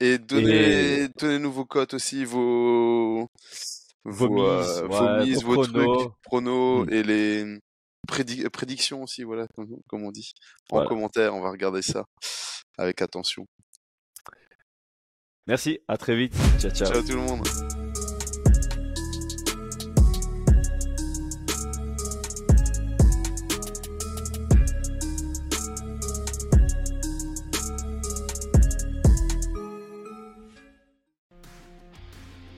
Et 0.00 0.18
donnez, 0.18 1.08
donnez-nous 1.18 1.52
vos 1.52 1.64
cotes 1.64 1.94
aussi, 1.94 2.24
vos, 2.24 3.28
Vos 4.04 4.28
vos, 4.28 4.58
mises, 4.60 4.78
euh, 4.78 4.86
vos, 4.86 5.24
mises, 5.24 5.42
vos 5.44 5.54
pronos. 5.62 5.98
trucs, 5.98 6.12
pronos 6.24 6.84
Mm. 6.86 6.92
et 6.92 7.02
les 7.02 7.58
prédi- 8.08 8.48
prédictions 8.50 9.02
aussi, 9.02 9.22
voilà, 9.22 9.46
comme, 9.54 9.68
comme 9.88 10.04
on 10.04 10.10
dit. 10.10 10.32
En 10.70 10.76
Voilà. 10.76 10.88
commentaire, 10.88 11.34
on 11.34 11.40
va 11.40 11.50
regarder 11.50 11.80
ça 11.82 12.04
avec 12.76 13.00
attention. 13.02 13.46
Merci, 15.46 15.78
à 15.88 15.96
très 15.98 16.16
vite. 16.16 16.34
Ciao, 16.58 16.70
ciao. 16.70 16.92
Ciao 16.92 17.02
tout 17.02 17.16
le 17.16 17.22
monde. 17.22 17.83